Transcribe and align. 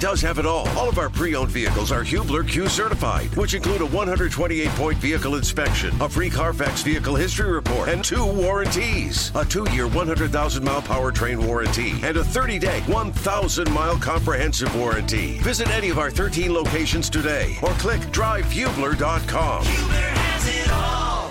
does 0.00 0.20
have 0.20 0.38
it 0.38 0.46
all. 0.46 0.68
All 0.70 0.88
of 0.88 0.98
our 0.98 1.08
pre-owned 1.10 1.50
vehicles 1.50 1.92
are 1.92 2.02
Hubler 2.02 2.44
Q 2.44 2.68
certified, 2.68 3.34
which 3.36 3.54
include 3.54 3.82
a 3.82 3.86
128-point 3.86 4.98
vehicle 4.98 5.34
inspection, 5.36 5.94
a 6.00 6.08
free 6.08 6.30
Carfax 6.30 6.82
vehicle 6.82 7.16
history 7.16 7.50
report, 7.50 7.88
and 7.88 8.04
two 8.04 8.24
warranties. 8.24 9.32
A 9.34 9.44
two-year 9.44 9.88
100,000-mile 9.88 10.82
powertrain 10.82 11.44
warranty 11.44 11.92
and 12.02 12.16
a 12.16 12.22
30-day 12.22 12.80
1,000-mile 12.80 13.98
comprehensive 13.98 14.74
warranty. 14.76 15.38
Visit 15.38 15.70
any 15.70 15.90
of 15.90 15.98
our 15.98 16.10
13 16.10 16.52
locations 16.52 17.10
today 17.10 17.56
or 17.62 17.70
click 17.72 18.00
drivehubler.com. 18.12 19.64
Hubler 19.64 19.94
has 19.94 20.48
it 20.48 20.70
all. 20.72 21.30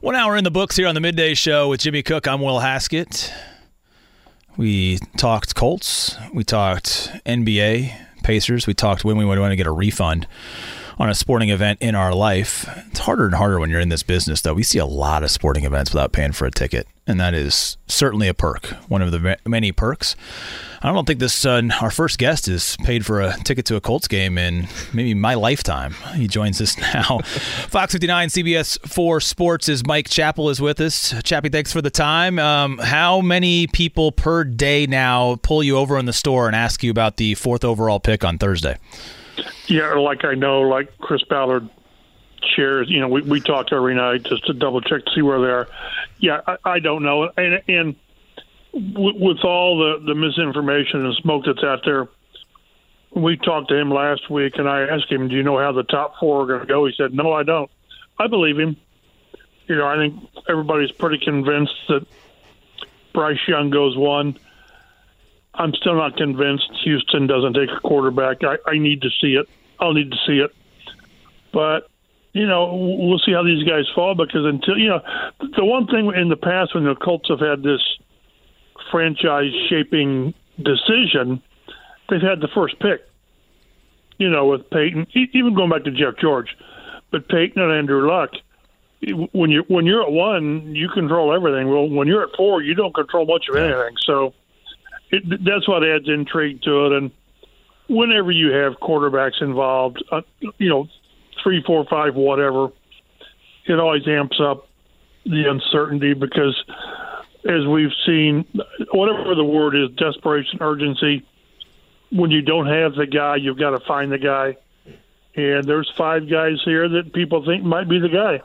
One 0.00 0.14
hour 0.14 0.36
in 0.36 0.44
the 0.44 0.50
books 0.50 0.76
here 0.76 0.86
on 0.88 0.94
the 0.94 1.00
midday 1.00 1.34
show 1.34 1.68
with 1.68 1.80
Jimmy 1.80 2.02
Cook. 2.02 2.28
I'm 2.28 2.40
Will 2.40 2.60
Haskett. 2.60 3.32
We 4.56 4.98
talked 5.16 5.54
Colts. 5.54 6.16
We 6.32 6.44
talked 6.44 7.10
NBA, 7.26 8.05
Pacers. 8.26 8.66
We 8.66 8.74
talked 8.74 9.04
when 9.04 9.16
we 9.16 9.24
would 9.24 9.38
want 9.38 9.52
to 9.52 9.56
get 9.56 9.68
a 9.68 9.72
refund 9.72 10.26
on 10.98 11.10
a 11.10 11.14
sporting 11.14 11.50
event 11.50 11.78
in 11.82 11.94
our 11.94 12.14
life. 12.14 12.68
It's 12.90 13.00
harder 13.00 13.26
and 13.26 13.34
harder 13.34 13.60
when 13.60 13.70
you're 13.70 13.80
in 13.80 13.90
this 13.90 14.02
business, 14.02 14.40
though. 14.40 14.54
We 14.54 14.62
see 14.62 14.78
a 14.78 14.86
lot 14.86 15.22
of 15.22 15.30
sporting 15.30 15.64
events 15.64 15.92
without 15.92 16.12
paying 16.12 16.32
for 16.32 16.46
a 16.46 16.50
ticket, 16.50 16.86
and 17.06 17.20
that 17.20 17.34
is 17.34 17.76
certainly 17.86 18.28
a 18.28 18.34
perk, 18.34 18.66
one 18.88 19.02
of 19.02 19.10
the 19.10 19.38
many 19.46 19.72
perks. 19.72 20.16
I 20.82 20.92
don't 20.92 21.06
think 21.06 21.20
this 21.20 21.44
uh, 21.44 21.62
our 21.80 21.90
first 21.90 22.18
guest 22.18 22.46
has 22.46 22.76
paid 22.84 23.04
for 23.04 23.20
a 23.20 23.34
ticket 23.44 23.64
to 23.66 23.76
a 23.76 23.80
Colts 23.80 24.06
game 24.06 24.38
in 24.38 24.68
maybe 24.92 25.14
my 25.14 25.34
lifetime. 25.34 25.94
He 26.14 26.28
joins 26.28 26.60
us 26.60 26.78
now. 26.94 27.18
Fox 27.68 27.92
59 27.92 28.28
CBS 28.28 28.78
4 28.88 29.20
Sports 29.20 29.68
is 29.68 29.84
Mike 29.86 30.08
Chappell 30.08 30.48
is 30.48 30.60
with 30.60 30.80
us. 30.80 31.14
Chappie, 31.24 31.48
thanks 31.48 31.72
for 31.72 31.82
the 31.82 31.90
time. 31.90 32.38
Um, 32.38 32.78
how 32.78 33.20
many 33.20 33.66
people 33.66 34.12
per 34.12 34.44
day 34.44 34.86
now 34.86 35.36
pull 35.42 35.62
you 35.62 35.76
over 35.76 35.98
in 35.98 36.06
the 36.06 36.12
store 36.12 36.46
and 36.46 36.54
ask 36.54 36.82
you 36.82 36.90
about 36.90 37.16
the 37.16 37.34
fourth 37.34 37.64
overall 37.64 37.98
pick 37.98 38.22
on 38.24 38.38
Thursday? 38.38 38.78
Yeah, 39.66 39.94
like 39.94 40.24
I 40.24 40.34
know, 40.34 40.62
like 40.62 40.96
Chris 40.98 41.22
Ballard 41.24 41.68
shares. 42.54 42.88
You 42.90 43.00
know, 43.00 43.08
we 43.08 43.22
we 43.22 43.40
talk 43.40 43.72
every 43.72 43.94
night 43.94 44.24
just 44.24 44.46
to 44.46 44.52
double 44.52 44.80
check 44.80 45.04
to 45.04 45.10
see 45.14 45.22
where 45.22 45.40
they 45.40 45.50
are. 45.50 45.68
Yeah, 46.18 46.40
I, 46.46 46.56
I 46.64 46.78
don't 46.78 47.02
know, 47.02 47.30
and 47.36 47.62
and 47.68 47.96
w- 48.72 49.24
with 49.24 49.44
all 49.44 49.78
the 49.78 50.04
the 50.06 50.14
misinformation 50.14 51.04
and 51.04 51.14
smoke 51.16 51.44
that's 51.46 51.62
out 51.64 51.80
there, 51.84 52.08
we 53.14 53.36
talked 53.36 53.68
to 53.70 53.76
him 53.76 53.90
last 53.90 54.30
week, 54.30 54.54
and 54.56 54.68
I 54.68 54.82
asked 54.82 55.10
him, 55.10 55.28
"Do 55.28 55.34
you 55.34 55.42
know 55.42 55.58
how 55.58 55.72
the 55.72 55.84
top 55.84 56.18
four 56.18 56.42
are 56.42 56.46
going 56.46 56.60
to 56.60 56.66
go?" 56.66 56.86
He 56.86 56.94
said, 56.96 57.14
"No, 57.14 57.32
I 57.32 57.42
don't." 57.42 57.70
I 58.18 58.28
believe 58.28 58.58
him. 58.58 58.76
You 59.66 59.76
know, 59.76 59.86
I 59.86 59.96
think 59.96 60.14
everybody's 60.48 60.92
pretty 60.92 61.18
convinced 61.24 61.74
that 61.88 62.06
Bryce 63.12 63.40
Young 63.48 63.70
goes 63.70 63.96
one. 63.96 64.38
I'm 65.58 65.72
still 65.74 65.94
not 65.94 66.16
convinced 66.16 66.70
Houston 66.84 67.26
doesn't 67.26 67.54
take 67.54 67.70
a 67.70 67.80
quarterback. 67.80 68.44
I, 68.44 68.56
I 68.66 68.78
need 68.78 69.02
to 69.02 69.10
see 69.20 69.34
it. 69.34 69.48
I'll 69.80 69.94
need 69.94 70.10
to 70.10 70.18
see 70.26 70.38
it. 70.38 70.54
But 71.52 71.88
you 72.32 72.46
know, 72.46 72.74
we'll 72.74 73.18
see 73.18 73.32
how 73.32 73.42
these 73.42 73.64
guys 73.64 73.84
fall 73.94 74.14
because 74.14 74.44
until 74.44 74.76
you 74.76 74.88
know, 74.88 75.00
the 75.56 75.64
one 75.64 75.86
thing 75.86 76.12
in 76.14 76.28
the 76.28 76.36
past 76.36 76.74
when 76.74 76.84
the 76.84 76.94
Colts 76.94 77.28
have 77.30 77.40
had 77.40 77.62
this 77.62 77.80
franchise 78.90 79.52
shaping 79.70 80.34
decision, 80.58 81.42
they've 82.10 82.20
had 82.20 82.40
the 82.40 82.48
first 82.54 82.78
pick. 82.78 83.08
You 84.18 84.30
know, 84.30 84.46
with 84.46 84.68
Peyton, 84.70 85.06
even 85.14 85.54
going 85.54 85.70
back 85.70 85.84
to 85.84 85.90
Jeff 85.90 86.18
George, 86.18 86.48
but 87.10 87.28
Peyton 87.28 87.60
and 87.62 87.72
Andrew 87.72 88.06
Luck. 88.06 88.30
When 89.32 89.50
you 89.50 89.62
when 89.68 89.84
you're 89.84 90.02
at 90.02 90.10
one, 90.10 90.74
you 90.74 90.88
control 90.88 91.34
everything. 91.34 91.68
Well, 91.68 91.88
when 91.88 92.08
you're 92.08 92.22
at 92.22 92.34
four, 92.34 92.62
you 92.62 92.74
don't 92.74 92.94
control 92.94 93.26
much 93.26 93.46
of 93.48 93.56
anything. 93.56 93.94
So 94.04 94.32
it, 95.10 95.44
that's 95.44 95.68
what 95.68 95.84
adds 95.84 96.08
intrigue 96.08 96.62
to 96.62 96.86
it. 96.86 96.92
And 96.92 97.10
whenever 97.88 98.30
you 98.30 98.52
have 98.52 98.74
quarterbacks 98.74 99.40
involved, 99.40 100.02
uh, 100.10 100.22
you 100.58 100.68
know, 100.68 100.88
three, 101.42 101.62
four, 101.64 101.84
five, 101.88 102.14
whatever, 102.14 102.68
it 103.66 103.78
always 103.78 104.06
amps 104.06 104.40
up 104.40 104.68
the 105.24 105.48
uncertainty 105.50 106.14
because, 106.14 106.56
as 107.48 107.66
we've 107.66 107.92
seen, 108.04 108.44
whatever 108.92 109.34
the 109.34 109.44
word 109.44 109.74
is, 109.74 109.90
desperation, 109.96 110.58
urgency. 110.60 111.26
When 112.12 112.30
you 112.30 112.40
don't 112.40 112.66
have 112.66 112.94
the 112.94 113.06
guy, 113.06 113.36
you've 113.36 113.58
got 113.58 113.70
to 113.70 113.80
find 113.84 114.12
the 114.12 114.18
guy. 114.18 114.56
And 115.34 115.64
there's 115.64 115.92
five 115.96 116.30
guys 116.30 116.62
here 116.64 116.88
that 116.88 117.12
people 117.12 117.44
think 117.44 117.64
might 117.64 117.88
be 117.88 117.98
the 117.98 118.08
guy. 118.08 118.40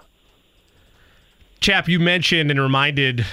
Chap, 1.60 1.88
you 1.88 2.00
mentioned 2.00 2.50
and 2.50 2.60
reminded 2.60 3.26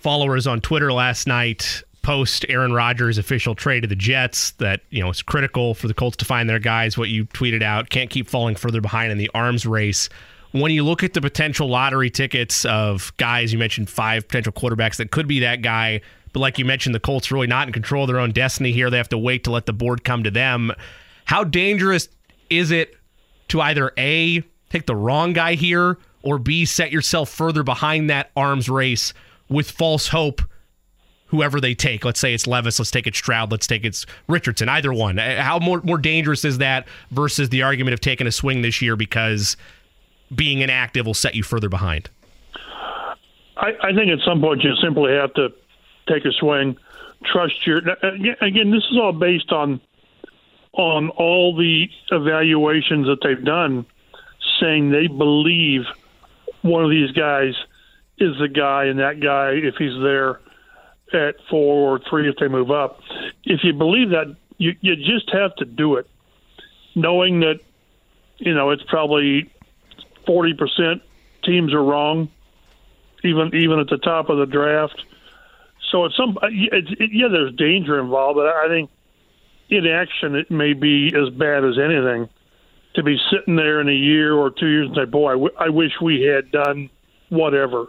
followers 0.00 0.46
on 0.48 0.60
Twitter 0.60 0.92
last 0.92 1.28
night 1.28 1.84
post 2.06 2.46
Aaron 2.48 2.72
Rodgers 2.72 3.18
official 3.18 3.56
trade 3.56 3.80
to 3.80 3.88
the 3.88 3.96
Jets 3.96 4.52
that, 4.52 4.82
you 4.90 5.02
know, 5.02 5.10
it's 5.10 5.22
critical 5.22 5.74
for 5.74 5.88
the 5.88 5.92
Colts 5.92 6.16
to 6.18 6.24
find 6.24 6.48
their 6.48 6.60
guys, 6.60 6.96
what 6.96 7.08
you 7.08 7.24
tweeted 7.26 7.64
out, 7.64 7.90
can't 7.90 8.10
keep 8.10 8.28
falling 8.28 8.54
further 8.54 8.80
behind 8.80 9.10
in 9.10 9.18
the 9.18 9.28
arms 9.34 9.66
race. 9.66 10.08
When 10.52 10.70
you 10.70 10.84
look 10.84 11.02
at 11.02 11.14
the 11.14 11.20
potential 11.20 11.68
lottery 11.68 12.08
tickets 12.08 12.64
of 12.64 13.12
guys, 13.16 13.52
you 13.52 13.58
mentioned 13.58 13.90
five 13.90 14.28
potential 14.28 14.52
quarterbacks 14.52 14.98
that 14.98 15.10
could 15.10 15.26
be 15.26 15.40
that 15.40 15.62
guy, 15.62 16.00
but 16.32 16.38
like 16.38 16.60
you 16.60 16.64
mentioned, 16.64 16.94
the 16.94 17.00
Colts 17.00 17.32
really 17.32 17.48
not 17.48 17.66
in 17.66 17.72
control 17.72 18.04
of 18.04 18.06
their 18.06 18.20
own 18.20 18.30
destiny 18.30 18.70
here. 18.70 18.88
They 18.88 18.98
have 18.98 19.08
to 19.08 19.18
wait 19.18 19.42
to 19.42 19.50
let 19.50 19.66
the 19.66 19.72
board 19.72 20.04
come 20.04 20.22
to 20.22 20.30
them. 20.30 20.70
How 21.24 21.42
dangerous 21.42 22.08
is 22.48 22.70
it 22.70 22.94
to 23.48 23.60
either 23.60 23.90
A, 23.98 24.44
take 24.70 24.86
the 24.86 24.94
wrong 24.94 25.32
guy 25.32 25.54
here, 25.54 25.98
or 26.22 26.38
B, 26.38 26.66
set 26.66 26.92
yourself 26.92 27.30
further 27.30 27.64
behind 27.64 28.10
that 28.10 28.30
arms 28.36 28.68
race 28.68 29.12
with 29.48 29.68
false 29.68 30.06
hope 30.06 30.40
whoever 31.28 31.60
they 31.60 31.74
take. 31.74 32.04
Let's 32.04 32.20
say 32.20 32.34
it's 32.34 32.46
Levis, 32.46 32.78
let's 32.78 32.90
take 32.90 33.06
it 33.06 33.14
Stroud, 33.14 33.50
let's 33.50 33.66
take 33.66 33.84
it's 33.84 34.06
Richardson, 34.28 34.68
either 34.68 34.92
one. 34.92 35.18
Uh, 35.18 35.42
how 35.42 35.58
more 35.58 35.80
more 35.82 35.98
dangerous 35.98 36.44
is 36.44 36.58
that 36.58 36.86
versus 37.10 37.48
the 37.48 37.62
argument 37.62 37.94
of 37.94 38.00
taking 38.00 38.26
a 38.26 38.32
swing 38.32 38.62
this 38.62 38.80
year 38.80 38.96
because 38.96 39.56
being 40.34 40.60
inactive 40.60 41.06
will 41.06 41.14
set 41.14 41.34
you 41.34 41.42
further 41.42 41.68
behind? 41.68 42.10
I, 43.56 43.72
I 43.82 43.94
think 43.94 44.10
at 44.10 44.18
some 44.24 44.40
point 44.40 44.62
you 44.62 44.74
simply 44.82 45.12
have 45.12 45.32
to 45.34 45.48
take 46.08 46.24
a 46.24 46.32
swing, 46.32 46.76
trust 47.24 47.66
your. 47.66 47.78
Again, 47.78 48.70
this 48.70 48.84
is 48.90 48.98
all 49.00 49.12
based 49.12 49.50
on 49.52 49.80
on 50.72 51.08
all 51.10 51.56
the 51.56 51.88
evaluations 52.12 53.06
that 53.06 53.18
they've 53.22 53.44
done, 53.44 53.86
saying 54.60 54.90
they 54.90 55.06
believe 55.06 55.82
one 56.60 56.84
of 56.84 56.90
these 56.90 57.12
guys 57.12 57.54
is 58.18 58.36
the 58.38 58.48
guy, 58.48 58.84
and 58.84 58.98
that 58.98 59.20
guy, 59.20 59.52
if 59.52 59.76
he's 59.76 59.98
there, 60.02 60.40
at 61.16 61.36
four 61.50 61.96
or 61.96 62.00
three 62.08 62.28
if 62.28 62.36
they 62.36 62.48
move 62.48 62.70
up. 62.70 63.00
If 63.44 63.60
you 63.64 63.72
believe 63.72 64.10
that, 64.10 64.36
you 64.58 64.74
you 64.80 64.96
just 64.96 65.30
have 65.32 65.54
to 65.56 65.64
do 65.64 65.96
it, 65.96 66.08
knowing 66.94 67.40
that 67.40 67.60
you 68.38 68.54
know 68.54 68.70
it's 68.70 68.82
probably 68.88 69.50
forty 70.26 70.54
percent 70.54 71.02
teams 71.44 71.72
are 71.72 71.82
wrong, 71.82 72.28
even 73.24 73.54
even 73.54 73.78
at 73.78 73.88
the 73.88 73.98
top 73.98 74.28
of 74.28 74.38
the 74.38 74.46
draft. 74.46 75.02
So 75.90 76.04
it's 76.04 76.16
some 76.16 76.38
it's, 76.42 76.90
it, 77.00 77.10
yeah, 77.12 77.28
there's 77.28 77.54
danger 77.54 77.98
involved, 78.00 78.36
but 78.36 78.46
I 78.46 78.68
think 78.68 78.90
in 79.68 79.86
action 79.86 80.34
it 80.34 80.50
may 80.50 80.72
be 80.72 81.12
as 81.16 81.32
bad 81.34 81.64
as 81.64 81.78
anything. 81.78 82.28
To 82.94 83.02
be 83.02 83.18
sitting 83.30 83.56
there 83.56 83.78
in 83.82 83.90
a 83.90 83.92
year 83.92 84.32
or 84.32 84.50
two 84.50 84.68
years 84.68 84.86
and 84.86 84.96
say, 84.96 85.04
"Boy, 85.04 85.28
I, 85.28 85.32
w- 85.32 85.54
I 85.58 85.68
wish 85.68 85.92
we 86.00 86.22
had 86.22 86.50
done 86.50 86.88
whatever." 87.28 87.88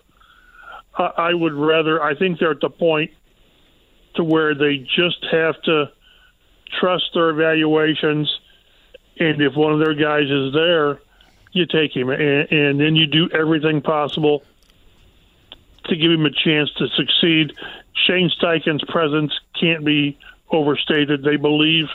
I 0.97 1.33
would 1.33 1.53
rather. 1.53 2.01
I 2.01 2.15
think 2.15 2.39
they're 2.39 2.51
at 2.51 2.59
the 2.59 2.69
point 2.69 3.11
to 4.17 4.23
where 4.23 4.53
they 4.53 4.77
just 4.77 5.25
have 5.31 5.59
to 5.63 5.91
trust 6.79 7.05
their 7.13 7.29
evaluations, 7.29 8.31
and 9.19 9.41
if 9.41 9.55
one 9.55 9.73
of 9.73 9.79
their 9.79 9.95
guys 9.95 10.29
is 10.29 10.53
there, 10.53 10.99
you 11.51 11.65
take 11.65 11.95
him, 11.95 12.09
and, 12.09 12.51
and 12.51 12.79
then 12.79 12.95
you 12.95 13.07
do 13.07 13.29
everything 13.33 13.81
possible 13.81 14.43
to 15.85 15.95
give 15.95 16.11
him 16.11 16.25
a 16.25 16.31
chance 16.31 16.69
to 16.77 16.87
succeed. 16.89 17.53
Shane 18.05 18.29
Steichen's 18.39 18.83
presence 18.89 19.31
can't 19.59 19.85
be 19.85 20.17
overstated. 20.51 21.23
They 21.23 21.37
believe 21.37 21.85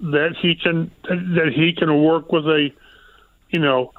that 0.00 0.36
he 0.40 0.54
can 0.54 0.90
that 1.04 1.52
he 1.54 1.72
can 1.72 2.02
work 2.02 2.30
with 2.32 2.46
a, 2.46 2.70
you 3.50 3.60
know, 3.60 3.92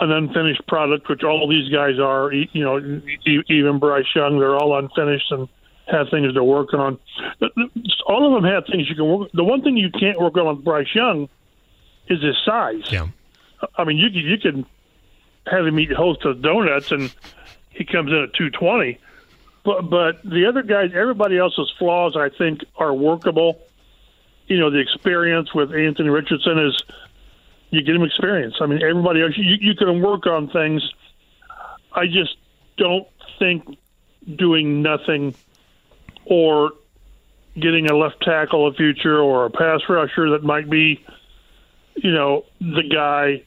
an 0.00 0.10
unfinished 0.10 0.66
product, 0.66 1.08
which 1.08 1.22
all 1.22 1.48
these 1.48 1.70
guys 1.70 1.98
are. 1.98 2.32
You 2.32 2.64
know, 2.64 3.02
even 3.48 3.78
Bryce 3.78 4.04
Young, 4.14 4.38
they're 4.38 4.56
all 4.56 4.76
unfinished 4.76 5.30
and 5.30 5.48
have 5.92 6.08
things 6.10 6.32
they're 6.34 6.42
working 6.42 6.80
on. 6.80 6.98
All 8.06 8.26
of 8.26 8.42
them 8.42 8.50
have 8.50 8.64
things 8.66 8.88
you 8.88 8.96
can 8.96 9.06
work. 9.06 9.30
The 9.32 9.44
one 9.44 9.62
thing 9.62 9.76
you 9.76 9.90
can't 9.90 10.18
work 10.18 10.36
on 10.36 10.46
with 10.56 10.64
Bryce 10.64 10.92
Young 10.94 11.28
is 12.08 12.22
his 12.22 12.36
size. 12.44 12.90
Yeah. 12.90 13.08
I 13.76 13.84
mean, 13.84 13.98
you 13.98 14.10
can 14.10 14.20
you 14.20 14.38
can 14.38 14.66
have 15.46 15.66
him 15.66 15.78
eat 15.78 15.92
a 15.92 15.96
host 15.96 16.24
of 16.24 16.42
donuts 16.42 16.90
and 16.90 17.14
he 17.70 17.84
comes 17.84 18.10
in 18.10 18.18
at 18.18 18.34
two 18.34 18.50
twenty. 18.50 18.98
But 19.64 19.82
but 19.88 20.22
the 20.24 20.46
other 20.46 20.62
guys, 20.62 20.90
everybody 20.94 21.38
else's 21.38 21.72
flaws, 21.78 22.16
I 22.16 22.28
think, 22.30 22.64
are 22.76 22.92
workable. 22.92 23.60
You 24.48 24.58
know, 24.58 24.70
the 24.70 24.78
experience 24.78 25.54
with 25.54 25.72
Anthony 25.72 26.08
Richardson 26.08 26.58
is 26.58 26.82
you 27.70 27.82
get 27.82 27.94
him 27.94 28.02
experience. 28.02 28.56
I 28.60 28.66
mean, 28.66 28.82
everybody 28.82 29.22
else, 29.22 29.32
you, 29.36 29.56
you 29.60 29.74
can 29.74 30.02
work 30.02 30.26
on 30.26 30.48
things. 30.50 30.82
I 31.92 32.06
just 32.06 32.36
don't 32.76 33.06
think 33.38 33.78
doing 34.36 34.82
nothing 34.82 35.34
or 36.24 36.72
getting 37.54 37.90
a 37.90 37.96
left 37.96 38.22
tackle 38.22 38.66
of 38.66 38.76
future 38.76 39.20
or 39.20 39.46
a 39.46 39.50
pass 39.50 39.80
rusher 39.88 40.30
that 40.30 40.42
might 40.42 40.70
be, 40.70 41.04
you 41.96 42.12
know, 42.12 42.44
the 42.60 42.82
guy. 42.92 43.42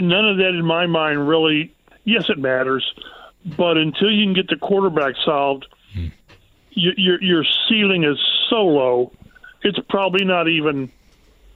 None 0.00 0.28
of 0.28 0.36
that 0.38 0.50
in 0.50 0.64
my 0.64 0.86
mind 0.86 1.28
really. 1.28 1.74
Yes, 2.04 2.30
it 2.30 2.38
matters, 2.38 2.94
but 3.56 3.76
until 3.76 4.10
you 4.10 4.24
can 4.24 4.32
get 4.32 4.48
the 4.48 4.56
quarterback 4.56 5.14
solved, 5.24 5.66
hmm. 5.92 6.06
you, 6.70 6.92
your 6.96 7.22
your 7.22 7.44
ceiling 7.68 8.04
is 8.04 8.18
so 8.48 8.64
low. 8.64 9.12
It's 9.62 9.78
probably 9.90 10.24
not 10.24 10.48
even 10.48 10.90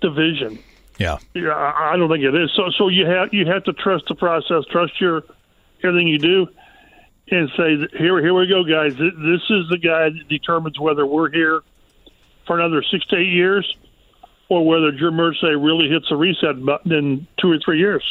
division. 0.01 0.59
Yeah, 0.99 1.19
yeah, 1.35 1.55
I 1.55 1.97
don't 1.97 2.11
think 2.11 2.23
it 2.23 2.35
is. 2.35 2.51
So, 2.55 2.71
so 2.77 2.89
you 2.89 3.07
have 3.07 3.33
you 3.33 3.47
have 3.47 3.65
to 3.65 3.73
trust 3.73 4.05
the 4.09 4.15
process, 4.15 4.65
trust 4.71 5.01
your 5.01 5.23
everything 5.83 6.09
you 6.09 6.19
do, 6.19 6.49
and 7.33 7.51
say, 7.57 7.99
here, 7.99 8.21
here 8.21 8.35
we 8.35 8.47
go, 8.47 8.63
guys. 8.65 8.93
This 8.93 9.43
is 9.51 9.69
the 9.71 9.79
guy 9.83 10.11
that 10.11 10.29
determines 10.29 10.79
whether 10.79 11.07
we're 11.07 11.31
here 11.31 11.63
for 12.47 12.59
another 12.59 12.83
six 12.83 13.07
to 13.07 13.17
eight 13.17 13.33
years, 13.33 13.77
or 14.49 14.67
whether 14.67 14.93
Jim 14.93 15.15
Irsay 15.15 15.63
really 15.63 15.89
hits 15.89 16.11
a 16.11 16.17
reset 16.17 16.65
button 16.65 16.93
in 16.93 17.27
two 17.41 17.51
or 17.51 17.59
three 17.65 17.79
years. 17.79 18.03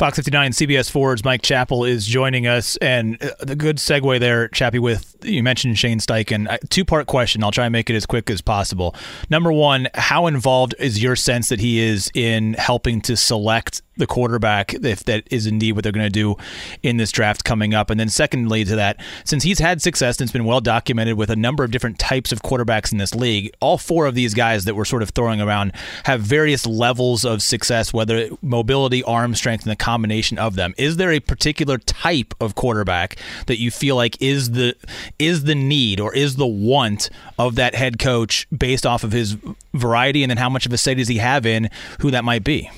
Fox 0.00 0.16
59 0.16 0.52
CBS 0.52 0.90
Forward's 0.90 1.26
Mike 1.26 1.42
Chappell 1.42 1.84
is 1.84 2.06
joining 2.06 2.46
us. 2.46 2.78
And 2.78 3.22
uh, 3.22 3.32
the 3.40 3.54
good 3.54 3.76
segue 3.76 4.18
there, 4.18 4.48
Chappie, 4.48 4.78
with 4.78 5.14
you 5.22 5.42
mentioned 5.42 5.78
Shane 5.78 5.98
Steichen. 5.98 6.56
Two 6.70 6.86
part 6.86 7.06
question. 7.06 7.44
I'll 7.44 7.50
try 7.50 7.66
and 7.66 7.72
make 7.72 7.90
it 7.90 7.96
as 7.96 8.06
quick 8.06 8.30
as 8.30 8.40
possible. 8.40 8.94
Number 9.28 9.52
one, 9.52 9.88
how 9.92 10.26
involved 10.26 10.74
is 10.78 11.02
your 11.02 11.16
sense 11.16 11.50
that 11.50 11.60
he 11.60 11.80
is 11.80 12.10
in 12.14 12.54
helping 12.54 13.02
to 13.02 13.14
select 13.14 13.82
the 14.00 14.06
quarterback, 14.06 14.74
if 14.74 15.04
that 15.04 15.22
is 15.30 15.46
indeed 15.46 15.72
what 15.72 15.84
they're 15.84 15.92
going 15.92 16.04
to 16.04 16.10
do 16.10 16.36
in 16.82 16.96
this 16.96 17.12
draft 17.12 17.44
coming 17.44 17.74
up? 17.74 17.90
And 17.90 18.00
then, 18.00 18.08
secondly, 18.08 18.64
to 18.64 18.74
that, 18.76 19.00
since 19.24 19.44
he's 19.44 19.60
had 19.60 19.80
success 19.80 20.18
and 20.18 20.26
it's 20.26 20.32
been 20.32 20.44
well 20.44 20.60
documented 20.60 21.16
with 21.16 21.30
a 21.30 21.36
number 21.36 21.62
of 21.62 21.70
different 21.70 21.98
types 21.98 22.32
of 22.32 22.42
quarterbacks 22.42 22.90
in 22.90 22.98
this 22.98 23.14
league, 23.14 23.54
all 23.60 23.78
four 23.78 24.06
of 24.06 24.14
these 24.14 24.34
guys 24.34 24.64
that 24.64 24.74
we're 24.74 24.84
sort 24.84 25.02
of 25.02 25.10
throwing 25.10 25.40
around 25.40 25.72
have 26.04 26.20
various 26.20 26.66
levels 26.66 27.24
of 27.24 27.42
success, 27.42 27.92
whether 27.92 28.28
mobility, 28.42 29.02
arm 29.04 29.34
strength, 29.34 29.64
and 29.64 29.70
the 29.70 29.76
combination 29.76 30.38
of 30.38 30.56
them. 30.56 30.74
Is 30.76 30.96
there 30.96 31.12
a 31.12 31.20
particular 31.20 31.78
type 31.78 32.34
of 32.40 32.54
quarterback 32.54 33.16
that 33.46 33.58
you 33.58 33.70
feel 33.70 33.96
like 33.96 34.20
is 34.20 34.52
the 34.52 34.74
is 35.18 35.44
the 35.44 35.54
need 35.54 36.00
or 36.00 36.14
is 36.14 36.36
the 36.36 36.46
want 36.46 37.10
of 37.38 37.54
that 37.56 37.74
head 37.74 37.98
coach 37.98 38.46
based 38.56 38.86
off 38.86 39.04
of 39.04 39.12
his 39.12 39.36
variety, 39.74 40.22
and 40.22 40.30
then 40.30 40.38
how 40.38 40.48
much 40.48 40.66
of 40.66 40.72
a 40.72 40.78
say 40.78 40.94
does 40.94 41.08
he 41.08 41.18
have 41.18 41.46
in 41.46 41.70
who 42.00 42.10
that 42.10 42.24
might 42.24 42.44
be? 42.44 42.70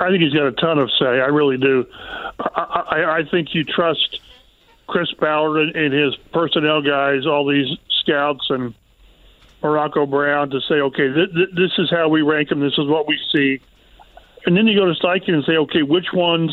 I 0.00 0.08
think 0.08 0.22
he's 0.22 0.32
got 0.32 0.46
a 0.46 0.52
ton 0.52 0.78
of 0.78 0.90
say. 0.98 1.04
I 1.04 1.26
really 1.26 1.58
do. 1.58 1.84
I, 2.38 2.84
I, 2.90 3.18
I 3.18 3.20
think 3.30 3.54
you 3.54 3.64
trust 3.64 4.20
Chris 4.86 5.12
Ballard 5.20 5.76
and 5.76 5.92
his 5.92 6.16
personnel 6.32 6.80
guys, 6.80 7.26
all 7.26 7.46
these 7.46 7.68
scouts 8.00 8.46
and 8.48 8.74
Morocco 9.62 10.06
Brown, 10.06 10.48
to 10.50 10.60
say, 10.62 10.76
okay, 10.76 11.12
th- 11.12 11.32
th- 11.34 11.48
this 11.54 11.72
is 11.78 11.90
how 11.90 12.08
we 12.08 12.22
rank 12.22 12.48
them. 12.48 12.60
This 12.60 12.78
is 12.78 12.86
what 12.88 13.06
we 13.06 13.18
see. 13.30 13.60
And 14.46 14.56
then 14.56 14.66
you 14.66 14.74
go 14.74 14.86
to 14.86 14.94
Steichen 14.94 15.34
and 15.34 15.44
say, 15.44 15.58
okay, 15.58 15.82
which 15.82 16.14
ones 16.14 16.50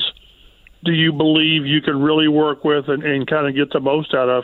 do 0.83 0.91
you 0.91 1.13
believe 1.13 1.65
you 1.65 1.81
can 1.81 2.01
really 2.01 2.27
work 2.27 2.65
with 2.65 2.89
and, 2.89 3.01
and 3.01 3.25
kind 3.25 3.47
of 3.47 3.55
get 3.55 3.71
the 3.71 3.79
most 3.79 4.13
out 4.13 4.27
of? 4.27 4.43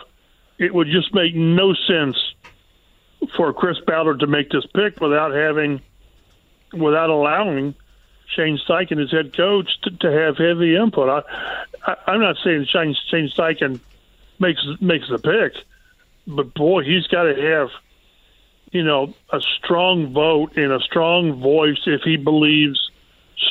It 0.57 0.73
would 0.73 0.87
just 0.87 1.13
make 1.13 1.35
no 1.35 1.73
sense 1.87 2.15
for 3.35 3.51
Chris 3.51 3.77
Ballard 3.85 4.21
to 4.21 4.27
make 4.27 4.49
this 4.49 4.65
pick 4.73 5.01
without 5.01 5.33
having, 5.33 5.81
without 6.71 7.09
allowing 7.09 7.75
Shane 8.35 8.59
Steichen 8.67 9.03
as 9.03 9.11
head 9.11 9.35
coach 9.35 9.69
to, 9.81 9.91
to 9.91 10.11
have 10.11 10.37
heavy 10.37 10.75
input. 10.75 11.25
I, 11.85 11.95
I, 12.07 12.13
am 12.13 12.21
not 12.21 12.37
saying 12.43 12.65
Shane, 12.65 12.95
Shane 13.09 13.29
Steichen 13.29 13.79
makes 14.39 14.65
makes 14.81 15.09
the 15.09 15.19
pick, 15.19 15.53
but 16.27 16.53
boy, 16.53 16.83
he's 16.83 17.07
got 17.07 17.23
to 17.23 17.35
have 17.35 17.69
you 18.71 18.83
know 18.83 19.13
a 19.31 19.41
strong 19.41 20.13
vote 20.13 20.57
and 20.57 20.71
a 20.71 20.79
strong 20.79 21.41
voice 21.41 21.81
if 21.85 22.01
he 22.01 22.17
believes 22.17 22.91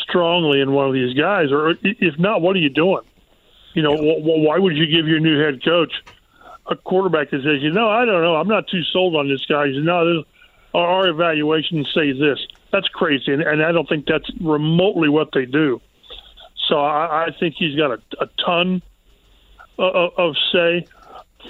strongly 0.03 0.61
in 0.61 0.73
one 0.73 0.87
of 0.87 0.93
these 0.93 1.15
guys, 1.15 1.51
or 1.51 1.75
if 1.83 2.19
not, 2.19 2.43
what 2.43 2.57
are 2.57 2.61
you 2.61 2.71
doing? 2.71 3.03
You 3.75 3.83
know, 3.83 3.95
yeah. 3.95 4.17
why 4.19 4.59
would 4.59 4.77
you 4.77 4.87
give 4.87 5.09
your 5.09 5.21
new 5.21 5.41
head 5.41 5.65
coach 5.65 5.93
a 6.67 6.77
quarterback 6.77 7.31
that 7.31 7.43
says, 7.43 7.63
you 7.63 7.71
know, 7.71 7.89
I 7.89 8.05
don't 8.05 8.23
know, 8.23 8.37
I'm 8.37 8.49
not 8.49 8.69
too 8.69 8.83
sold 8.85 9.17
on 9.17 9.29
this 9.29 9.45
guy. 9.47 9.67
You 9.67 9.83
know, 9.83 10.25
our 10.75 11.09
evaluation 11.09 11.85
says 11.93 12.19
this 12.19 12.47
that's 12.73 12.89
crazy, 12.89 13.33
and, 13.33 13.43
and 13.43 13.63
I 13.63 13.73
don't 13.73 13.89
think 13.89 14.07
that's 14.07 14.31
remotely 14.41 15.09
what 15.09 15.29
they 15.33 15.45
do. 15.45 15.81
So 16.69 16.81
I, 16.81 17.27
I 17.27 17.31
think 17.39 17.55
he's 17.59 17.77
got 17.77 17.91
a, 17.91 18.01
a 18.21 18.29
ton 18.45 18.83
of, 19.79 20.13
of 20.17 20.35
say. 20.53 20.87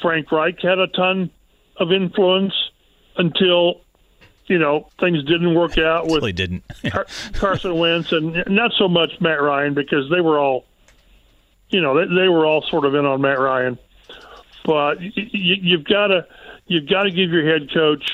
Frank 0.00 0.32
Reich 0.32 0.60
had 0.62 0.78
a 0.78 0.86
ton 0.88 1.30
of 1.76 1.92
influence 1.92 2.54
until 3.16 3.82
you 4.46 4.58
know 4.58 4.88
things 4.98 5.22
didn't 5.24 5.54
work 5.54 5.78
out 5.78 6.06
with 6.08 6.24
he 6.24 6.32
didn't 6.32 6.64
Car- 6.90 7.06
Carson 7.34 7.78
Wentz 7.78 8.12
and 8.12 8.42
not 8.48 8.72
so 8.78 8.88
much 8.88 9.12
Matt 9.20 9.40
Ryan 9.40 9.74
because 9.74 10.10
they 10.10 10.20
were 10.20 10.38
all 10.38 10.64
you 11.69 11.80
know 11.80 11.98
they, 11.98 12.22
they 12.22 12.28
were 12.28 12.46
all 12.46 12.62
sort 12.62 12.84
of 12.84 12.94
in 12.94 13.04
on 13.04 13.20
Matt 13.20 13.38
Ryan, 13.38 13.78
but 14.64 15.00
you, 15.00 15.12
you've 15.32 15.84
got 15.84 16.08
to 16.08 16.26
you've 16.66 16.88
got 16.88 17.04
to 17.04 17.10
give 17.10 17.30
your 17.30 17.46
head 17.46 17.72
coach 17.72 18.04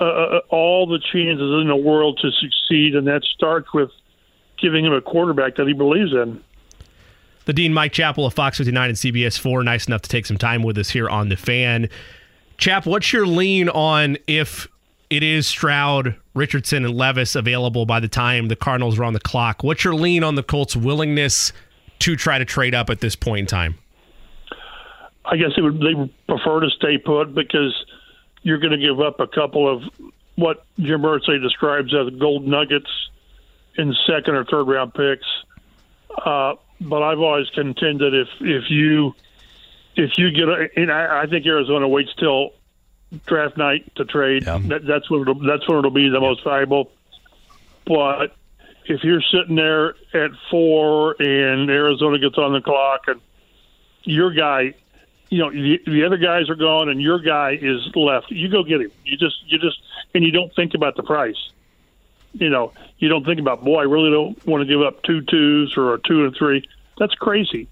uh, 0.00 0.04
uh, 0.04 0.40
all 0.50 0.86
the 0.86 0.98
chances 0.98 1.62
in 1.62 1.68
the 1.68 1.76
world 1.76 2.18
to 2.22 2.30
succeed, 2.30 2.94
and 2.94 3.06
that 3.06 3.22
starts 3.34 3.72
with 3.72 3.90
giving 4.60 4.84
him 4.84 4.92
a 4.92 5.00
quarterback 5.00 5.56
that 5.56 5.66
he 5.66 5.72
believes 5.72 6.12
in. 6.12 6.42
The 7.46 7.52
Dean 7.52 7.72
Mike 7.72 7.92
Chappell 7.92 8.26
of 8.26 8.34
Fox 8.34 8.58
59 8.58 8.88
and 8.90 8.98
CBS 8.98 9.38
4, 9.38 9.62
nice 9.62 9.86
enough 9.86 10.02
to 10.02 10.08
take 10.08 10.26
some 10.26 10.36
time 10.36 10.62
with 10.62 10.76
us 10.78 10.90
here 10.90 11.08
on 11.08 11.28
The 11.28 11.36
Fan. 11.36 11.88
Chap, 12.58 12.86
what's 12.86 13.12
your 13.12 13.26
lean 13.26 13.68
on 13.68 14.16
if 14.26 14.68
it 15.10 15.22
is 15.22 15.46
Stroud, 15.46 16.16
Richardson, 16.34 16.84
and 16.84 16.94
Levis 16.94 17.36
available 17.36 17.86
by 17.86 18.00
the 18.00 18.08
time 18.08 18.48
the 18.48 18.56
Cardinals 18.56 18.98
are 18.98 19.04
on 19.04 19.12
the 19.12 19.20
clock? 19.20 19.62
What's 19.62 19.84
your 19.84 19.94
lean 19.94 20.24
on 20.24 20.34
the 20.34 20.42
Colts' 20.42 20.74
willingness 20.74 21.52
to 22.00 22.16
try 22.16 22.38
to 22.38 22.44
trade 22.44 22.74
up 22.74 22.90
at 22.90 23.00
this 23.00 23.14
point 23.14 23.40
in 23.40 23.46
time? 23.46 23.78
I 25.24 25.36
guess 25.36 25.50
they 25.56 25.62
would 25.62 25.80
they 25.80 26.12
prefer 26.28 26.60
to 26.60 26.70
stay 26.70 26.98
put 26.98 27.34
because– 27.34 27.74
you're 28.46 28.58
going 28.58 28.70
to 28.70 28.78
give 28.78 29.00
up 29.00 29.18
a 29.18 29.26
couple 29.26 29.68
of 29.68 29.82
what 30.36 30.64
Jim 30.78 31.02
Irsay 31.02 31.42
describes 31.42 31.92
as 31.92 32.14
gold 32.16 32.46
nuggets 32.46 32.88
in 33.76 33.92
second 34.06 34.36
or 34.36 34.44
third 34.44 34.68
round 34.68 34.94
picks. 34.94 35.26
Uh, 36.16 36.54
but 36.80 37.02
I've 37.02 37.18
always 37.18 37.50
contended 37.50 38.14
if 38.14 38.28
if 38.40 38.70
you 38.70 39.16
if 39.96 40.16
you 40.16 40.30
get 40.30 40.48
a, 40.48 40.68
and 40.76 40.92
I, 40.92 41.22
I 41.22 41.26
think 41.26 41.44
Arizona 41.44 41.88
waits 41.88 42.14
till 42.20 42.50
draft 43.26 43.56
night 43.56 43.92
to 43.96 44.04
trade. 44.04 44.44
Yeah. 44.46 44.60
That, 44.62 44.86
that's 44.86 45.10
when 45.10 45.22
it'll, 45.22 45.44
that's 45.44 45.66
when 45.66 45.78
it'll 45.78 45.90
be 45.90 46.08
the 46.08 46.20
most 46.20 46.44
valuable. 46.44 46.92
But 47.84 48.36
if 48.84 49.02
you're 49.02 49.22
sitting 49.22 49.56
there 49.56 49.96
at 50.14 50.30
four 50.52 51.16
and 51.18 51.68
Arizona 51.68 52.20
gets 52.20 52.38
on 52.38 52.52
the 52.52 52.60
clock 52.60 53.08
and 53.08 53.20
your 54.04 54.32
guy 54.32 54.74
you 55.28 55.38
know 55.38 55.50
the, 55.50 55.80
the 55.86 56.04
other 56.04 56.16
guys 56.16 56.48
are 56.48 56.54
gone 56.54 56.88
and 56.88 57.00
your 57.00 57.18
guy 57.18 57.58
is 57.60 57.80
left. 57.94 58.30
You 58.30 58.48
go 58.48 58.62
get 58.62 58.80
him. 58.80 58.92
You 59.04 59.16
just 59.16 59.36
you 59.46 59.58
just 59.58 59.80
and 60.14 60.24
you 60.24 60.30
don't 60.30 60.54
think 60.54 60.74
about 60.74 60.96
the 60.96 61.02
price. 61.02 61.50
You 62.34 62.50
know, 62.50 62.72
you 62.98 63.08
don't 63.08 63.24
think 63.24 63.40
about 63.40 63.64
boy, 63.64 63.80
I 63.80 63.84
really 63.84 64.10
don't 64.10 64.46
want 64.46 64.62
to 64.62 64.66
give 64.66 64.82
up 64.82 65.02
two 65.02 65.22
twos 65.22 65.76
or 65.76 65.94
a 65.94 66.00
two 66.00 66.24
and 66.24 66.36
three. 66.36 66.68
That's 66.98 67.14
crazy. 67.14 67.68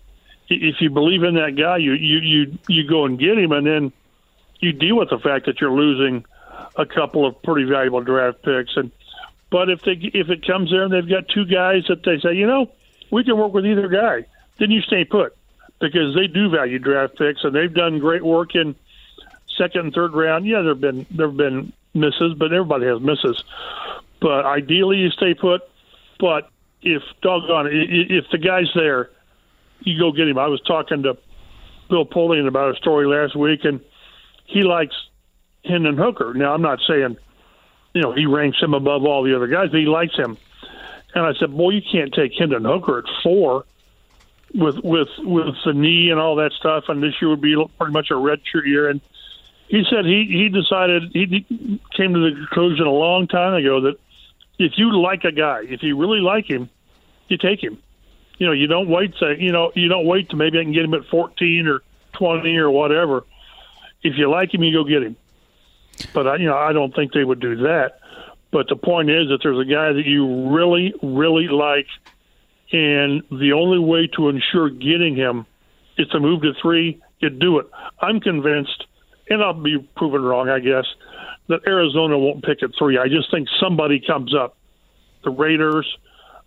If 0.49 0.81
you 0.81 0.91
believe 0.91 1.23
in 1.23 1.35
that 1.35 1.57
guy, 1.57 1.79
you 1.79 1.93
you 1.93 2.19
you 2.19 2.59
you 2.69 2.89
go 2.89 3.05
and 3.05 3.19
get 3.19 3.39
him, 3.39 3.53
and 3.53 3.67
then 3.67 3.93
you 4.61 4.73
deal 4.73 4.97
with 4.97 5.11
the 5.11 5.19
fact 5.19 5.47
that 5.47 5.61
you're 5.61 5.73
losing 5.73 6.25
a 6.77 6.87
couple 6.87 7.27
of 7.27 7.41
pretty 7.43 7.69
valuable 7.69 8.01
draft 8.01 8.43
picks. 8.43 8.77
And 8.77 8.91
but 9.51 9.71
if 9.71 9.83
they 9.83 9.93
if 9.93 10.29
it 10.29 10.47
comes 10.47 10.71
there 10.71 10.83
and 10.83 10.93
they've 10.93 11.09
got 11.09 11.29
two 11.29 11.45
guys 11.45 11.85
that 11.89 12.03
they 12.03 12.19
say, 12.19 12.35
you 12.35 12.47
know, 12.47 12.71
we 13.11 13.25
can 13.25 13.37
work 13.37 13.53
with 13.53 13.65
either 13.65 13.89
guy, 13.89 14.27
then 14.59 14.71
you 14.71 14.81
stay 14.83 15.05
put 15.05 15.37
because 15.85 16.15
they 16.15 16.27
do 16.27 16.49
value 16.49 16.79
draft 16.79 17.17
picks 17.19 17.45
and 17.45 17.55
they've 17.55 17.73
done 17.73 17.99
great 17.99 18.25
work 18.25 18.55
in 18.55 18.75
second 19.59 19.81
and 19.81 19.93
third 19.93 20.15
round. 20.15 20.47
Yeah, 20.47 20.63
there've 20.63 20.81
been 20.81 21.07
there've 21.11 21.37
been 21.37 21.73
misses, 21.93 22.35
but 22.39 22.53
everybody 22.53 22.87
has 22.87 23.01
misses. 23.01 23.43
But 24.21 24.47
ideally, 24.47 24.99
you 24.99 25.11
stay 25.11 25.35
put. 25.35 25.63
But 26.19 26.49
if 26.81 27.03
doggone 27.21 27.69
if 27.71 28.25
the 28.33 28.39
guy's 28.39 28.71
there, 28.75 29.11
you 29.81 29.99
go 29.99 30.11
get 30.11 30.27
him. 30.27 30.39
I 30.39 30.47
was 30.47 30.61
talking 30.63 31.03
to 31.03 31.19
Bill 31.91 32.07
Polian 32.07 32.49
about 32.49 32.75
a 32.75 32.77
story 32.77 33.07
last 33.07 33.37
week, 33.37 33.65
and 33.65 33.81
he 34.47 34.63
likes 34.63 34.95
Hendon 35.65 35.99
Hooker. 35.99 36.33
Now, 36.35 36.55
I'm 36.55 36.63
not 36.63 36.79
saying 36.89 37.19
you 37.93 38.01
know 38.01 38.13
he 38.13 38.25
ranks 38.25 38.59
him 38.61 38.73
above 38.73 39.05
all 39.05 39.23
the 39.23 39.37
other 39.37 39.49
guys, 39.49 39.69
but 39.71 39.81
he 39.81 39.87
likes 39.87 40.17
him. 40.17 40.39
And 41.15 41.25
I 41.27 41.33
said, 41.39 41.57
boy, 41.57 41.71
you 41.71 41.83
can't 41.93 42.13
take 42.13 42.33
Hendon 42.37 42.65
Hooker 42.65 42.99
at 42.99 43.05
four 43.23 43.67
with 44.55 44.77
with 44.85 45.09
with 45.19 45.55
the 45.65 45.73
knee 45.73 46.11
and 46.11 46.21
all 46.21 46.37
that 46.37 46.53
stuff, 46.53 46.85
and 46.89 47.03
this 47.03 47.15
year 47.21 47.31
would 47.31 47.41
be 47.41 47.57
pretty 47.79 47.93
much 47.93 48.11
a 48.11 48.15
redshirt 48.15 48.67
year. 48.67 48.89
And 48.89 49.01
he 49.69 49.85
said 49.91 50.05
he 50.05 50.27
he 50.27 50.49
decided 50.49 51.11
he 51.13 51.45
came 51.97 52.15
to 52.15 52.31
the 52.31 52.37
conclusion 52.37 52.87
a 52.87 52.93
long 52.93 53.27
time 53.27 53.55
ago 53.55 53.81
that 53.83 53.99
if 54.59 54.73
you 54.77 54.97
like 55.01 55.25
a 55.25 55.33
guy, 55.33 55.63
if 55.65 55.83
you 55.83 55.99
really 55.99 56.21
like 56.21 56.49
him, 56.49 56.69
you 57.29 57.37
take 57.37 57.63
him. 57.63 57.79
You 58.39 58.47
know, 58.47 58.53
you 58.53 58.67
don't 58.67 58.89
wait 58.89 59.17
to 59.17 59.37
you 59.39 59.53
know 59.53 59.73
you 59.75 59.89
don't 59.89 60.07
wait 60.07 60.31
to 60.31 60.37
maybe 60.37 60.59
I 60.59 60.63
can 60.63 60.73
get 60.73 60.85
him 60.85 60.95
at 60.95 61.07
fourteen 61.07 61.67
or 61.67 61.83
twenty 62.13 62.57
or 62.57 62.71
whatever. 62.71 63.25
If 64.03 64.19
you 64.19 64.31
like 64.31 64.53
him, 64.53 64.63
you 64.63 64.73
go 64.73 64.85
get 64.85 65.03
him. 65.03 65.17
But 66.13 66.27
I, 66.27 66.37
you 66.37 66.47
know, 66.47 66.57
I 66.57 66.73
don't 66.73 66.95
think 66.95 67.13
they 67.13 67.25
would 67.25 67.41
do 67.41 67.57
that. 67.57 68.01
But 68.51 68.69
the 68.69 68.77
point 68.77 69.11
is 69.11 69.29
that 69.31 69.41
there's 69.43 69.59
a 69.59 69.65
guy 69.65 69.93
that 69.93 70.05
you 70.05 70.49
really, 70.49 70.95
really 71.03 71.49
like, 71.49 71.87
and 72.75 73.23
the 73.31 73.53
only 73.53 73.79
way 73.79 74.09
to 74.17 74.29
ensure 74.29 74.69
getting 74.69 75.15
him 75.15 75.47
is 75.97 76.09
to 76.09 76.19
move 76.19 76.43
to 76.43 76.53
three. 76.61 77.01
You 77.21 77.31
do 77.31 77.61
it. 77.61 77.67
I'm 78.01 78.19
convinced, 78.19 78.85
and 79.31 79.41
I'll 79.41 79.55
be 79.55 79.79
proven 79.97 80.23
wrong, 80.23 80.49
I 80.49 80.59
guess, 80.59 80.85
that 81.49 81.61
Arizona 81.69 82.19
won't 82.19 82.43
pick 82.45 82.65
at 82.65 82.71
three. 82.77 82.99
I 82.99 83.07
just 83.07 83.31
think 83.31 83.47
somebody 83.61 84.01
comes 84.05 84.35
up. 84.35 84.57
The 85.23 85.31
Raiders, 85.31 85.87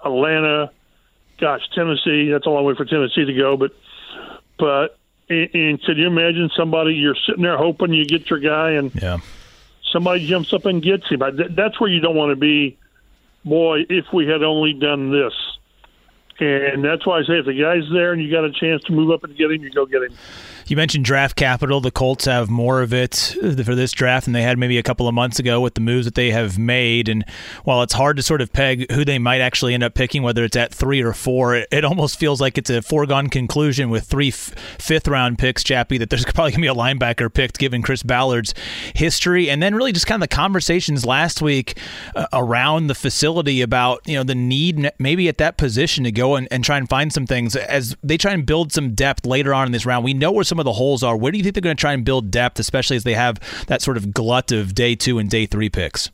Atlanta, 0.03 0.69
gosh, 1.39 1.61
Tennessee. 1.73 2.29
That's 2.29 2.45
a 2.45 2.49
long 2.49 2.65
way 2.65 2.75
for 2.75 2.83
Tennessee 2.83 3.23
to 3.23 3.33
go, 3.33 3.55
but 3.55 3.71
but 4.59 4.97
and, 5.29 5.49
and 5.53 5.81
could 5.83 5.97
you 5.97 6.07
imagine 6.07 6.49
somebody 6.57 6.95
you're 6.95 7.15
sitting 7.25 7.43
there 7.43 7.57
hoping 7.57 7.93
you 7.93 8.05
get 8.05 8.29
your 8.29 8.39
guy 8.39 8.71
and 8.71 8.91
Yeah. 9.01 9.19
somebody 9.93 10.27
jumps 10.27 10.51
up 10.53 10.65
and 10.65 10.83
gets 10.83 11.07
him. 11.07 11.21
That's 11.55 11.79
where 11.79 11.89
you 11.89 12.01
don't 12.01 12.15
want 12.15 12.31
to 12.31 12.35
be. 12.35 12.77
Boy, 13.45 13.85
if 13.89 14.05
we 14.13 14.27
had 14.27 14.43
only 14.43 14.73
done 14.73 15.09
this. 15.11 15.33
And 16.39 16.83
that's 16.83 17.05
why 17.05 17.19
I 17.19 17.23
say 17.23 17.39
if 17.39 17.45
the 17.45 17.53
guy's 17.53 17.89
there 17.91 18.13
and 18.13 18.21
you 18.21 18.29
got 18.31 18.45
a 18.45 18.51
chance 18.51 18.83
to 18.83 18.93
move 18.93 19.11
up 19.11 19.23
and 19.23 19.35
get 19.35 19.51
him, 19.51 19.63
you 19.63 19.71
go 19.71 19.85
get 19.85 20.03
him. 20.03 20.13
You 20.67 20.75
mentioned 20.75 21.05
draft 21.05 21.37
capital. 21.37 21.79
The 21.79 21.91
Colts 21.91 22.25
have 22.25 22.49
more 22.49 22.81
of 22.81 22.93
it 22.93 23.35
for 23.41 23.73
this 23.73 23.93
draft 23.93 24.25
than 24.25 24.33
they 24.33 24.41
had 24.41 24.57
maybe 24.57 24.77
a 24.77 24.83
couple 24.83 25.07
of 25.07 25.13
months 25.13 25.39
ago 25.39 25.61
with 25.61 25.75
the 25.75 25.81
moves 25.81 26.03
that 26.03 26.15
they 26.15 26.31
have 26.31 26.59
made. 26.59 27.07
And 27.07 27.23
while 27.63 27.81
it's 27.83 27.93
hard 27.93 28.17
to 28.17 28.23
sort 28.23 28.41
of 28.41 28.51
peg 28.51 28.91
who 28.91 29.05
they 29.05 29.17
might 29.17 29.39
actually 29.39 29.73
end 29.73 29.83
up 29.83 29.93
picking, 29.93 30.23
whether 30.23 30.43
it's 30.43 30.57
at 30.57 30.73
three 30.73 31.01
or 31.01 31.13
four, 31.13 31.55
it, 31.55 31.69
it 31.71 31.85
almost 31.85 32.19
feels 32.19 32.41
like 32.41 32.57
it's 32.57 32.69
a 32.69 32.81
foregone 32.81 33.29
conclusion 33.29 33.89
with 33.89 34.03
three 34.03 34.27
f- 34.27 34.53
fifth 34.77 35.07
round 35.07 35.39
picks, 35.39 35.63
Chappie, 35.63 35.97
that 35.99 36.09
there's 36.09 36.25
probably 36.33 36.51
going 36.51 36.61
to 36.61 36.61
be 36.61 36.67
a 36.67 36.73
linebacker 36.73 37.33
picked 37.33 37.59
given 37.59 37.81
Chris 37.81 38.03
Ballard's 38.03 38.53
history. 38.93 39.49
And 39.49 39.63
then 39.63 39.73
really 39.73 39.93
just 39.93 40.05
kind 40.05 40.21
of 40.21 40.29
the 40.29 40.35
conversations 40.35 41.05
last 41.05 41.41
week 41.41 41.77
uh, 42.13 42.27
around 42.33 42.87
the 42.87 42.95
facility 42.95 43.61
about, 43.61 44.01
you 44.05 44.15
know, 44.15 44.23
the 44.23 44.35
need 44.35 44.91
maybe 44.99 45.29
at 45.29 45.37
that 45.37 45.55
position 45.55 46.03
to 46.03 46.11
go 46.11 46.35
and, 46.35 46.45
and 46.51 46.65
try 46.65 46.77
and 46.77 46.89
find 46.89 47.13
some 47.13 47.25
things 47.25 47.55
as 47.55 47.95
they 48.03 48.17
try 48.17 48.33
and 48.33 48.45
build 48.45 48.73
some 48.73 48.93
depth 48.93 49.25
later 49.25 49.53
on 49.53 49.65
in 49.65 49.71
this 49.71 49.85
round. 49.85 50.03
We 50.03 50.13
know 50.13 50.33
where 50.33 50.43
some 50.43 50.56
of 50.59 50.65
the 50.65 50.73
holes 50.73 51.03
are. 51.03 51.15
Where 51.15 51.31
do 51.31 51.37
you 51.37 51.43
think 51.43 51.53
they're 51.53 51.61
going 51.61 51.77
to 51.77 51.81
try 51.81 51.93
and 51.93 52.03
build 52.03 52.31
depth, 52.31 52.59
especially 52.59 52.97
as 52.97 53.03
they 53.03 53.13
have 53.13 53.39
that 53.67 53.81
sort 53.81 53.97
of 53.97 54.13
glut 54.13 54.51
of 54.51 54.75
day 54.75 54.95
two 54.95 55.19
and 55.19 55.29
day 55.29 55.45
three 55.45 55.69
picks? 55.69 56.11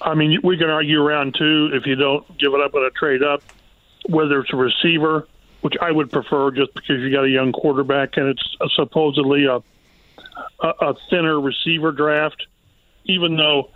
I 0.00 0.14
mean, 0.14 0.38
we 0.42 0.58
can 0.58 0.68
argue 0.68 1.02
around 1.02 1.34
two 1.38 1.70
if 1.72 1.86
you 1.86 1.96
don't 1.96 2.26
give 2.38 2.52
it 2.52 2.60
up 2.60 2.74
on 2.74 2.84
a 2.84 2.90
trade 2.90 3.22
up, 3.22 3.42
whether 4.08 4.40
it's 4.40 4.52
a 4.52 4.56
receiver, 4.56 5.26
which 5.62 5.74
I 5.80 5.90
would 5.90 6.12
prefer 6.12 6.50
just 6.50 6.74
because 6.74 7.00
you 7.00 7.10
got 7.10 7.24
a 7.24 7.30
young 7.30 7.52
quarterback 7.52 8.16
and 8.16 8.28
it's 8.28 8.74
supposedly 8.74 9.46
a 9.46 9.62
a, 10.60 10.68
a 10.68 10.94
thinner 11.10 11.40
receiver 11.40 11.92
draft, 11.92 12.46
even 13.04 13.36
though 13.36 13.70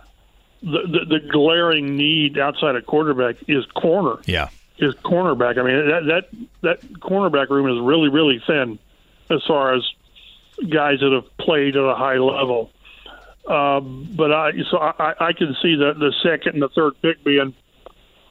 the, 0.61 0.81
the 0.81 1.19
the 1.19 1.29
glaring 1.31 1.95
need 1.95 2.37
outside 2.37 2.75
of 2.75 2.85
quarterback 2.85 3.37
is 3.47 3.65
corner. 3.67 4.21
Yeah. 4.25 4.49
Is 4.77 4.93
cornerback. 4.95 5.57
I 5.57 5.63
mean 5.63 5.87
that 5.89 6.05
that 6.05 6.29
that 6.61 6.81
cornerback 6.99 7.49
room 7.49 7.67
is 7.69 7.81
really 7.81 8.09
really 8.09 8.41
thin 8.45 8.79
as 9.29 9.41
far 9.47 9.73
as 9.75 9.83
guys 10.69 10.99
that 10.99 11.11
have 11.11 11.37
played 11.37 11.75
at 11.75 11.83
a 11.83 11.95
high 11.95 12.17
level. 12.17 12.71
Um, 13.47 14.09
but 14.15 14.31
I 14.31 14.51
so 14.69 14.77
I, 14.77 15.15
I 15.19 15.33
can 15.33 15.55
see 15.61 15.75
the 15.75 15.93
the 15.93 16.13
second 16.21 16.53
and 16.53 16.61
the 16.61 16.69
third 16.69 16.93
pick 17.01 17.23
being 17.23 17.53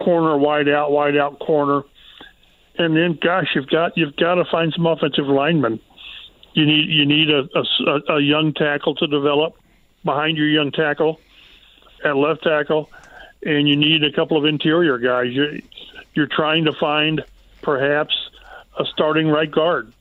corner, 0.01 0.37
wide 0.37 0.69
out, 0.69 0.93
wide 0.93 1.17
out, 1.17 1.39
corner, 1.41 1.83
and 2.77 2.97
then 2.97 3.19
gosh, 3.21 3.49
you've 3.55 3.69
got 3.69 3.97
you've 3.97 4.17
got 4.17 4.37
to 4.37 4.45
find 4.45 4.73
some 4.75 4.87
offensive 4.87 5.27
linemen. 5.27 5.81
You 6.53 6.67
need 6.67 6.89
you 6.89 7.07
need 7.07 7.31
a, 7.31 7.49
a, 7.55 8.17
a 8.17 8.21
young 8.21 8.53
tackle 8.55 8.95
to 8.97 9.07
develop 9.07 9.57
behind 10.05 10.37
your 10.37 10.49
young 10.49 10.71
tackle 10.71 11.21
at 12.05 12.17
left 12.17 12.45
tackle, 12.45 12.91
and 13.45 13.69
you 13.69 13.77
need 13.77 14.05
a 14.05 14.13
couple 14.13 14.37
of 14.37 14.45
interior 14.45 14.99
guys. 14.99 15.33
You're, 15.33 15.59
you're 16.15 16.29
trying 16.29 16.65
to 16.65 16.73
find 16.73 17.25
perhaps 17.63 18.15
a 18.79 18.85
starting 18.87 19.29
right 19.29 19.51
guard, 19.51 19.93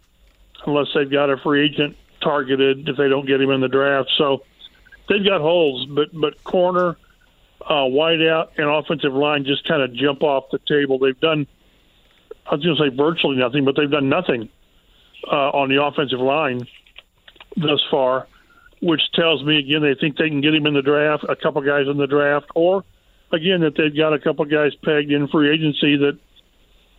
unless 0.65 0.87
they've 0.93 1.09
got 1.09 1.29
a 1.29 1.37
free 1.37 1.65
agent 1.65 1.95
targeted 2.21 2.87
if 2.89 2.97
they 2.97 3.07
don't 3.07 3.25
get 3.25 3.41
him 3.41 3.51
in 3.51 3.61
the 3.61 3.67
draft. 3.67 4.11
So 4.17 4.43
they've 5.09 5.23
got 5.23 5.41
holes, 5.41 5.85
but 5.85 6.09
but 6.13 6.43
corner, 6.43 6.97
uh, 7.61 7.85
wide 7.85 8.21
out, 8.21 8.53
and 8.57 8.67
offensive 8.67 9.13
line 9.13 9.45
just 9.45 9.67
kind 9.67 9.81
of 9.81 9.93
jump 9.93 10.23
off 10.23 10.45
the 10.51 10.59
table. 10.67 10.99
They've 10.99 11.19
done, 11.19 11.47
I 12.45 12.55
was 12.55 12.63
going 12.63 12.77
to 12.77 12.89
say 12.89 12.95
virtually 12.95 13.37
nothing, 13.37 13.65
but 13.65 13.75
they've 13.75 13.89
done 13.89 14.09
nothing 14.09 14.49
uh, 15.31 15.49
on 15.51 15.69
the 15.69 15.83
offensive 15.83 16.19
line 16.19 16.67
thus 17.55 17.83
far, 17.89 18.27
which 18.81 19.01
tells 19.13 19.43
me 19.43 19.57
again 19.59 19.81
they 19.81 19.95
think 19.95 20.17
they 20.17 20.29
can 20.29 20.41
get 20.41 20.53
him 20.53 20.65
in 20.65 20.73
the 20.73 20.81
draft, 20.81 21.25
a 21.27 21.35
couple 21.35 21.61
guys 21.61 21.87
in 21.87 21.97
the 21.97 22.07
draft, 22.07 22.47
or 22.55 22.83
again 23.31 23.61
that 23.61 23.75
they've 23.75 23.95
got 23.95 24.13
a 24.13 24.19
couple 24.19 24.45
guys 24.45 24.73
pegged 24.83 25.11
in 25.11 25.27
free 25.27 25.51
agency 25.51 25.97
that 25.97 26.17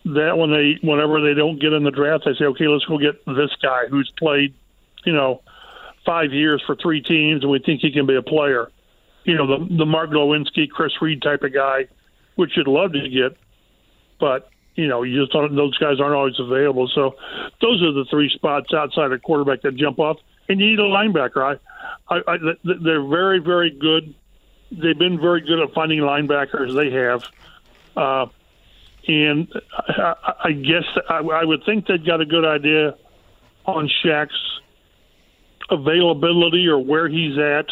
that 0.04 0.38
when 0.38 0.50
they 0.50 0.78
whenever 0.82 1.20
they 1.20 1.34
don't 1.34 1.60
get 1.60 1.72
in 1.72 1.82
the 1.82 1.90
draft, 1.90 2.24
they 2.24 2.34
say, 2.34 2.44
okay, 2.46 2.68
let's 2.68 2.84
go 2.84 2.98
get 2.98 3.24
this 3.26 3.50
guy 3.62 3.86
who's 3.90 4.10
played, 4.18 4.54
you 5.04 5.12
know, 5.12 5.42
five 6.06 6.32
years 6.32 6.62
for 6.66 6.76
three 6.76 7.02
teams, 7.02 7.42
and 7.42 7.50
we 7.50 7.58
think 7.58 7.80
he 7.80 7.92
can 7.92 8.06
be 8.06 8.16
a 8.16 8.22
player. 8.22 8.70
You 9.24 9.34
know, 9.34 9.46
the 9.46 9.76
the 9.76 9.86
Mark 9.86 10.10
Glowinski, 10.10 10.70
Chris 10.70 10.92
Reed 11.02 11.22
type 11.22 11.42
of 11.42 11.52
guy, 11.52 11.88
which 12.36 12.56
you'd 12.56 12.68
love 12.68 12.92
to 12.92 13.08
get, 13.08 13.36
but 14.18 14.50
you 14.74 14.86
know, 14.86 15.02
you 15.02 15.20
just 15.20 15.32
don't. 15.32 15.54
Those 15.54 15.76
guys 15.78 16.00
aren't 16.00 16.14
always 16.14 16.38
available. 16.38 16.88
So, 16.94 17.16
those 17.60 17.82
are 17.82 17.92
the 17.92 18.04
three 18.08 18.30
spots 18.30 18.72
outside 18.72 19.10
of 19.10 19.22
quarterback 19.22 19.62
that 19.62 19.74
jump 19.74 19.98
off, 19.98 20.18
and 20.48 20.60
you 20.60 20.70
need 20.70 20.78
a 20.78 20.82
linebacker. 20.82 21.58
I, 22.08 22.14
I, 22.14 22.22
I 22.26 22.36
they're 22.62 23.04
very, 23.04 23.40
very 23.40 23.70
good. 23.70 24.14
They've 24.70 24.98
been 24.98 25.20
very 25.20 25.40
good 25.40 25.58
at 25.60 25.74
finding 25.74 25.98
linebackers. 25.98 26.74
They 26.74 26.90
have. 26.92 27.24
Uh, 27.96 28.26
and 29.08 29.48
I, 29.72 30.34
I 30.44 30.52
guess 30.52 30.84
I, 31.08 31.16
I 31.16 31.44
would 31.44 31.64
think 31.64 31.86
they've 31.86 32.04
got 32.04 32.20
a 32.20 32.26
good 32.26 32.44
idea 32.44 32.94
on 33.64 33.90
Shaq's 34.04 34.60
availability 35.70 36.66
or 36.66 36.78
where 36.78 37.08
he's 37.08 37.38
at, 37.38 37.66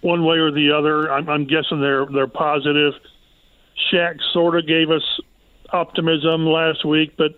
one 0.00 0.24
way 0.24 0.36
or 0.36 0.50
the 0.50 0.72
other. 0.72 1.10
I'm, 1.10 1.28
I'm 1.28 1.46
guessing 1.46 1.80
they're 1.80 2.06
they're 2.06 2.26
positive. 2.26 2.94
Shaq 3.92 4.18
sort 4.32 4.58
of 4.58 4.66
gave 4.66 4.90
us 4.90 5.20
optimism 5.72 6.46
last 6.46 6.84
week, 6.84 7.16
but 7.16 7.32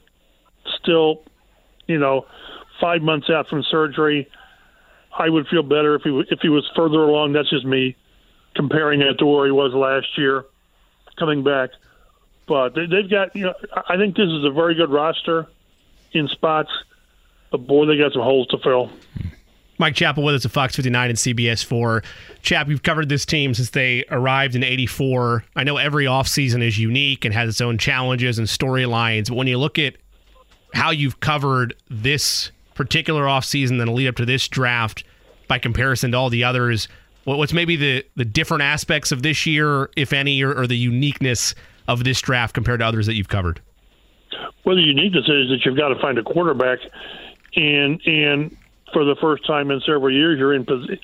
still, 0.81 1.23
you 1.87 1.99
know, 1.99 2.27
five 2.81 3.03
months 3.03 3.29
out 3.31 3.49
from 3.49 3.63
surgery, 3.71 4.29
I 5.17 5.29
would 5.29 5.47
feel 5.49 5.63
better 5.63 5.95
if 5.95 6.03
he 6.03 6.23
if 6.31 6.41
he 6.41 6.49
was 6.49 6.69
further 6.75 7.03
along. 7.03 7.35
That's 7.35 7.51
just 7.51 7.67
me 7.67 7.97
comparing 8.55 9.03
it 9.03 9.19
to 9.19 9.27
where 9.27 9.47
he 9.47 9.53
was 9.53 9.73
last 9.75 10.17
year, 10.17 10.45
coming 11.19 11.43
back. 11.43 11.71
But 12.47 12.75
they, 12.75 12.87
they've 12.87 13.09
got, 13.09 13.35
you 13.37 13.45
know, 13.45 13.55
I 13.89 13.97
think 13.97 14.17
this 14.17 14.29
is 14.29 14.45
a 14.45 14.51
very 14.51 14.75
good 14.75 14.91
roster 14.91 15.47
in 16.13 16.29
spots. 16.29 16.71
But 17.51 17.67
boy, 17.67 17.87
they 17.87 17.97
got 17.97 18.13
some 18.13 18.23
holes 18.23 18.47
to 18.49 18.59
fill. 18.59 18.91
Mike 19.79 19.95
Chappell 19.95 20.23
with 20.23 20.35
us 20.37 20.45
at 20.45 20.53
Fox 20.53 20.77
59 20.77 21.11
and 21.11 21.19
CBS 21.19 21.65
4. 21.65 22.03
Chap, 22.43 22.69
you've 22.69 22.83
covered 22.83 23.09
this 23.09 23.27
team 23.27 23.53
since 23.53 23.71
they 23.71 24.05
arrived 24.11 24.55
in 24.55 24.63
84. 24.63 25.45
I 25.57 25.65
know 25.65 25.77
every 25.77 26.05
offseason 26.05 26.63
is 26.63 26.79
unique 26.79 27.25
and 27.25 27.35
has 27.35 27.49
its 27.49 27.61
own 27.61 27.79
challenges 27.79 28.39
and 28.39 28.47
storylines, 28.47 29.29
but 29.29 29.35
when 29.35 29.49
you 29.49 29.59
look 29.59 29.79
at 29.79 29.97
how 30.73 30.91
you've 30.91 31.21
covered 31.21 31.75
this 31.91 32.51
particular 32.75 33.25
offseason 33.25 33.81
and 33.81 33.93
lead 33.93 34.09
up 34.09 34.17
to 34.17 34.25
this 34.25 34.47
draft 34.47 35.05
by 35.49 35.59
comparison 35.59 36.13
to 36.13 36.17
all 36.17 36.31
the 36.31 36.45
others, 36.45 36.87
what's 37.25 37.53
maybe 37.53 37.77
the, 37.77 38.05
the 38.15 38.25
different 38.25 38.63
aspects 38.63 39.11
of 39.11 39.23
this 39.23 39.47
year, 39.47 39.91
if 39.97 40.13
any, 40.13 40.43
or, 40.43 40.57
or 40.57 40.67
the 40.67 40.77
uniqueness 40.77 41.55
of 41.93 42.05
this 42.05 42.21
draft 42.21 42.55
compared 42.55 42.81
to 42.81 42.87
others 42.87 43.07
that 43.07 43.15
you've 43.15 43.29
covered? 43.29 43.61
Well, 44.65 44.77
the 44.77 44.83
uniqueness 44.83 45.29
is 45.29 45.51
that 45.51 45.61
you've 45.65 45.77
got 45.77 45.89
to 45.89 46.01
find 46.01 46.19
a 46.19 46.23
quarterback, 46.23 46.79
and 47.57 48.01
and 48.07 48.57
for 48.93 49.05
the 49.05 49.17
first 49.21 49.47
time 49.47 49.71
in 49.71 49.81
several 49.81 50.13
years, 50.13 50.39
you're 50.39 50.55
in 50.55 50.65
position. 50.65 50.99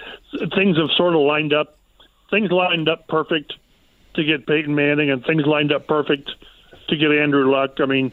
Things 0.55 0.77
have 0.77 0.91
sort 0.97 1.15
of 1.15 1.23
lined 1.23 1.53
up. 1.53 1.77
Things 2.31 2.51
lined 2.51 2.89
up 2.89 3.09
perfect 3.09 3.55
to 4.15 4.25
get 4.25 4.47
Peyton 4.47 4.75
Manning, 4.75 5.11
and 5.11 5.25
things 5.25 5.45
lined 5.47 5.73
up 5.73 5.87
perfect 5.87 6.31
to 6.89 6.97
get 6.97 7.11
Andrew 7.11 7.51
Luck. 7.51 7.81
I 7.81 7.87
mean, 7.87 8.13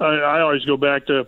I, 0.00 0.06
I 0.06 0.40
always 0.40 0.64
go 0.64 0.76
back 0.76 1.06
to 1.06 1.26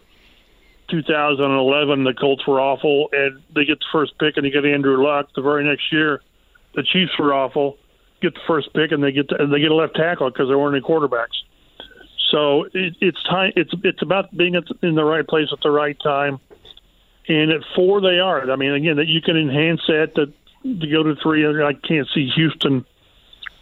2011. 0.88 2.05
The 2.05 2.14
Colts 2.14 2.47
were 2.47 2.61
awful, 2.61 3.09
and 3.12 3.43
they 3.55 3.64
get 3.64 3.78
the 3.78 3.87
first 3.93 4.19
pick, 4.19 4.37
and 4.37 4.45
they 4.45 4.50
get 4.50 4.64
Andrew 4.64 5.02
Luck. 5.02 5.28
The 5.35 5.43
very 5.43 5.64
next 5.64 5.93
year, 5.93 6.21
the 6.75 6.83
Chiefs 6.83 7.12
were 7.19 7.33
awful. 7.33 7.78
Get 8.23 8.35
the 8.35 8.40
first 8.46 8.73
pick, 8.73 8.92
and 8.92 9.02
they 9.02 9.12
get 9.12 9.30
and 9.38 9.52
they 9.52 9.61
get 9.61 9.70
a 9.70 9.75
left 9.75 9.94
tackle 9.94 10.30
because 10.30 10.49
there 10.49 10.58
weren't 10.58 10.75
any 10.75 10.85
quarterbacks. 10.85 11.37
So 12.30 12.64
it, 12.73 12.96
it's 13.00 13.23
time. 13.25 13.52
It's 13.56 13.70
it's 13.85 14.02
about 14.02 14.35
being 14.37 14.54
in 14.82 14.94
the 14.94 15.04
right 15.04 15.26
place 15.26 15.49
at 15.52 15.58
the 15.62 15.70
right 15.70 15.96
time. 16.02 16.40
And 17.28 17.50
at 17.50 17.62
four, 17.75 18.00
they 18.00 18.18
are. 18.20 18.50
I 18.50 18.56
mean, 18.56 18.73
again, 18.73 18.96
that 18.96 19.06
you 19.06 19.20
can 19.20 19.37
enhance 19.37 19.80
that 19.88 20.14
to 20.14 20.26
to 20.26 20.87
go 20.90 21.02
to 21.02 21.14
three. 21.23 21.46
I 21.46 21.73
can't 21.75 22.08
see 22.14 22.28
Houston 22.35 22.85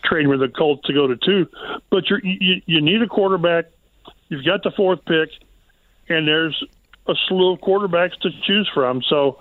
trading 0.04 0.28
with 0.28 0.40
the 0.40 0.48
Colts 0.48 0.86
to 0.86 0.92
go 0.92 1.06
to 1.06 1.16
two, 1.16 1.46
but 1.90 2.08
you're, 2.08 2.20
you 2.22 2.62
you 2.66 2.80
need 2.80 3.02
a 3.02 3.06
quarterback. 3.06 3.66
You've 4.28 4.44
got 4.44 4.62
the 4.62 4.70
fourth 4.70 5.04
pick, 5.06 5.30
and 6.08 6.28
there's 6.28 6.62
a 7.06 7.14
slew 7.28 7.52
of 7.54 7.60
quarterbacks 7.60 8.18
to 8.20 8.30
choose 8.46 8.70
from. 8.72 9.02
So 9.08 9.40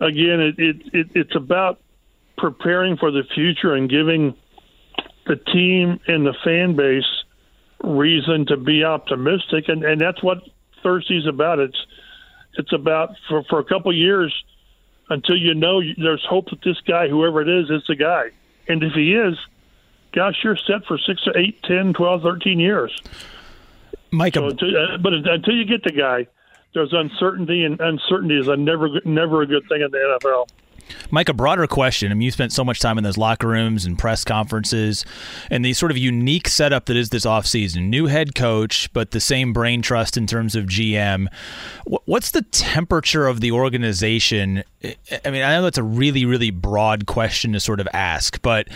again, 0.00 0.40
it, 0.40 0.58
it, 0.58 0.76
it 0.92 1.06
it's 1.14 1.36
about 1.36 1.80
preparing 2.36 2.96
for 2.96 3.10
the 3.10 3.22
future 3.34 3.74
and 3.74 3.88
giving 3.88 4.34
the 5.26 5.36
team 5.36 6.00
and 6.06 6.26
the 6.26 6.34
fan 6.44 6.76
base 6.76 7.04
reason 7.82 8.46
to 8.46 8.56
be 8.56 8.84
optimistic, 8.84 9.68
and, 9.68 9.84
and 9.84 10.00
that's 10.00 10.22
what 10.22 10.38
Thursday's 10.82 11.26
about. 11.26 11.58
It's 11.58 11.86
it's 12.54 12.72
about 12.72 13.10
for 13.28 13.42
for 13.44 13.58
a 13.58 13.64
couple 13.64 13.90
of 13.90 13.96
years 13.96 14.34
until 15.08 15.36
you 15.36 15.54
know 15.54 15.80
there's 15.96 16.24
hope 16.28 16.50
that 16.50 16.62
this 16.62 16.80
guy, 16.86 17.08
whoever 17.08 17.42
it 17.42 17.48
is, 17.48 17.70
is 17.70 17.86
the 17.86 17.96
guy. 17.96 18.30
And 18.68 18.82
if 18.82 18.92
he 18.94 19.14
is, 19.14 19.38
gosh, 20.12 20.36
you're 20.42 20.56
set 20.56 20.84
for 20.86 20.98
six, 20.98 21.22
eight, 21.36 21.62
ten, 21.62 21.92
twelve, 21.92 22.22
thirteen 22.22 22.58
years. 22.58 22.96
Mike, 24.10 24.34
so 24.34 24.48
until, 24.48 24.76
uh, 24.76 24.98
but 24.98 25.12
until 25.12 25.54
you 25.54 25.64
get 25.64 25.82
the 25.84 25.92
guy, 25.92 26.26
there's 26.74 26.92
uncertainty, 26.92 27.64
and 27.64 27.80
uncertainty 27.80 28.38
is 28.38 28.48
a 28.48 28.56
never 28.56 28.88
never 29.04 29.42
a 29.42 29.46
good 29.46 29.68
thing 29.68 29.82
in 29.82 29.90
the 29.90 30.18
NFL. 30.22 30.48
Mike, 31.10 31.28
a 31.28 31.34
broader 31.34 31.66
question. 31.66 32.10
I 32.10 32.14
mean, 32.14 32.22
you 32.22 32.30
spent 32.30 32.52
so 32.52 32.64
much 32.64 32.80
time 32.80 32.98
in 32.98 33.04
those 33.04 33.18
locker 33.18 33.48
rooms 33.48 33.84
and 33.84 33.98
press 33.98 34.24
conferences 34.24 35.04
and 35.50 35.64
the 35.64 35.72
sort 35.72 35.90
of 35.90 35.98
unique 35.98 36.48
setup 36.48 36.86
that 36.86 36.96
is 36.96 37.10
this 37.10 37.24
offseason. 37.24 37.88
New 37.88 38.06
head 38.06 38.34
coach, 38.34 38.92
but 38.92 39.10
the 39.10 39.20
same 39.20 39.52
brain 39.52 39.82
trust 39.82 40.16
in 40.16 40.26
terms 40.26 40.54
of 40.54 40.66
GM. 40.66 41.28
What's 42.04 42.30
the 42.30 42.42
temperature 42.42 43.26
of 43.26 43.40
the 43.40 43.52
organization? 43.52 44.62
I 45.24 45.30
mean, 45.30 45.42
I 45.42 45.56
know 45.56 45.62
that's 45.62 45.78
a 45.78 45.82
really, 45.82 46.24
really 46.24 46.50
broad 46.50 47.06
question 47.06 47.52
to 47.52 47.60
sort 47.60 47.80
of 47.80 47.88
ask, 47.92 48.40
but 48.42 48.68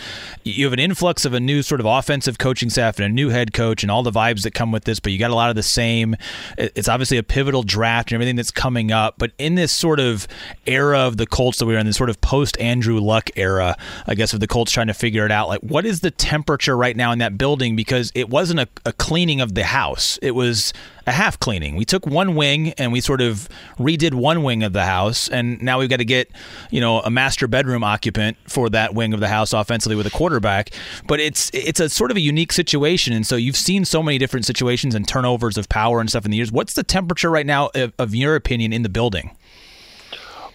you 0.43 0.65
have 0.65 0.73
an 0.73 0.79
influx 0.79 1.25
of 1.25 1.33
a 1.33 1.39
new 1.39 1.61
sort 1.61 1.79
of 1.79 1.85
offensive 1.85 2.37
coaching 2.37 2.69
staff 2.69 2.99
and 2.99 3.05
a 3.05 3.09
new 3.09 3.29
head 3.29 3.53
coach 3.53 3.83
and 3.83 3.91
all 3.91 4.03
the 4.03 4.11
vibes 4.11 4.43
that 4.43 4.53
come 4.53 4.71
with 4.71 4.83
this, 4.83 4.99
but 4.99 5.11
you 5.11 5.19
got 5.19 5.31
a 5.31 5.35
lot 5.35 5.49
of 5.49 5.55
the 5.55 5.63
same. 5.63 6.15
It's 6.57 6.89
obviously 6.89 7.17
a 7.17 7.23
pivotal 7.23 7.63
draft 7.63 8.11
and 8.11 8.15
everything 8.15 8.35
that's 8.35 8.51
coming 8.51 8.91
up, 8.91 9.15
but 9.17 9.31
in 9.37 9.55
this 9.55 9.71
sort 9.71 9.99
of 9.99 10.27
era 10.65 10.99
of 10.99 11.17
the 11.17 11.27
Colts 11.27 11.59
that 11.59 11.65
we're 11.65 11.77
in, 11.77 11.85
this 11.85 12.00
sort 12.01 12.09
of 12.09 12.19
post 12.19 12.59
Andrew 12.59 12.99
Luck 12.99 13.29
era, 13.35 13.77
I 14.07 14.15
guess, 14.15 14.33
of 14.33 14.39
the 14.39 14.47
Colts 14.47 14.71
trying 14.71 14.87
to 14.87 14.93
figure 14.95 15.23
it 15.23 15.31
out. 15.31 15.49
Like, 15.49 15.59
what 15.59 15.85
is 15.85 15.99
the 15.99 16.09
temperature 16.09 16.75
right 16.75 16.97
now 16.97 17.11
in 17.11 17.19
that 17.19 17.37
building? 17.37 17.75
Because 17.75 18.11
it 18.15 18.27
wasn't 18.27 18.59
a, 18.59 18.67
a 18.87 18.91
cleaning 18.91 19.39
of 19.39 19.53
the 19.53 19.65
house, 19.65 20.17
it 20.23 20.31
was 20.31 20.73
a 21.05 21.11
half 21.11 21.39
cleaning. 21.39 21.75
We 21.75 21.85
took 21.85 22.07
one 22.07 22.33
wing 22.33 22.73
and 22.79 22.91
we 22.91 23.01
sort 23.01 23.21
of 23.21 23.47
redid 23.77 24.15
one 24.15 24.41
wing 24.41 24.63
of 24.63 24.73
the 24.73 24.83
house, 24.83 25.27
and 25.27 25.61
now 25.61 25.77
we've 25.77 25.89
got 25.89 25.97
to 25.97 26.05
get, 26.05 26.31
you 26.71 26.81
know, 26.81 27.01
a 27.01 27.11
master 27.11 27.47
bedroom 27.47 27.83
occupant 27.83 28.35
for 28.47 28.67
that 28.71 28.95
wing 28.95 29.13
of 29.13 29.19
the 29.19 29.27
house 29.27 29.53
offensively 29.53 29.95
with 29.95 30.07
a 30.07 30.11
quarterback. 30.11 30.71
But 31.05 31.19
it's 31.19 31.51
it's 31.53 31.79
a 31.79 31.87
sort 31.87 32.09
of 32.09 32.17
a 32.17 32.21
unique 32.21 32.51
situation, 32.51 33.13
and 33.13 33.27
so 33.27 33.35
you've 33.35 33.55
seen 33.55 33.85
so 33.85 34.01
many 34.01 34.17
different 34.17 34.47
situations 34.47 34.95
and 34.95 35.07
turnovers 35.07 35.55
of 35.55 35.69
power 35.69 35.99
and 35.99 36.09
stuff 36.09 36.25
in 36.25 36.31
the 36.31 36.37
years. 36.37 36.51
What's 36.51 36.73
the 36.73 36.83
temperature 36.83 37.29
right 37.29 37.45
now, 37.45 37.69
of, 37.75 37.93
of 37.99 38.15
your 38.15 38.35
opinion, 38.35 38.73
in 38.73 38.81
the 38.81 38.89
building? 38.89 39.37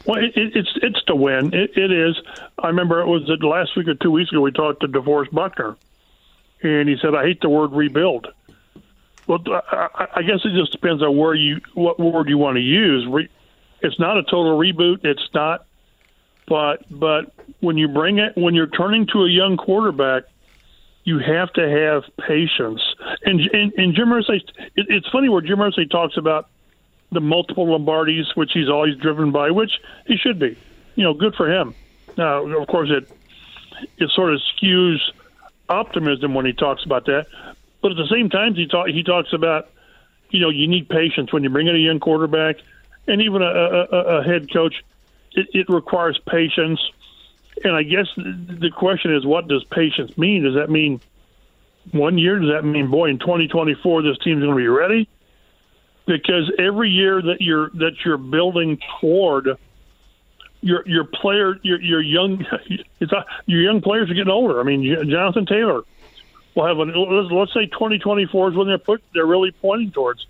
Well, 0.07 0.23
it, 0.23 0.33
it's 0.37 0.71
it's 0.83 1.03
to 1.05 1.17
win. 1.17 1.53
It, 1.53 1.77
it 1.77 1.91
is. 1.91 2.17
I 2.59 2.69
remember 2.69 3.01
it 3.01 3.07
was 3.07 3.29
last 3.43 3.77
week 3.77 3.89
or 3.89 3.95
two 3.95 4.11
weeks 4.11 4.31
ago. 4.31 4.41
We 4.41 4.53
talked 4.53 4.81
to 4.83 4.89
DeForest 4.89 5.33
Buckner, 5.33 5.77
and 6.63 6.89
he 6.89 6.97
said, 7.01 7.15
"I 7.15 7.25
hate 7.25 7.41
the 7.41 7.49
word 7.49 7.73
rebuild." 7.73 8.29
Well, 9.27 9.43
I, 9.49 10.07
I 10.17 10.23
guess 10.23 10.45
it 10.45 10.57
just 10.57 10.71
depends 10.71 11.03
on 11.03 11.17
where 11.17 11.35
you 11.35 11.61
what 11.75 11.99
word 11.99 12.29
you 12.29 12.39
want 12.39 12.57
to 12.57 12.63
use. 12.63 13.07
Re, 13.09 13.29
it's 13.81 13.99
not 13.99 14.17
a 14.17 14.23
total 14.23 14.57
reboot. 14.57 15.05
It's 15.05 15.29
not, 15.35 15.67
but 16.47 16.85
but 16.89 17.33
when 17.61 17.77
you 17.77 17.89
bring 17.89 18.19
it 18.19 18.37
when 18.37 18.55
you're 18.55 18.69
turning 18.69 19.07
to 19.09 19.25
a 19.25 19.29
young 19.29 19.57
quarterback, 19.57 20.25
you 21.03 21.19
have 21.19 21.53
to 21.55 21.69
have 21.69 22.05
patience. 22.27 22.81
And 23.25 23.41
and, 23.41 23.73
and 23.77 23.95
Jim 23.95 24.09
Irsay, 24.09 24.41
it, 24.77 24.87
it's 24.89 25.09
funny 25.09 25.29
where 25.29 25.43
Jim 25.43 25.59
Irsay 25.59 25.91
talks 25.91 26.17
about 26.17 26.49
the 27.13 27.21
multiple 27.21 27.67
Lombardis, 27.67 28.35
which 28.35 28.51
he's 28.53 28.69
always 28.69 28.97
driven 28.97 29.31
by, 29.31 29.51
which 29.51 29.73
he 30.07 30.17
should 30.17 30.39
be. 30.39 30.57
You 30.97 31.05
know, 31.05 31.15
good 31.15 31.35
for 31.35 31.51
him. 31.51 31.75
Now, 32.17 32.45
of 32.45 32.67
course, 32.69 32.91
it 32.91 33.11
it 33.99 34.11
sort 34.11 34.33
of 34.33 34.41
skews 34.57 34.99
optimism 35.69 36.35
when 36.35 36.47
he 36.47 36.53
talks 36.53 36.85
about 36.85 37.07
that, 37.07 37.27
but 37.83 37.93
at 37.93 37.97
the 37.97 38.09
same 38.09 38.31
time, 38.31 38.55
he 38.55 38.67
talk, 38.67 38.89
he 38.89 39.03
talks 39.03 39.33
about 39.33 39.69
you 40.31 40.41
know 40.41 40.49
you 40.49 40.67
need 40.67 40.89
patience 40.89 41.33
when 41.33 41.43
you 41.43 41.51
bring 41.51 41.67
in 41.67 41.77
a 41.77 41.79
young 41.79 42.01
quarterback 42.01 42.57
and 43.07 43.21
even 43.23 43.43
a, 43.43 43.47
a, 43.47 44.19
a 44.19 44.25
head 44.25 44.53
coach. 44.53 44.83
It, 45.33 45.49
it 45.53 45.69
requires 45.69 46.19
patience, 46.27 46.81
and 47.63 47.75
I 47.77 47.83
guess 47.83 48.07
the 48.17 48.71
question 48.75 49.15
is, 49.15 49.27
what 49.27 49.49
does 49.49 49.65
patience 49.65 50.17
mean? 50.17 50.45
Does 50.45 50.55
that 50.55 50.71
mean 50.71 51.01
one 51.93 52.17
year? 52.17 52.39
Does 52.39 52.51
that 52.51 52.65
mean, 52.65 52.89
boy, 52.89 53.11
in 53.11 53.19
2024 53.19 54.03
this 54.03 54.19
team's 54.19 54.43
going 54.43 54.51
to 54.51 54.57
be 54.57 54.69
ready? 54.69 55.09
Because 56.07 56.51
every 56.59 56.91
year 56.91 57.21
that 57.21 57.41
you're 57.41 57.71
that 57.71 57.93
you're 58.05 58.17
building 58.17 58.79
toward 59.01 59.59
your 60.61 60.87
your 60.87 61.05
player 61.05 61.57
your 61.63 61.81
your 61.81 62.01
young 62.01 62.45
your 63.47 63.63
young 63.63 63.81
players 63.81 64.11
are 64.11 64.15
getting 64.15 64.33
older. 64.33 64.61
I 64.61 64.63
mean, 64.63 64.85
Jonathan 65.09 65.47
Taylor 65.47 65.83
will 66.55 66.67
have 66.67 66.79
a 66.79 66.85
let's 66.85 67.53
say 67.53 67.67
2024 67.67 68.51
is 68.51 68.57
when 68.57 68.69
they're 68.69 68.79
put 68.79 69.03
they're 69.13 69.27
really 69.27 69.53
pointing 69.53 69.91
towards. 69.91 70.27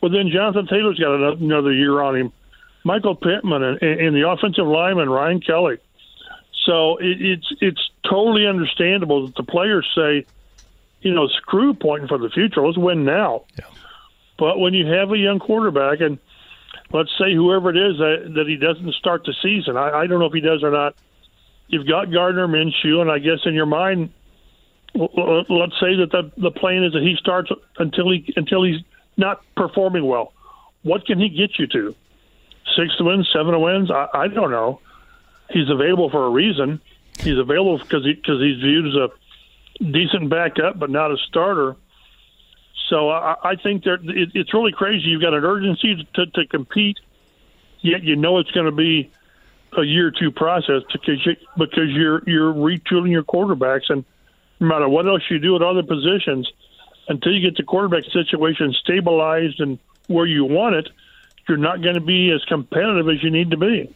But 0.00 0.12
then 0.12 0.30
Jonathan 0.30 0.66
Taylor's 0.66 0.98
got 0.98 1.14
another 1.14 1.72
year 1.72 2.00
on 2.00 2.16
him. 2.16 2.32
Michael 2.84 3.16
Pittman 3.16 3.62
and, 3.62 3.82
and 3.82 4.16
the 4.16 4.28
offensive 4.28 4.66
lineman 4.66 5.10
Ryan 5.10 5.40
Kelly. 5.40 5.78
So 6.64 6.98
it, 6.98 7.20
it's 7.20 7.52
it's 7.60 7.90
totally 8.08 8.46
understandable 8.46 9.26
that 9.26 9.36
the 9.36 9.42
players 9.42 9.88
say, 9.94 10.24
you 11.00 11.12
know, 11.12 11.28
screw 11.28 11.74
pointing 11.74 12.08
for 12.08 12.18
the 12.18 12.30
future. 12.30 12.64
Let's 12.64 12.78
win 12.78 13.04
now. 13.04 13.44
Yeah. 13.58 13.64
But 14.38 14.58
when 14.58 14.72
you 14.72 14.86
have 14.86 15.10
a 15.10 15.18
young 15.18 15.38
quarterback, 15.38 16.00
and 16.00 16.18
let's 16.92 17.10
say 17.18 17.34
whoever 17.34 17.70
it 17.70 17.76
is 17.76 17.98
that, 17.98 18.32
that 18.36 18.46
he 18.46 18.56
doesn't 18.56 18.94
start 18.94 19.24
the 19.24 19.34
season, 19.42 19.76
I, 19.76 20.00
I 20.00 20.06
don't 20.06 20.20
know 20.20 20.26
if 20.26 20.32
he 20.32 20.40
does 20.40 20.62
or 20.62 20.70
not. 20.70 20.94
You've 21.66 21.86
got 21.86 22.12
Gardner 22.12 22.48
Minshew, 22.48 23.00
and 23.00 23.10
I 23.10 23.18
guess 23.18 23.40
in 23.44 23.52
your 23.52 23.66
mind, 23.66 24.10
let's 24.94 25.78
say 25.80 25.96
that 25.96 26.08
the 26.10 26.32
the 26.38 26.50
plan 26.50 26.82
is 26.82 26.94
that 26.94 27.02
he 27.02 27.14
starts 27.20 27.50
until 27.78 28.10
he 28.10 28.32
until 28.36 28.64
he's 28.64 28.80
not 29.18 29.42
performing 29.54 30.06
well. 30.06 30.32
What 30.82 31.04
can 31.04 31.18
he 31.18 31.28
get 31.28 31.58
you 31.58 31.66
to? 31.66 31.94
Six 32.76 32.94
wins, 33.00 33.28
seven 33.32 33.60
wins? 33.60 33.90
I, 33.90 34.08
I 34.14 34.28
don't 34.28 34.50
know. 34.50 34.80
He's 35.50 35.68
available 35.68 36.10
for 36.10 36.26
a 36.26 36.30
reason. 36.30 36.80
He's 37.18 37.38
available 37.38 37.78
because 37.78 38.04
he, 38.04 38.14
cause 38.14 38.40
he's 38.40 38.60
viewed 38.60 38.86
as 38.86 38.94
a 38.94 39.90
decent 39.90 40.30
backup, 40.30 40.78
but 40.78 40.90
not 40.90 41.10
a 41.10 41.16
starter. 41.28 41.76
So 42.88 43.10
I, 43.10 43.36
I 43.42 43.56
think 43.56 43.84
it, 43.86 44.00
it's 44.34 44.54
really 44.54 44.72
crazy. 44.72 45.08
You've 45.08 45.22
got 45.22 45.34
an 45.34 45.44
urgency 45.44 46.08
to, 46.14 46.26
to 46.26 46.46
compete, 46.46 46.98
yet 47.80 48.02
you 48.02 48.16
know 48.16 48.38
it's 48.38 48.50
going 48.50 48.66
to 48.66 48.72
be 48.72 49.10
a 49.76 49.82
year 49.82 50.08
or 50.08 50.10
two 50.10 50.30
process 50.30 50.82
because 50.92 51.24
you, 51.26 51.36
because 51.56 51.90
you're 51.90 52.22
you're 52.26 52.52
retooling 52.52 53.10
your 53.10 53.24
quarterbacks, 53.24 53.90
and 53.90 54.04
no 54.60 54.66
matter 54.66 54.88
what 54.88 55.06
else 55.06 55.22
you 55.30 55.38
do 55.38 55.54
at 55.56 55.62
other 55.62 55.82
positions, 55.82 56.50
until 57.08 57.32
you 57.32 57.40
get 57.40 57.56
the 57.56 57.62
quarterback 57.62 58.04
situation 58.12 58.74
stabilized 58.80 59.60
and 59.60 59.78
where 60.06 60.26
you 60.26 60.44
want 60.44 60.74
it, 60.74 60.88
you're 61.48 61.58
not 61.58 61.82
going 61.82 61.94
to 61.94 62.00
be 62.00 62.30
as 62.30 62.42
competitive 62.44 63.08
as 63.08 63.22
you 63.22 63.30
need 63.30 63.50
to 63.50 63.56
be. 63.56 63.94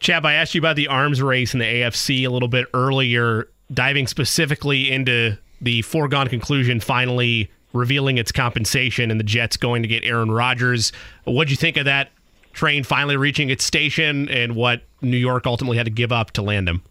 Chap, 0.00 0.24
I 0.24 0.34
asked 0.34 0.54
you 0.54 0.60
about 0.60 0.74
the 0.74 0.88
arms 0.88 1.22
race 1.22 1.54
in 1.54 1.60
the 1.60 1.64
AFC 1.64 2.26
a 2.26 2.28
little 2.28 2.48
bit 2.48 2.66
earlier, 2.74 3.48
diving 3.72 4.08
specifically 4.08 4.90
into 4.90 5.38
the 5.60 5.82
foregone 5.82 6.26
conclusion 6.26 6.80
finally 6.80 7.48
revealing 7.72 8.18
its 8.18 8.32
compensation 8.32 9.10
and 9.10 9.18
the 9.18 9.24
Jets 9.24 9.56
going 9.56 9.82
to 9.82 9.88
get 9.88 10.04
Aaron 10.04 10.30
Rodgers. 10.30 10.92
What'd 11.24 11.50
you 11.50 11.56
think 11.56 11.76
of 11.76 11.84
that 11.86 12.10
train 12.52 12.84
finally 12.84 13.16
reaching 13.16 13.50
its 13.50 13.64
station 13.64 14.28
and 14.28 14.54
what 14.54 14.82
New 15.00 15.16
York 15.16 15.46
ultimately 15.46 15.76
had 15.76 15.86
to 15.86 15.92
give 15.92 16.12
up 16.12 16.32
to 16.32 16.42
land 16.42 16.68
him? 16.68 16.82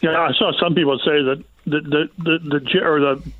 Yeah, 0.00 0.18
I 0.18 0.32
saw 0.32 0.52
some 0.58 0.74
people 0.74 0.98
say 0.98 1.22
that 1.22 1.44
the 1.64 1.80
the 1.80 2.10
the, 2.18 2.60
the 2.60 2.80
or 2.84 3.00
the 3.00 3.32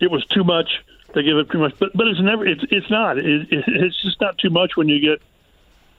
it 0.00 0.10
was 0.10 0.24
too 0.26 0.44
much. 0.44 0.84
They 1.14 1.22
give 1.22 1.38
it 1.38 1.50
too 1.50 1.58
much, 1.58 1.74
but 1.78 1.90
but 1.94 2.06
it's 2.08 2.20
never. 2.20 2.46
It's 2.46 2.62
it's 2.70 2.90
not. 2.90 3.18
It, 3.18 3.24
it, 3.52 3.64
it's 3.66 4.02
just 4.02 4.20
not 4.20 4.36
too 4.38 4.50
much 4.50 4.76
when 4.76 4.88
you 4.88 5.00
get 5.00 5.22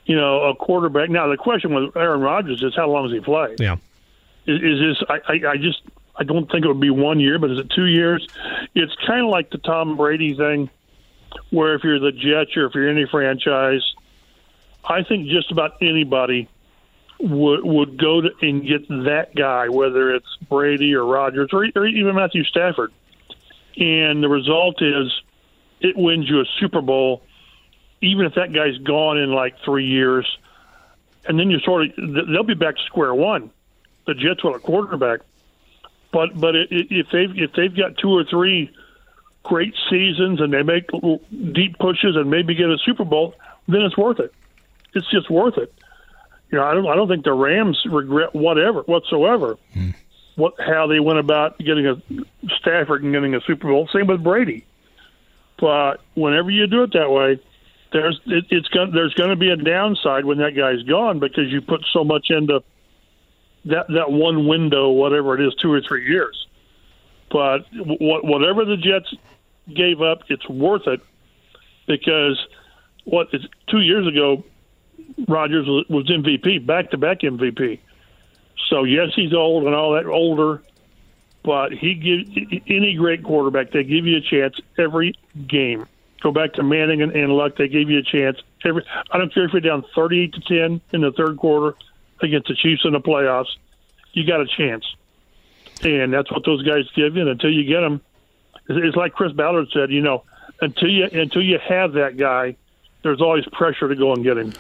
you 0.06 0.16
know 0.16 0.44
a 0.44 0.56
quarterback. 0.56 1.10
Now 1.10 1.28
the 1.28 1.38
question 1.38 1.74
with 1.74 1.96
Aaron 1.96 2.22
Rodgers 2.22 2.62
is 2.62 2.76
how 2.76 2.90
long 2.90 3.08
does 3.08 3.14
he 3.14 3.20
play? 3.20 3.56
Yeah. 3.60 3.78
Is, 4.46 4.62
is 4.62 4.80
this? 4.80 5.04
I, 5.10 5.20
I 5.28 5.52
I 5.52 5.58
just 5.58 5.82
I 6.18 6.24
don't 6.24 6.50
think 6.50 6.66
it 6.66 6.68
would 6.68 6.80
be 6.80 6.90
one 6.90 7.20
year, 7.20 7.40
but 7.40 7.52
is 7.52 7.60
it 7.60 7.70
two 7.70 7.86
years? 7.86 8.28
It's 8.74 8.96
kind 9.06 9.22
of 9.22 9.30
like 9.30 9.50
the 9.50 9.58
Tom 9.58 9.98
Brady 9.98 10.36
thing, 10.36 10.70
where 11.50 11.76
if 11.76 11.84
you're 11.84 12.00
the 12.00 12.12
Jets 12.12 12.56
or 12.56 12.66
if 12.66 12.76
you're 12.76 12.90
any 12.90 13.06
franchise, 13.06 13.82
I 14.84 15.04
think 15.04 15.28
just 15.28 15.52
about 15.52 15.82
anybody 15.82 16.48
would 17.20 17.64
would 17.64 17.98
go 17.98 18.22
to 18.22 18.30
and 18.42 18.66
get 18.66 18.88
that 18.88 19.36
guy, 19.36 19.70
whether 19.70 20.14
it's 20.14 20.38
Brady 20.50 20.94
or 20.96 21.06
Rodgers 21.06 21.50
or, 21.52 21.68
or 21.76 21.86
even 21.86 22.16
Matthew 22.16 22.44
Stafford, 22.44 22.92
and 23.78 24.24
the 24.24 24.30
result 24.30 24.82
is 24.82 25.12
it 25.82 25.98
wins 25.98 26.30
you 26.30 26.42
a 26.42 26.46
Super 26.60 26.82
Bowl, 26.82 27.24
even 28.02 28.26
if 28.26 28.36
that 28.36 28.54
guy's 28.54 28.78
gone 28.80 29.18
in 29.18 29.32
like 29.32 29.56
three 29.64 29.86
years, 29.86 30.26
and 31.26 31.40
then 31.40 31.50
you 31.50 31.60
sort 31.60 31.88
of 31.88 32.28
they'll 32.28 32.44
be 32.44 32.54
back 32.54 32.76
to 32.78 32.84
square 32.84 33.14
one. 33.14 33.52
The 34.08 34.14
Jets 34.14 34.44
will 34.44 34.56
a 34.56 34.60
quarterback 34.60 35.22
but 36.16 36.40
but 36.40 36.56
if 36.56 37.08
they've 37.12 37.38
if 37.38 37.52
they've 37.58 37.76
got 37.76 37.98
two 37.98 38.12
or 38.12 38.24
three 38.24 38.72
great 39.44 39.76
seasons 39.90 40.40
and 40.40 40.54
they 40.54 40.64
make 40.64 40.90
deep 41.52 41.78
pushes 41.78 42.16
and 42.16 42.32
maybe 42.32 42.56
get 42.56 42.70
a 42.70 42.78
Super 42.86 43.04
Bowl, 43.04 43.36
then 43.68 43.82
it's 43.82 43.98
worth 43.98 44.22
it. 44.22 44.34
It's 44.94 45.12
just 45.12 45.30
worth 45.30 45.58
it. 45.58 45.74
You 46.52 46.58
know, 46.58 46.64
I 46.64 46.74
don't 46.74 46.88
I 46.88 46.96
don't 46.96 47.10
think 47.10 47.26
the 47.26 47.34
Rams 47.34 47.86
regret 47.92 48.34
whatever 48.34 48.84
whatsoever. 48.84 49.58
Hmm. 49.74 49.90
What 50.38 50.54
how 50.58 50.88
they 50.88 51.02
went 51.02 51.20
about 51.20 51.58
getting 51.60 51.86
a 51.86 52.02
Stafford 52.60 53.04
and 53.04 53.12
getting 53.12 53.36
a 53.36 53.42
Super 53.42 53.68
Bowl. 53.68 53.90
Same 53.92 54.08
with 54.08 54.24
Brady. 54.24 54.66
But 55.60 56.00
whenever 56.14 56.50
you 56.50 56.66
do 56.68 56.84
it 56.84 56.94
that 56.94 57.12
way, 57.12 57.42
there's 57.92 58.22
it, 58.26 58.46
it's 58.52 58.70
going 58.70 58.92
there's 58.94 59.14
going 59.16 59.32
to 59.32 59.36
be 59.36 59.50
a 59.50 59.58
downside 59.58 60.24
when 60.24 60.38
that 60.38 60.56
guy's 60.56 60.82
gone 60.84 61.20
because 61.20 61.52
you 61.52 61.60
put 61.60 61.84
so 61.92 62.06
much 62.06 62.28
into 62.30 62.64
that 63.66 63.88
that 63.90 64.12
one 64.12 64.48
window, 64.48 64.90
whatever 64.90 65.40
it 65.40 65.46
is, 65.46 65.54
two 65.56 65.72
or 65.72 65.82
three 65.82 66.08
years. 66.08 66.48
But 67.32 67.66
what 67.74 68.24
whatever 68.24 68.66
the 68.66 68.78
Jets 68.78 69.14
gave 69.74 70.02
up, 70.02 70.24
it's 70.30 70.48
worth 70.48 70.88
it 70.88 71.02
because 71.88 72.46
what 73.06 73.28
is 73.34 73.46
two 73.68 73.82
years 73.82 74.08
ago, 74.08 74.44
Rodgers 75.28 75.68
was, 75.68 75.86
was 75.90 76.06
MVP, 76.06 76.66
back 76.66 76.92
to 76.92 76.98
back 76.98 77.22
MVP. 77.22 77.80
So 78.70 78.84
yes, 78.84 79.10
he's 79.16 79.34
old 79.34 79.66
and 79.66 79.76
all 79.76 79.94
that 79.94 80.06
older, 80.06 80.62
but 81.44 81.72
he 81.72 81.96
give 81.96 82.62
any 82.68 82.96
great 82.96 83.24
quarterback. 83.24 83.72
They 83.72 83.84
give 83.84 84.06
you 84.06 84.18
a 84.18 84.22
chance 84.22 84.60
every 84.78 85.16
game. 85.48 85.88
Go 86.22 86.32
back 86.32 86.54
to 86.54 86.64
Manning 86.64 87.02
and, 87.02 87.12
and 87.12 87.32
Luck. 87.34 87.58
They 87.58 87.68
gave 87.68 87.90
you 87.90 88.00
a 88.00 88.04
chance 88.04 88.38
every. 88.64 88.84
I 89.12 89.18
don't 89.18 89.34
care 89.34 89.46
if 89.46 89.54
you're 89.54 89.62
down 89.62 89.84
thirty-eight 89.96 90.34
to 90.34 90.42
ten 90.42 90.82
in 90.92 91.02
the 91.02 91.12
third 91.12 91.38
quarter 91.38 91.76
against 92.22 92.48
the 92.48 92.56
Chiefs 92.56 92.82
in 92.86 92.94
the 92.94 93.00
playoffs. 93.00 93.56
You 94.14 94.26
got 94.26 94.42
a 94.42 94.48
chance, 94.48 94.86
and 95.84 96.14
that's 96.14 96.32
what 96.32 96.46
those 96.46 96.64
guys 96.64 96.84
give 96.96 97.16
you. 97.16 97.22
And 97.22 97.30
until 97.30 97.52
you 97.52 97.66
get 97.66 97.82
them, 97.82 98.02
it's, 98.70 98.96
like 98.96 99.14
Chris 99.14 99.34
Ballard 99.34 99.68
said. 99.74 99.92
You 99.92 100.02
know, 100.02 100.24
until 100.62 100.90
you 100.90 101.06
until 101.12 101.42
you 101.42 101.60
have 101.68 101.94
that 101.94 102.18
guy, 102.18 102.56
there's 103.04 103.22
always 103.22 103.46
pressure 103.52 103.88
to 103.88 103.96
go 103.96 104.14
and 104.14 104.24
get 104.24 104.38
him. 104.38 104.54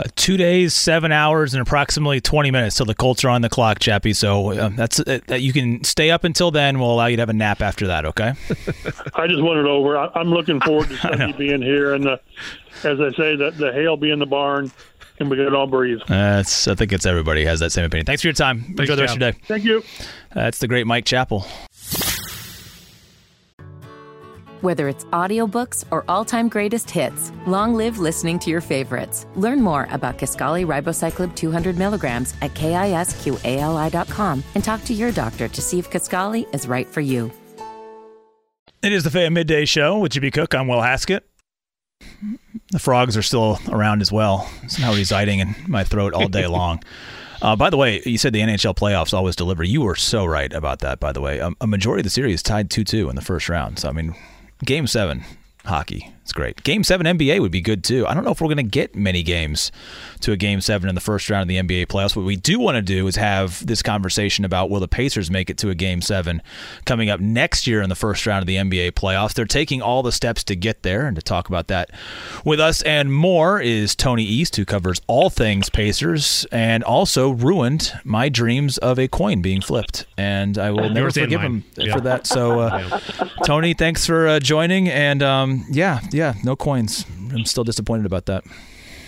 Uh, 0.00 0.04
two 0.16 0.38
days, 0.38 0.72
seven 0.72 1.12
hours, 1.12 1.52
and 1.52 1.60
approximately 1.60 2.22
20 2.22 2.50
minutes 2.50 2.76
till 2.76 2.86
the 2.86 2.94
Colts 2.94 3.22
are 3.22 3.28
on 3.28 3.42
the 3.42 3.50
clock, 3.50 3.80
Chappie. 3.80 4.14
So 4.14 4.58
um, 4.58 4.76
that's 4.76 4.98
uh, 5.00 5.20
that 5.26 5.42
you 5.42 5.52
can 5.52 5.84
stay 5.84 6.10
up 6.10 6.24
until 6.24 6.50
then. 6.50 6.78
We'll 6.78 6.90
allow 6.90 7.06
you 7.06 7.16
to 7.16 7.22
have 7.22 7.28
a 7.28 7.34
nap 7.34 7.60
after 7.60 7.86
that. 7.88 8.06
Okay. 8.06 8.28
I 9.14 9.26
just 9.26 9.42
want 9.42 9.58
it 9.58 9.66
over. 9.66 9.98
I, 9.98 10.10
I'm 10.14 10.30
looking 10.30 10.58
forward 10.60 10.88
to 10.88 10.96
Sunday 11.02 11.32
being 11.32 11.60
here, 11.60 11.92
and 11.92 12.04
the, 12.04 12.20
as 12.82 12.98
I 12.98 13.10
say, 13.10 13.36
the 13.36 13.50
the 13.50 13.72
hail 13.72 13.98
be 13.98 14.10
in 14.10 14.20
the 14.20 14.26
barn, 14.26 14.72
and 15.18 15.28
we 15.28 15.36
can 15.36 15.54
all 15.54 15.66
breathe. 15.66 15.98
That's 16.08 16.66
I 16.66 16.74
think 16.74 16.92
it's 16.92 17.04
everybody 17.04 17.44
has 17.44 17.60
that 17.60 17.70
same 17.70 17.84
opinion. 17.84 18.06
Thanks 18.06 18.22
for 18.22 18.28
your 18.28 18.34
time. 18.34 18.64
Enjoy 18.78 18.96
the 18.96 19.02
rest 19.02 19.16
of 19.16 19.20
your 19.20 19.32
day. 19.32 19.38
Thank 19.48 19.64
you. 19.64 19.82
That's 20.34 20.60
the 20.60 20.68
great 20.68 20.86
Mike 20.86 21.04
Chappell. 21.04 21.44
Whether 24.60 24.88
it's 24.88 25.04
audiobooks 25.06 25.84
or 25.90 26.04
all-time 26.06 26.50
greatest 26.50 26.90
hits, 26.90 27.32
long 27.46 27.74
live 27.74 27.98
listening 27.98 28.38
to 28.40 28.50
your 28.50 28.60
favorites. 28.60 29.26
Learn 29.34 29.62
more 29.62 29.88
about 29.90 30.18
Kisqali 30.18 30.66
ribociclib 30.66 31.34
200 31.34 31.78
milligrams 31.78 32.34
at 32.42 32.52
kisqali.com 32.52 34.44
and 34.54 34.62
talk 34.62 34.84
to 34.84 34.92
your 34.92 35.12
doctor 35.12 35.48
to 35.48 35.62
see 35.62 35.78
if 35.78 35.90
Kisqali 35.90 36.54
is 36.54 36.68
right 36.68 36.86
for 36.86 37.00
you. 37.00 37.32
It 38.82 38.92
is 38.92 39.02
the 39.04 39.10
Fan 39.10 39.32
Midday 39.32 39.64
Show 39.64 39.98
with 39.98 40.12
Jimmy 40.12 40.30
Cook. 40.30 40.54
I'm 40.54 40.68
Will 40.68 40.82
Haskett. 40.82 41.26
The 42.72 42.78
frogs 42.78 43.16
are 43.16 43.22
still 43.22 43.58
around 43.70 44.02
as 44.02 44.12
well, 44.12 44.46
somehow 44.68 44.94
residing 44.94 45.40
in 45.40 45.54
my 45.66 45.84
throat 45.84 46.12
all 46.12 46.28
day 46.28 46.46
long. 46.46 46.82
Uh, 47.42 47.56
by 47.56 47.70
the 47.70 47.76
way, 47.78 48.02
you 48.04 48.18
said 48.18 48.34
the 48.34 48.40
NHL 48.40 48.76
playoffs 48.76 49.14
always 49.14 49.34
deliver. 49.34 49.64
You 49.64 49.80
were 49.80 49.94
so 49.94 50.26
right 50.26 50.52
about 50.52 50.80
that, 50.80 51.00
by 51.00 51.10
the 51.10 51.22
way. 51.22 51.40
Um, 51.40 51.56
a 51.62 51.66
majority 51.66 52.00
of 52.00 52.04
the 52.04 52.10
series 52.10 52.42
tied 52.42 52.68
2 52.68 52.84
2 52.84 53.08
in 53.08 53.16
the 53.16 53.22
first 53.22 53.48
round. 53.48 53.78
So, 53.78 53.88
I 53.88 53.92
mean, 53.92 54.14
game 54.64 54.86
seven 54.86 55.24
hockey. 55.64 56.12
It's 56.22 56.32
great. 56.32 56.62
Game 56.62 56.84
seven 56.84 57.06
NBA 57.18 57.40
would 57.40 57.50
be 57.50 57.60
good 57.60 57.82
too. 57.82 58.06
I 58.06 58.14
don't 58.14 58.24
know 58.24 58.30
if 58.30 58.40
we're 58.40 58.46
going 58.46 58.58
to 58.58 58.62
get 58.62 58.94
many 58.94 59.24
games 59.24 59.72
to 60.20 60.30
a 60.30 60.36
game 60.36 60.60
seven 60.60 60.88
in 60.88 60.94
the 60.94 61.00
first 61.00 61.28
round 61.28 61.42
of 61.42 61.48
the 61.48 61.56
NBA 61.56 61.86
playoffs. 61.88 62.14
What 62.14 62.24
we 62.24 62.36
do 62.36 62.60
want 62.60 62.76
to 62.76 62.82
do 62.82 63.08
is 63.08 63.16
have 63.16 63.66
this 63.66 63.82
conversation 63.82 64.44
about 64.44 64.70
will 64.70 64.78
the 64.78 64.86
Pacers 64.86 65.28
make 65.28 65.50
it 65.50 65.58
to 65.58 65.70
a 65.70 65.74
game 65.74 66.00
seven 66.00 66.40
coming 66.84 67.10
up 67.10 67.18
next 67.18 67.66
year 67.66 67.82
in 67.82 67.88
the 67.88 67.96
first 67.96 68.26
round 68.26 68.42
of 68.42 68.46
the 68.46 68.56
NBA 68.56 68.92
playoffs. 68.92 69.34
They're 69.34 69.44
taking 69.44 69.82
all 69.82 70.04
the 70.04 70.12
steps 70.12 70.44
to 70.44 70.54
get 70.54 70.84
there, 70.84 71.04
and 71.06 71.16
to 71.16 71.22
talk 71.22 71.48
about 71.48 71.66
that 71.66 71.90
with 72.44 72.60
us 72.60 72.80
and 72.82 73.12
more 73.12 73.60
is 73.60 73.96
Tony 73.96 74.22
East, 74.22 74.54
who 74.54 74.64
covers 74.64 75.00
all 75.08 75.30
things 75.30 75.68
Pacers 75.68 76.46
and 76.52 76.84
also 76.84 77.30
ruined 77.30 77.92
my 78.04 78.28
dreams 78.28 78.78
of 78.78 79.00
a 79.00 79.08
coin 79.08 79.42
being 79.42 79.60
flipped, 79.62 80.06
and 80.16 80.58
I 80.58 80.70
will 80.70 80.90
never 80.90 81.10
forgive 81.10 81.40
him 81.40 81.64
Yeah. 81.76 81.94
for 81.94 82.00
that. 82.02 82.28
So, 82.28 82.60
uh, 82.60 83.00
Tony, 83.44 83.74
thanks 83.74 84.06
for 84.06 84.28
uh, 84.28 84.38
joining, 84.38 84.88
and 84.88 85.24
um, 85.24 85.49
yeah, 85.70 86.00
yeah, 86.12 86.34
no 86.44 86.56
coins. 86.56 87.04
I'm 87.32 87.44
still 87.44 87.64
disappointed 87.64 88.06
about 88.06 88.26
that. 88.26 88.44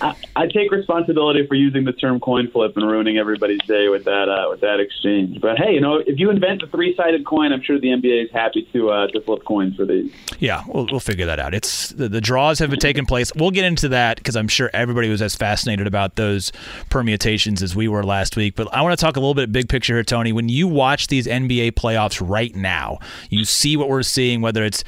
I, 0.02 0.16
I 0.34 0.46
take 0.48 0.72
responsibility 0.72 1.46
for 1.46 1.54
using 1.54 1.84
the 1.84 1.92
term 1.92 2.18
coin 2.18 2.50
flip 2.50 2.76
and 2.76 2.90
ruining 2.90 3.18
everybody's 3.18 3.60
day 3.68 3.88
with 3.88 4.04
that 4.04 4.28
uh, 4.28 4.50
with 4.50 4.60
that 4.60 4.80
exchange. 4.80 5.40
But 5.40 5.58
hey, 5.58 5.74
you 5.74 5.80
know, 5.80 6.02
if 6.04 6.18
you 6.18 6.30
invent 6.30 6.60
the 6.60 6.66
three 6.66 6.96
sided 6.96 7.24
coin, 7.24 7.52
I'm 7.52 7.62
sure 7.62 7.78
the 7.78 7.88
NBA 7.88 8.24
is 8.24 8.30
happy 8.32 8.68
to 8.72 8.90
uh, 8.90 9.06
to 9.08 9.20
flip 9.20 9.44
coins 9.44 9.76
for 9.76 9.84
these. 9.84 10.12
Yeah, 10.40 10.64
we'll, 10.66 10.86
we'll 10.90 11.00
figure 11.00 11.26
that 11.26 11.38
out. 11.38 11.54
It's 11.54 11.90
the, 11.90 12.08
the 12.08 12.20
draws 12.20 12.58
have 12.58 12.70
been 12.70 12.80
taken 12.80 13.06
place. 13.06 13.32
We'll 13.36 13.52
get 13.52 13.64
into 13.64 13.88
that 13.90 14.16
because 14.16 14.34
I'm 14.34 14.48
sure 14.48 14.70
everybody 14.72 15.08
was 15.08 15.22
as 15.22 15.36
fascinated 15.36 15.86
about 15.86 16.16
those 16.16 16.50
permutations 16.90 17.62
as 17.62 17.76
we 17.76 17.86
were 17.86 18.02
last 18.02 18.36
week. 18.36 18.56
But 18.56 18.74
I 18.74 18.82
want 18.82 18.98
to 18.98 19.02
talk 19.02 19.16
a 19.16 19.20
little 19.20 19.34
bit 19.34 19.52
big 19.52 19.68
picture 19.68 19.94
here, 19.94 20.02
Tony. 20.02 20.32
When 20.32 20.48
you 20.48 20.66
watch 20.66 21.06
these 21.06 21.28
NBA 21.28 21.72
playoffs 21.72 22.20
right 22.26 22.54
now, 22.56 22.98
you 23.30 23.44
see 23.44 23.76
what 23.76 23.88
we're 23.88 24.02
seeing, 24.02 24.40
whether 24.40 24.64
it's 24.64 24.82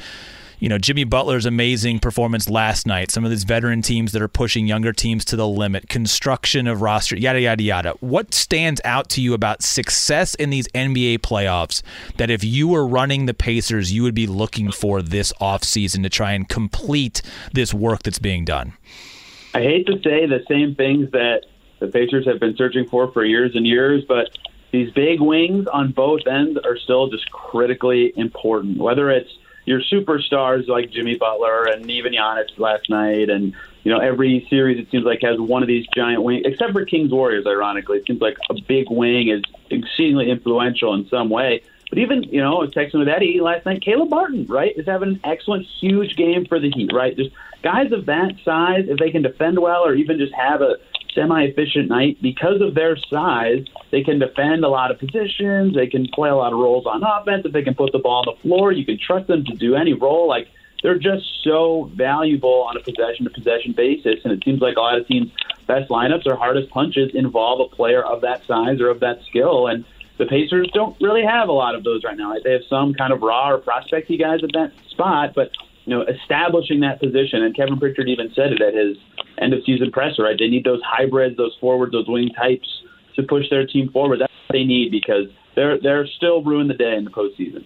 you 0.59 0.69
know 0.69 0.79
Jimmy 0.79 1.05
Butler's 1.05 1.47
amazing 1.47 1.99
performance 1.99 2.49
last 2.49 2.87
night. 2.87 3.11
Some 3.11 3.25
of 3.25 3.31
these 3.31 3.45
veteran 3.45 3.83
teams 3.83 4.12
that 4.12 4.23
are 4.23 4.29
pushing 4.29 4.67
younger 4.67 4.93
teams 4.93 5.25
to 5.27 5.37
the 5.37 5.47
limit, 5.47 5.88
construction 5.88 6.67
of 6.67 6.83
roster, 6.83 7.17
yada 7.17 7.40
yada 7.40 7.62
yada. 7.62 7.95
What 8.01 8.35
stands 8.35 8.81
out 8.85 9.09
to 9.11 9.21
you 9.21 9.35
about 9.35 9.62
success 9.62 10.35
in 10.35 10.51
these 10.51 10.69
NBA 10.69 11.19
playoffs 11.19 11.83
that 12.17 12.31
if 12.31 12.45
you 12.45 12.69
were 12.69 12.87
running 12.87 13.27
the 13.27 13.35
Pacers, 13.35 13.93
you 13.93 14.03
would 14.03 14.14
be 14.14 14.27
looking 14.27 14.71
for 14.71 15.03
this 15.03 15.33
offseason 15.40 16.03
to 16.03 16.09
try 16.09 16.33
and 16.33 16.49
complete 16.49 17.23
this 17.53 17.75
work 17.75 18.03
that's 18.03 18.19
being 18.19 18.45
done? 18.45 18.75
I 19.55 19.61
hate 19.61 19.87
to 19.87 19.95
say 20.03 20.27
the 20.27 20.45
same 20.49 20.75
things 20.75 21.11
that 21.12 21.43
the 21.81 21.88
Pacers 21.88 22.27
have 22.27 22.40
been 22.40 22.57
searching 22.57 22.87
for 22.88 23.12
for 23.12 23.25
years 23.25 23.53
and 23.55 23.67
years, 23.67 24.05
but 24.07 24.31
these 24.73 24.90
big 24.93 25.21
wings 25.21 25.67
on 25.73 25.93
both 25.93 26.27
ends 26.27 26.59
are 26.64 26.77
still 26.77 27.09
just 27.09 27.31
critically 27.31 28.12
important. 28.17 28.79
Whether 28.79 29.11
it's 29.11 29.31
your 29.64 29.81
superstars 29.81 30.68
like 30.68 30.90
Jimmy 30.90 31.16
Butler 31.16 31.64
and 31.64 31.90
even 31.90 32.12
Giannis 32.12 32.59
last 32.59 32.88
night, 32.90 33.31
and 33.31 33.55
you 33.83 33.92
know 33.92 33.98
every 33.98 34.46
series 34.50 34.79
it 34.79 34.90
seems 34.90 35.05
like 35.05 35.20
has 35.22 35.38
one 35.38 35.62
of 35.62 35.68
these 35.68 35.87
giant 35.94 36.22
wings, 36.22 36.42
except 36.44 36.72
for 36.72 36.85
Kings 36.85 37.11
Warriors. 37.11 37.46
Ironically, 37.46 37.98
it 37.98 38.07
seems 38.07 38.20
like 38.20 38.37
a 38.50 38.55
big 38.66 38.90
wing 38.90 39.29
is 39.29 39.42
exceedingly 39.70 40.31
influential 40.31 40.94
in 40.94 41.09
some 41.09 41.31
way. 41.31 41.62
But 41.88 41.98
even 41.98 42.24
you 42.24 42.40
know, 42.40 42.57
I 42.57 42.61
was 42.61 42.70
texting 42.70 42.98
with 42.98 43.09
Eddie 43.09 43.40
last 43.40 43.66
night. 43.66 43.83
Caleb 43.83 44.11
Martin, 44.11 44.46
right, 44.46 44.77
is 44.77 44.87
having 44.87 45.11
an 45.11 45.20
excellent, 45.24 45.66
huge 45.81 46.16
game 46.16 46.46
for 46.46 46.59
the 46.59 46.70
Heat. 46.70 46.90
Right, 46.92 47.16
just 47.16 47.31
guys 47.62 47.92
of 47.92 48.07
that 48.07 48.35
size, 48.44 48.87
if 48.88 48.98
they 48.98 49.11
can 49.11 49.22
defend 49.22 49.59
well 49.59 49.85
or 49.85 49.94
even 49.94 50.18
just 50.18 50.35
have 50.35 50.61
a 50.61 50.77
semi-efficient 51.14 51.88
night 51.88 52.18
because 52.20 52.61
of 52.61 52.74
their 52.74 52.96
size, 53.11 53.64
they 53.90 54.03
can 54.03 54.18
defend 54.18 54.64
a 54.64 54.68
lot 54.68 54.90
of 54.90 54.98
positions. 54.98 55.74
They 55.74 55.87
can 55.87 56.07
play 56.12 56.31
a 56.31 56.37
lot 56.37 56.53
of 56.53 56.59
roles 56.59 56.87
on 56.87 57.03
offense. 57.03 57.44
If 57.44 57.53
they 57.53 57.62
can 57.62 57.74
put 57.74 57.92
the 57.92 57.98
ball 57.98 58.24
on 58.27 58.35
the 58.35 58.40
floor, 58.42 58.72
you 58.72 58.85
can 58.85 58.98
trust 58.98 59.27
them 59.29 59.44
to 59.44 59.55
do 59.55 59.74
any 59.74 59.92
role. 59.92 60.29
Like 60.29 60.48
they're 60.83 60.98
just 60.98 61.24
so 61.42 61.90
valuable 61.94 62.66
on 62.68 62.77
a 62.77 62.81
possession-to-possession 62.81 63.72
basis, 63.72 64.20
and 64.24 64.33
it 64.33 64.42
seems 64.44 64.61
like 64.61 64.77
a 64.77 64.81
lot 64.81 64.98
of 64.98 65.07
teams' 65.07 65.31
best 65.66 65.90
lineups 65.90 66.27
or 66.27 66.37
hardest 66.37 66.70
punches 66.70 67.11
involve 67.14 67.61
a 67.61 67.74
player 67.74 68.05
of 68.05 68.20
that 68.20 68.44
size 68.46 68.81
or 68.81 68.90
of 68.90 69.00
that 69.00 69.18
skill, 69.29 69.66
and 69.66 69.85
the 70.18 70.27
Pacers 70.27 70.70
don't 70.74 70.96
really 71.00 71.24
have 71.24 71.48
a 71.48 71.53
lot 71.53 71.74
of 71.74 71.85
those 71.85 72.05
right 72.05 72.16
now. 72.16 72.35
They 72.44 72.53
have 72.53 72.64
some 72.68 72.94
kind 72.94 73.12
of 73.12 73.22
raw 73.22 73.50
or 73.50 73.59
prospecty 73.59 74.16
guys 74.16 74.44
at 74.44 74.50
that 74.53 74.72
spot, 74.90 75.33
but 75.35 75.50
you 75.87 75.94
know, 75.94 76.03
establishing 76.03 76.81
that 76.81 77.00
position, 77.00 77.42
and 77.42 77.55
Kevin 77.55 77.79
Pritchard 77.79 78.09
even 78.09 78.33
said 78.35 78.53
it 78.53 78.61
at 78.61 78.74
his 78.74 78.96
end 79.40 79.53
of 79.53 79.61
season 79.64 79.90
presser, 79.90 80.23
right? 80.23 80.37
They 80.38 80.49
need 80.49 80.64
those 80.64 80.81
hybrids, 80.85 81.37
those 81.37 81.57
forwards, 81.61 81.92
those 81.92 82.09
wing 82.09 82.31
types 82.31 82.68
to 83.16 83.23
push 83.23 83.49
their 83.51 83.66
team 83.66 83.90
forward. 83.90 84.20
That's 84.20 84.33
what 84.33 84.53
they 84.53 84.64
need 84.64 84.90
because 84.90 85.27
they're 85.55 85.81
they're 85.81 86.07
still 86.07 86.42
ruining 86.42 86.68
the 86.68 86.75
day 86.75 86.97
in 86.97 87.05
the 87.05 87.11
postseason. 87.11 87.64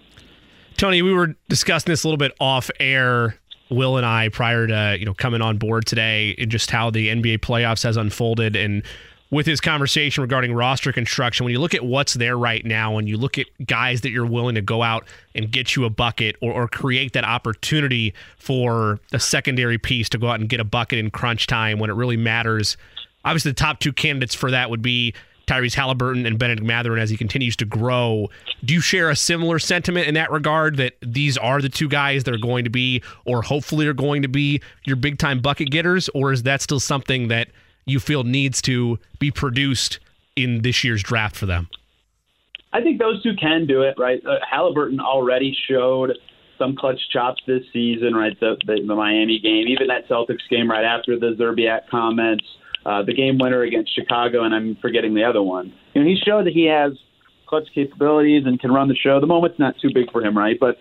Tony, 0.77 1.03
we 1.03 1.13
were 1.13 1.35
discussing 1.49 1.91
this 1.91 2.05
a 2.05 2.07
little 2.07 2.19
bit 2.19 2.33
off 2.39 2.71
air, 2.79 3.37
Will 3.71 3.97
and 3.97 4.07
I, 4.07 4.29
prior 4.29 4.67
to 4.67 4.97
you 4.99 5.07
know 5.07 5.15
coming 5.15 5.43
on 5.43 5.59
board 5.59 5.87
today, 5.87 6.35
and 6.39 6.51
just 6.51 6.71
how 6.71 6.91
the 6.91 7.09
NBA 7.09 7.39
playoffs 7.39 7.83
has 7.83 7.97
unfolded, 7.97 8.57
and 8.57 8.83
with 9.31 9.47
his 9.47 9.61
conversation 9.61 10.23
regarding 10.23 10.55
roster 10.55 10.93
construction, 10.93 11.45
when 11.45 11.53
you 11.53 11.61
look 11.61 11.75
at 11.75 11.85
what's 11.85 12.15
there 12.15 12.39
right 12.39 12.65
now, 12.65 12.97
and 12.97 13.09
you 13.09 13.17
look 13.17 13.39
at 13.39 13.47
guys 13.67 14.01
that 14.01 14.11
you're 14.11 14.27
willing 14.27 14.55
to 14.55 14.63
go 14.63 14.83
out 14.83 15.05
and 15.35 15.51
get 15.51 15.77
you 15.77 15.85
a 15.85 15.91
bucket 15.91 16.37
or, 16.41 16.53
or 16.53 16.69
create 16.69 17.13
that 17.13 17.25
opportunity 17.25 18.15
for 18.39 18.99
a 19.13 19.21
secondary 19.21 19.79
piece 19.79 20.09
to 20.09 20.19
go 20.19 20.29
out 20.29 20.41
and 20.41 20.49
get 20.49 20.61
a 20.61 20.65
bucket 20.65 20.99
in 20.99 21.11
crunch 21.11 21.47
time 21.47 21.79
when 21.79 21.91
it 21.91 21.95
really 21.95 22.17
matters. 22.17 22.77
Obviously, 23.25 23.51
the 23.51 23.57
top 23.57 23.81
two 23.81 23.93
candidates 23.93 24.35
for 24.35 24.51
that 24.51 24.71
would 24.71 24.81
be 24.81 25.13
Tyrese 25.47 25.75
Halliburton 25.75 26.27
and 26.27 26.39
Bennedict 26.39 26.67
Mathurin 26.67 27.01
as 27.01 27.11
he 27.11 27.17
continues 27.17 27.57
to 27.57 27.65
grow. 27.65 28.29
Do 28.65 28.75
you 28.75 28.81
share 28.81 29.11
a 29.11 29.17
similar 29.17 29.59
sentiment 29.59 30.07
in 30.07 30.15
that 30.15 30.31
regard 30.31 30.77
that 30.77 30.95
these 31.03 31.37
are 31.39 31.61
the 31.61 31.69
two 31.69 31.89
guys 31.89 32.25
that 32.25 32.35
are 32.35 32.39
going 32.39 32.65
to 32.65 32.71
be, 32.71 33.03
or 33.25 33.43
hopefully 33.43 33.87
are 33.87 33.95
going 33.95 34.23
to 34.23 34.29
be, 34.29 34.61
your 34.85 34.97
big 34.97 35.19
time 35.19 35.41
bucket 35.41 35.71
getters? 35.71 36.09
Or 36.11 36.33
is 36.33 36.45
that 36.45 36.63
still 36.63 36.81
something 36.81 37.29
that 37.29 37.49
you 37.89 38.01
feel 38.01 38.25
needs 38.25 38.63
to 38.63 38.99
be 39.19 39.31
produced 39.31 39.99
in 40.37 40.63
this 40.63 40.85
year's 40.85 41.03
draft 41.03 41.37
for 41.37 41.47
them? 41.47 41.69
I 42.73 42.83
think 42.83 42.99
those 42.99 43.23
two 43.23 43.35
can 43.41 43.67
do 43.67 43.83
it, 43.83 43.95
right? 43.99 44.25
Uh, 44.25 44.37
Halliburton 44.49 45.01
already 45.01 45.57
showed 45.69 46.13
some 46.59 46.77
clutch 46.77 47.01
chops 47.13 47.41
this 47.47 47.63
season, 47.73 48.15
right? 48.15 48.39
The, 48.41 48.57
the, 48.67 48.83
the 48.87 48.95
Miami 48.95 49.39
game, 49.39 49.67
even 49.69 49.87
that 49.89 50.09
Celtics 50.09 50.47
game 50.51 50.71
right 50.71 50.85
after 50.85 51.19
the 51.19 51.35
Zerbiak 51.39 51.89
comments, 51.91 52.45
uh, 52.85 53.03
the 53.03 53.15
game 53.15 53.39
winner 53.39 53.63
against 53.63 53.95
Chicago, 53.95 54.45
and 54.45 54.55
I'm 54.55 54.77
forgetting 54.83 55.15
the 55.15 55.25
other 55.25 55.43
one. 55.43 55.73
You 55.95 56.03
know, 56.03 56.09
he 56.09 56.17
showed 56.23 56.47
that 56.47 56.53
he 56.53 56.67
has 56.67 56.93
clutch 57.47 57.69
capabilities 57.75 58.45
and 58.45 58.61
can 58.61 58.71
run 58.71 58.89
the 58.89 58.97
show. 58.97 59.21
The 59.21 59.27
moment's 59.27 59.59
not 59.59 59.75
too 59.81 59.91
big 59.93 60.11
for 60.13 60.23
him, 60.23 60.37
right? 60.37 60.57
But 60.61 60.77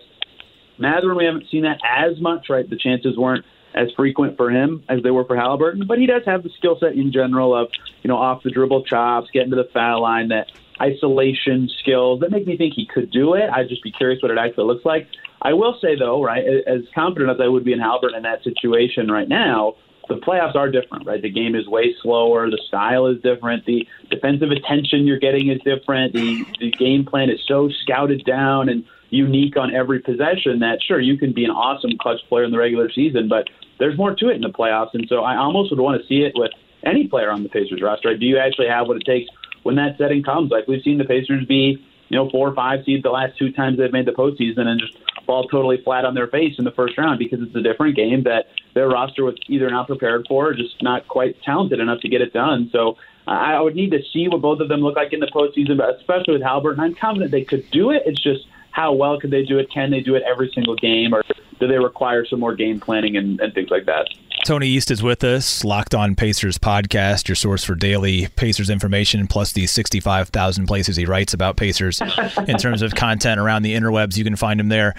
Mathurin, 0.78 1.16
we 1.16 1.24
haven't 1.24 1.44
seen 1.50 1.62
that 1.62 1.78
as 1.88 2.20
much, 2.20 2.46
right? 2.50 2.68
The 2.68 2.76
chances 2.76 3.16
weren't 3.16 3.44
as 3.74 3.88
frequent 3.96 4.36
for 4.36 4.50
him 4.50 4.82
as 4.88 5.02
they 5.02 5.10
were 5.10 5.24
for 5.24 5.36
Halliburton, 5.36 5.86
but 5.86 5.98
he 5.98 6.06
does 6.06 6.22
have 6.26 6.42
the 6.42 6.50
skill 6.56 6.78
set 6.80 6.92
in 6.92 7.12
general 7.12 7.54
of, 7.54 7.68
you 8.02 8.08
know, 8.08 8.16
off 8.16 8.42
the 8.42 8.50
dribble 8.50 8.84
chops, 8.84 9.28
getting 9.32 9.50
to 9.50 9.56
the 9.56 9.68
foul 9.72 10.02
line, 10.02 10.28
that 10.28 10.50
isolation 10.80 11.68
skills 11.80 12.20
that 12.20 12.30
make 12.30 12.46
me 12.46 12.56
think 12.56 12.74
he 12.74 12.86
could 12.86 13.10
do 13.10 13.34
it. 13.34 13.50
I'd 13.50 13.68
just 13.68 13.82
be 13.82 13.92
curious 13.92 14.22
what 14.22 14.30
it 14.30 14.38
actually 14.38 14.64
looks 14.64 14.84
like. 14.84 15.08
I 15.42 15.52
will 15.52 15.78
say 15.80 15.96
though, 15.96 16.22
right, 16.22 16.44
as 16.66 16.82
confident 16.94 17.30
as 17.30 17.40
I 17.40 17.48
would 17.48 17.64
be 17.64 17.72
in 17.72 17.80
Halliburton 17.80 18.16
in 18.16 18.22
that 18.24 18.42
situation 18.42 19.10
right 19.10 19.28
now, 19.28 19.74
the 20.08 20.16
playoffs 20.16 20.56
are 20.56 20.70
different, 20.70 21.06
right? 21.06 21.20
The 21.20 21.30
game 21.30 21.54
is 21.54 21.68
way 21.68 21.94
slower. 22.02 22.50
The 22.50 22.60
style 22.66 23.06
is 23.08 23.20
different. 23.22 23.66
The 23.66 23.86
defensive 24.10 24.50
attention 24.50 25.06
you're 25.06 25.18
getting 25.18 25.50
is 25.50 25.60
different. 25.64 26.14
The 26.14 26.46
the 26.58 26.70
game 26.70 27.04
plan 27.04 27.30
is 27.30 27.40
so 27.46 27.68
scouted 27.82 28.24
down 28.24 28.68
and 28.68 28.84
unique 29.10 29.56
on 29.56 29.74
every 29.74 30.00
possession 30.00 30.60
that 30.60 30.78
sure 30.86 31.00
you 31.00 31.16
can 31.16 31.32
be 31.32 31.44
an 31.44 31.50
awesome 31.50 31.92
clutch 32.00 32.20
player 32.28 32.44
in 32.44 32.50
the 32.50 32.58
regular 32.58 32.90
season, 32.90 33.28
but 33.28 33.48
there's 33.78 33.96
more 33.96 34.14
to 34.14 34.28
it 34.28 34.34
in 34.34 34.42
the 34.42 34.50
playoffs. 34.50 34.90
And 34.94 35.06
so 35.08 35.22
I 35.22 35.36
almost 35.36 35.70
would 35.70 35.80
want 35.80 36.00
to 36.00 36.06
see 36.06 36.22
it 36.22 36.32
with 36.34 36.50
any 36.84 37.06
player 37.08 37.30
on 37.30 37.42
the 37.42 37.48
Pacers 37.48 37.80
roster. 37.82 38.16
Do 38.16 38.26
you 38.26 38.38
actually 38.38 38.68
have 38.68 38.86
what 38.86 38.96
it 38.96 39.04
takes 39.04 39.30
when 39.62 39.76
that 39.76 39.96
setting 39.98 40.22
comes? 40.22 40.50
Like 40.50 40.66
we've 40.66 40.82
seen 40.82 40.98
the 40.98 41.04
Pacers 41.04 41.46
be, 41.46 41.82
you 42.08 42.16
know, 42.16 42.30
four 42.30 42.48
or 42.48 42.54
five 42.54 42.80
seeds 42.84 43.02
the 43.02 43.10
last 43.10 43.38
two 43.38 43.52
times 43.52 43.78
they've 43.78 43.92
made 43.92 44.06
the 44.06 44.12
postseason 44.12 44.66
and 44.66 44.80
just 44.80 44.96
fall 45.26 45.46
totally 45.48 45.80
flat 45.84 46.04
on 46.04 46.14
their 46.14 46.26
face 46.26 46.54
in 46.58 46.64
the 46.64 46.70
first 46.70 46.96
round 46.96 47.18
because 47.18 47.40
it's 47.42 47.54
a 47.54 47.60
different 47.60 47.94
game 47.94 48.22
that 48.24 48.46
their 48.74 48.88
roster 48.88 49.24
was 49.24 49.34
either 49.48 49.70
not 49.70 49.86
prepared 49.86 50.24
for 50.28 50.48
or 50.48 50.54
just 50.54 50.82
not 50.82 51.06
quite 51.08 51.40
talented 51.42 51.80
enough 51.80 52.00
to 52.00 52.08
get 52.08 52.22
it 52.22 52.32
done. 52.32 52.70
So 52.72 52.96
I 53.26 53.60
would 53.60 53.74
need 53.74 53.90
to 53.90 54.00
see 54.10 54.26
what 54.26 54.40
both 54.40 54.60
of 54.60 54.68
them 54.68 54.80
look 54.80 54.96
like 54.96 55.12
in 55.12 55.20
the 55.20 55.26
postseason, 55.26 55.76
but 55.76 55.96
especially 55.96 56.34
with 56.34 56.42
Halliburton, 56.42 56.80
I'm 56.82 56.94
confident 56.94 57.30
they 57.30 57.44
could 57.44 57.70
do 57.70 57.90
it. 57.90 58.04
It's 58.06 58.20
just 58.20 58.46
how 58.78 58.92
well 58.92 59.18
could 59.18 59.32
they 59.32 59.42
do 59.42 59.58
it? 59.58 59.68
Can 59.72 59.90
they 59.90 59.98
do 59.98 60.14
it 60.14 60.22
every 60.22 60.52
single 60.54 60.76
game, 60.76 61.12
or 61.12 61.24
do 61.58 61.66
they 61.66 61.78
require 61.78 62.24
some 62.24 62.38
more 62.38 62.54
game 62.54 62.78
planning 62.78 63.16
and, 63.16 63.40
and 63.40 63.52
things 63.52 63.70
like 63.70 63.86
that? 63.86 64.08
Tony 64.44 64.68
East 64.68 64.90
is 64.90 65.02
with 65.02 65.24
us, 65.24 65.64
Locked 65.64 65.94
On 65.94 66.14
Pacers 66.14 66.58
podcast, 66.58 67.28
your 67.28 67.34
source 67.34 67.64
for 67.64 67.74
daily 67.74 68.28
Pacers 68.36 68.70
information, 68.70 69.26
plus 69.26 69.52
the 69.52 69.66
65,000 69.66 70.66
places 70.66 70.96
he 70.96 71.04
writes 71.04 71.34
about 71.34 71.56
Pacers 71.56 72.00
in 72.46 72.56
terms 72.56 72.80
of 72.80 72.94
content 72.94 73.40
around 73.40 73.62
the 73.62 73.74
interwebs. 73.74 74.16
You 74.16 74.24
can 74.24 74.36
find 74.36 74.58
him 74.60 74.68
there 74.68 74.94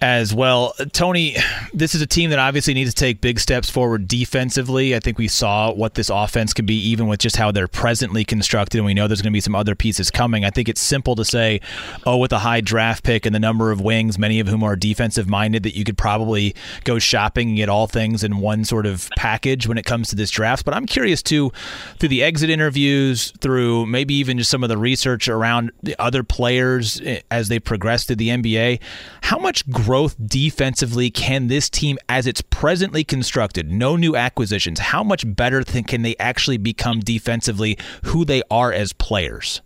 as 0.00 0.32
well. 0.32 0.74
Tony, 0.92 1.36
this 1.74 1.94
is 1.94 2.02
a 2.02 2.06
team 2.06 2.30
that 2.30 2.38
obviously 2.38 2.74
needs 2.74 2.94
to 2.94 2.96
take 2.96 3.20
big 3.20 3.40
steps 3.40 3.68
forward 3.68 4.06
defensively. 4.06 4.94
I 4.94 5.00
think 5.00 5.18
we 5.18 5.26
saw 5.26 5.72
what 5.72 5.94
this 5.94 6.10
offense 6.10 6.52
could 6.52 6.66
be, 6.66 6.76
even 6.90 7.08
with 7.08 7.18
just 7.18 7.36
how 7.36 7.50
they're 7.50 7.68
presently 7.68 8.24
constructed, 8.24 8.78
and 8.78 8.86
we 8.86 8.94
know 8.94 9.08
there's 9.08 9.22
going 9.22 9.32
to 9.32 9.36
be 9.36 9.40
some 9.40 9.56
other 9.56 9.74
pieces 9.74 10.10
coming. 10.10 10.44
I 10.44 10.50
think 10.50 10.68
it's 10.68 10.80
simple 10.80 11.16
to 11.16 11.24
say, 11.24 11.60
oh, 12.06 12.18
with 12.18 12.32
a 12.32 12.40
high 12.40 12.60
draft 12.60 13.04
pick 13.04 13.26
and 13.26 13.34
the 13.34 13.40
number 13.40 13.72
of 13.72 13.80
wings, 13.80 14.18
many 14.18 14.38
of 14.38 14.46
whom 14.46 14.62
are 14.62 14.76
defensive 14.76 15.28
minded, 15.28 15.64
that 15.64 15.76
you 15.76 15.82
could 15.82 15.98
probably 15.98 16.54
go 16.84 16.98
shopping 16.98 17.48
and 17.48 17.56
get 17.56 17.68
all 17.68 17.86
things 17.86 18.22
in 18.22 18.36
one 18.38 18.64
sort 18.64 18.81
of 18.86 19.08
package 19.16 19.66
when 19.66 19.78
it 19.78 19.84
comes 19.84 20.08
to 20.08 20.16
this 20.16 20.30
draft. 20.30 20.64
But 20.64 20.74
I'm 20.74 20.86
curious 20.86 21.22
too, 21.22 21.52
through 21.98 22.08
the 22.08 22.22
exit 22.22 22.50
interviews, 22.50 23.32
through 23.40 23.86
maybe 23.86 24.14
even 24.14 24.38
just 24.38 24.50
some 24.50 24.62
of 24.62 24.68
the 24.68 24.78
research 24.78 25.28
around 25.28 25.70
the 25.82 25.94
other 26.00 26.22
players 26.22 27.00
eh, 27.04 27.20
as 27.30 27.48
they 27.48 27.58
progress 27.58 28.04
through 28.04 28.16
the 28.16 28.28
NBA, 28.28 28.80
how 29.22 29.38
much 29.38 29.68
growth 29.70 30.16
defensively 30.24 31.10
can 31.10 31.48
this 31.48 31.68
team, 31.68 31.98
as 32.08 32.26
it's 32.26 32.42
presently 32.42 33.04
constructed, 33.04 33.70
no 33.70 33.96
new 33.96 34.16
acquisitions, 34.16 34.78
how 34.78 35.02
much 35.02 35.24
better 35.34 35.62
can 35.62 36.02
they 36.02 36.16
actually 36.18 36.56
become 36.56 37.00
defensively 37.00 37.78
who 38.04 38.24
they 38.24 38.42
are 38.50 38.72
as 38.72 38.92
players? 38.92 39.60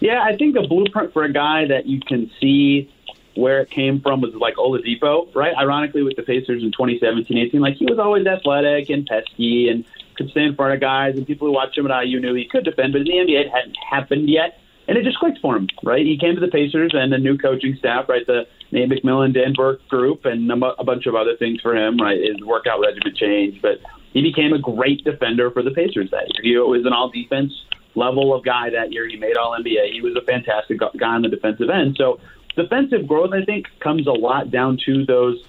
Yeah, 0.00 0.22
I 0.22 0.36
think 0.36 0.56
a 0.56 0.66
blueprint 0.66 1.12
for 1.12 1.24
a 1.24 1.32
guy 1.32 1.66
that 1.66 1.86
you 1.86 2.00
can 2.00 2.30
see 2.40 2.90
where 3.38 3.60
it 3.60 3.70
came 3.70 4.00
from 4.00 4.20
was 4.20 4.34
like 4.34 4.56
Oladipo, 4.56 5.32
right? 5.34 5.54
Ironically, 5.56 6.02
with 6.02 6.16
the 6.16 6.22
Pacers 6.22 6.62
in 6.62 6.72
2017-18, 6.72 7.54
like 7.60 7.76
he 7.76 7.84
was 7.86 7.98
always 7.98 8.26
athletic 8.26 8.90
and 8.90 9.06
pesky 9.06 9.68
and 9.68 9.84
could 10.16 10.30
stay 10.30 10.42
in 10.42 10.56
front 10.56 10.74
of 10.74 10.80
guys, 10.80 11.16
and 11.16 11.24
people 11.24 11.46
who 11.46 11.54
watched 11.54 11.78
him 11.78 11.88
at 11.88 12.04
IU 12.04 12.18
knew 12.18 12.34
he 12.34 12.44
could 12.44 12.64
defend, 12.64 12.92
but 12.92 13.02
in 13.02 13.04
the 13.04 13.12
NBA 13.12 13.46
it 13.46 13.50
hadn't 13.52 13.76
happened 13.88 14.28
yet, 14.28 14.58
and 14.88 14.98
it 14.98 15.04
just 15.04 15.18
clicked 15.18 15.38
for 15.38 15.56
him, 15.56 15.68
right? 15.84 16.04
He 16.04 16.18
came 16.18 16.34
to 16.34 16.40
the 16.40 16.48
Pacers 16.48 16.90
and 16.94 17.12
the 17.12 17.18
new 17.18 17.38
coaching 17.38 17.76
staff, 17.78 18.08
right? 18.08 18.26
The 18.26 18.48
Nate 18.72 18.90
McMillan, 18.90 19.32
Dan 19.32 19.52
Burke 19.54 19.86
group, 19.88 20.24
and 20.24 20.50
a 20.50 20.84
bunch 20.84 21.06
of 21.06 21.14
other 21.14 21.36
things 21.36 21.60
for 21.60 21.76
him, 21.76 21.96
right? 21.98 22.18
His 22.20 22.42
workout 22.44 22.80
regimen 22.80 23.14
changed, 23.14 23.62
but 23.62 23.78
he 24.12 24.22
became 24.22 24.52
a 24.52 24.58
great 24.58 25.04
defender 25.04 25.52
for 25.52 25.62
the 25.62 25.70
Pacers 25.70 26.10
that 26.10 26.26
year. 26.42 26.42
He 26.42 26.58
was 26.58 26.84
an 26.84 26.92
all-defense 26.92 27.52
level 27.94 28.34
of 28.34 28.44
guy 28.44 28.70
that 28.70 28.92
year. 28.92 29.06
He 29.06 29.16
made 29.16 29.36
All 29.36 29.56
NBA. 29.56 29.92
He 29.92 30.00
was 30.00 30.16
a 30.16 30.22
fantastic 30.22 30.78
guy 30.78 31.14
on 31.14 31.22
the 31.22 31.28
defensive 31.28 31.70
end. 31.70 31.96
So 31.96 32.18
defensive 32.62 33.06
growth, 33.06 33.32
I 33.32 33.44
think, 33.44 33.66
comes 33.80 34.06
a 34.06 34.12
lot 34.12 34.50
down 34.50 34.78
to 34.86 35.04
those. 35.06 35.42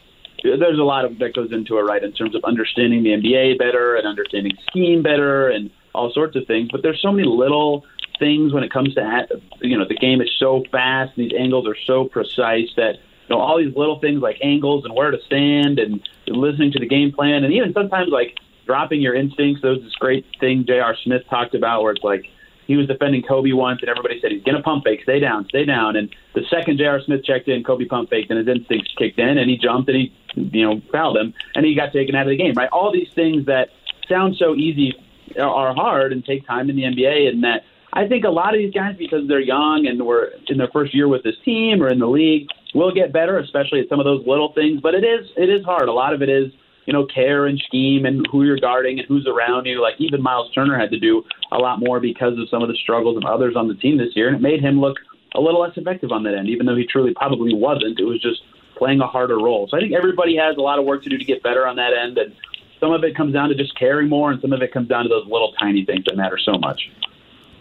There's 0.43 0.79
a 0.79 0.83
lot 0.83 1.03
of 1.03 1.19
that 1.19 1.33
goes 1.33 1.51
into 1.51 1.77
it, 1.77 1.81
right, 1.81 2.01
in 2.01 2.13
terms 2.13 2.35
of 2.35 2.43
understanding 2.45 3.03
the 3.03 3.09
NBA 3.09 3.57
better 3.57 3.95
and 3.95 4.07
understanding 4.07 4.53
scheme 4.69 5.03
better 5.03 5.49
and 5.49 5.69
all 5.93 6.11
sorts 6.13 6.35
of 6.37 6.47
things. 6.47 6.69
But 6.71 6.81
there's 6.81 7.01
so 7.01 7.11
many 7.11 7.27
little 7.27 7.83
things 8.19 8.53
when 8.53 8.63
it 8.63 8.71
comes 8.71 8.93
to 8.95 9.27
you 9.61 9.77
know 9.77 9.85
the 9.87 9.95
game 9.95 10.21
is 10.21 10.29
so 10.37 10.63
fast, 10.71 11.15
these 11.15 11.31
angles 11.37 11.67
are 11.67 11.75
so 11.85 12.05
precise 12.05 12.69
that 12.77 12.95
you 12.95 13.35
know 13.35 13.39
all 13.39 13.57
these 13.57 13.75
little 13.75 13.99
things 13.99 14.21
like 14.21 14.37
angles 14.41 14.85
and 14.85 14.93
where 14.93 15.11
to 15.11 15.19
stand 15.25 15.79
and 15.79 16.07
listening 16.27 16.71
to 16.71 16.79
the 16.79 16.87
game 16.87 17.11
plan 17.11 17.43
and 17.43 17.53
even 17.53 17.73
sometimes 17.73 18.09
like 18.11 18.37
dropping 18.65 19.01
your 19.01 19.15
instincts. 19.15 19.61
Those 19.61 19.81
this 19.81 19.95
great 19.95 20.25
thing 20.39 20.65
J.R. 20.65 20.95
Smith 21.03 21.23
talked 21.29 21.55
about 21.55 21.81
where 21.83 21.93
it's 21.93 22.03
like 22.03 22.25
he 22.69 22.77
was 22.77 22.85
defending 22.85 23.23
Kobe 23.23 23.51
once, 23.51 23.79
and 23.81 23.89
everybody 23.89 24.21
said 24.21 24.31
he's 24.31 24.43
going 24.43 24.55
to 24.55 24.61
pump 24.61 24.83
fake, 24.83 25.01
stay 25.01 25.19
down, 25.19 25.47
stay 25.49 25.65
down. 25.65 25.95
And 25.95 26.15
the 26.35 26.43
second 26.51 26.77
J.R. 26.77 27.01
Smith 27.01 27.25
checked 27.25 27.47
in, 27.47 27.63
Kobe 27.63 27.85
pump 27.85 28.11
faked, 28.11 28.29
and 28.29 28.37
his 28.37 28.47
instincts 28.47 28.93
kicked 28.95 29.17
in, 29.17 29.39
and 29.39 29.49
he 29.49 29.57
jumped 29.57 29.89
and 29.89 29.97
he, 29.97 30.13
you 30.35 30.63
know, 30.63 30.79
fouled 30.91 31.17
him, 31.17 31.33
and 31.55 31.65
he 31.65 31.73
got 31.73 31.91
taken 31.91 32.13
out 32.13 32.27
of 32.27 32.29
the 32.29 32.37
game. 32.37 32.53
Right? 32.53 32.69
All 32.71 32.93
these 32.93 33.09
things 33.15 33.47
that 33.47 33.69
sound 34.07 34.35
so 34.37 34.53
easy 34.53 34.93
are 35.41 35.73
hard 35.73 36.13
and 36.13 36.23
take 36.23 36.45
time 36.45 36.69
in 36.69 36.75
the 36.75 36.83
NBA, 36.83 37.29
and 37.29 37.43
that 37.43 37.63
I 37.91 38.07
think 38.07 38.23
a 38.23 38.29
lot 38.29 38.53
of 38.53 38.59
these 38.59 38.71
guys, 38.71 38.95
because 38.99 39.27
they're 39.27 39.39
young 39.39 39.87
and 39.87 40.05
were 40.05 40.33
in 40.47 40.59
their 40.59 40.69
first 40.71 40.93
year 40.93 41.07
with 41.07 41.23
this 41.23 41.37
team 41.43 41.81
or 41.81 41.87
in 41.87 41.97
the 41.97 42.07
league, 42.07 42.49
will 42.75 42.93
get 42.93 43.11
better, 43.11 43.39
especially 43.39 43.79
at 43.79 43.89
some 43.89 43.99
of 43.99 44.05
those 44.05 44.27
little 44.27 44.53
things. 44.53 44.79
But 44.79 44.93
it 44.93 45.03
is 45.03 45.27
it 45.35 45.49
is 45.49 45.65
hard. 45.65 45.89
A 45.89 45.91
lot 45.91 46.13
of 46.13 46.21
it 46.21 46.29
is 46.29 46.53
you 46.85 46.93
know, 46.93 47.05
care 47.05 47.45
and 47.45 47.59
scheme 47.67 48.05
and 48.05 48.25
who 48.31 48.43
you're 48.43 48.59
guarding 48.59 48.99
and 48.99 49.07
who's 49.07 49.27
around 49.27 49.65
you. 49.65 49.81
Like 49.81 49.95
even 49.99 50.21
Miles 50.21 50.51
Turner 50.53 50.77
had 50.77 50.89
to 50.91 50.99
do 50.99 51.23
a 51.51 51.57
lot 51.57 51.79
more 51.79 51.99
because 51.99 52.33
of 52.39 52.49
some 52.49 52.61
of 52.61 52.69
the 52.69 52.75
struggles 52.75 53.17
of 53.17 53.25
others 53.25 53.55
on 53.55 53.67
the 53.67 53.75
team 53.75 53.97
this 53.97 54.15
year, 54.15 54.27
and 54.27 54.35
it 54.35 54.41
made 54.41 54.61
him 54.61 54.79
look 54.79 54.97
a 55.35 55.39
little 55.39 55.61
less 55.61 55.77
effective 55.77 56.11
on 56.11 56.23
that 56.23 56.33
end, 56.35 56.49
even 56.49 56.65
though 56.65 56.75
he 56.75 56.85
truly 56.85 57.13
probably 57.13 57.53
wasn't. 57.53 57.99
It 57.99 58.05
was 58.05 58.21
just 58.21 58.41
playing 58.77 59.01
a 59.01 59.07
harder 59.07 59.37
role. 59.37 59.67
So 59.69 59.77
I 59.77 59.81
think 59.81 59.93
everybody 59.93 60.35
has 60.37 60.57
a 60.57 60.61
lot 60.61 60.79
of 60.79 60.85
work 60.85 61.03
to 61.03 61.09
do 61.09 61.17
to 61.17 61.25
get 61.25 61.43
better 61.43 61.67
on 61.67 61.75
that 61.75 61.91
end, 61.93 62.17
and 62.17 62.33
some 62.79 62.91
of 62.91 63.03
it 63.03 63.15
comes 63.15 63.33
down 63.33 63.49
to 63.49 63.55
just 63.55 63.77
caring 63.77 64.09
more, 64.09 64.31
and 64.31 64.41
some 64.41 64.53
of 64.53 64.61
it 64.61 64.73
comes 64.73 64.87
down 64.87 65.03
to 65.03 65.09
those 65.09 65.25
little 65.25 65.53
tiny 65.59 65.85
things 65.85 66.05
that 66.05 66.15
matter 66.15 66.39
so 66.43 66.57
much. 66.57 66.81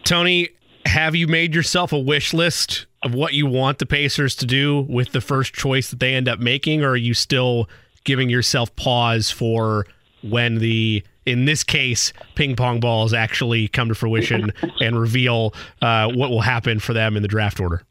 Tony, 0.04 0.50
have 0.86 1.14
you 1.14 1.26
made 1.26 1.54
yourself 1.54 1.92
a 1.92 1.98
wish 1.98 2.32
list 2.32 2.86
of 3.02 3.14
what 3.14 3.34
you 3.34 3.46
want 3.46 3.78
the 3.78 3.86
Pacers 3.86 4.34
to 4.36 4.46
do 4.46 4.80
with 4.88 5.12
the 5.12 5.20
first 5.20 5.52
choice 5.52 5.90
that 5.90 6.00
they 6.00 6.14
end 6.14 6.28
up 6.28 6.38
making, 6.38 6.82
or 6.82 6.90
are 6.90 6.96
you 6.96 7.14
still 7.14 7.68
giving 8.04 8.30
yourself 8.30 8.74
pause 8.76 9.30
for 9.30 9.86
when 10.22 10.56
the 10.58 11.02
in 11.26 11.44
this 11.44 11.62
case 11.62 12.12
ping 12.34 12.56
pong 12.56 12.80
balls 12.80 13.12
actually 13.12 13.68
come 13.68 13.88
to 13.88 13.94
fruition 13.94 14.52
and 14.80 14.98
reveal 14.98 15.54
uh, 15.82 16.10
what 16.12 16.30
will 16.30 16.40
happen 16.40 16.78
for 16.78 16.92
them 16.92 17.16
in 17.16 17.22
the 17.22 17.28
draft 17.28 17.60
order. 17.60 17.82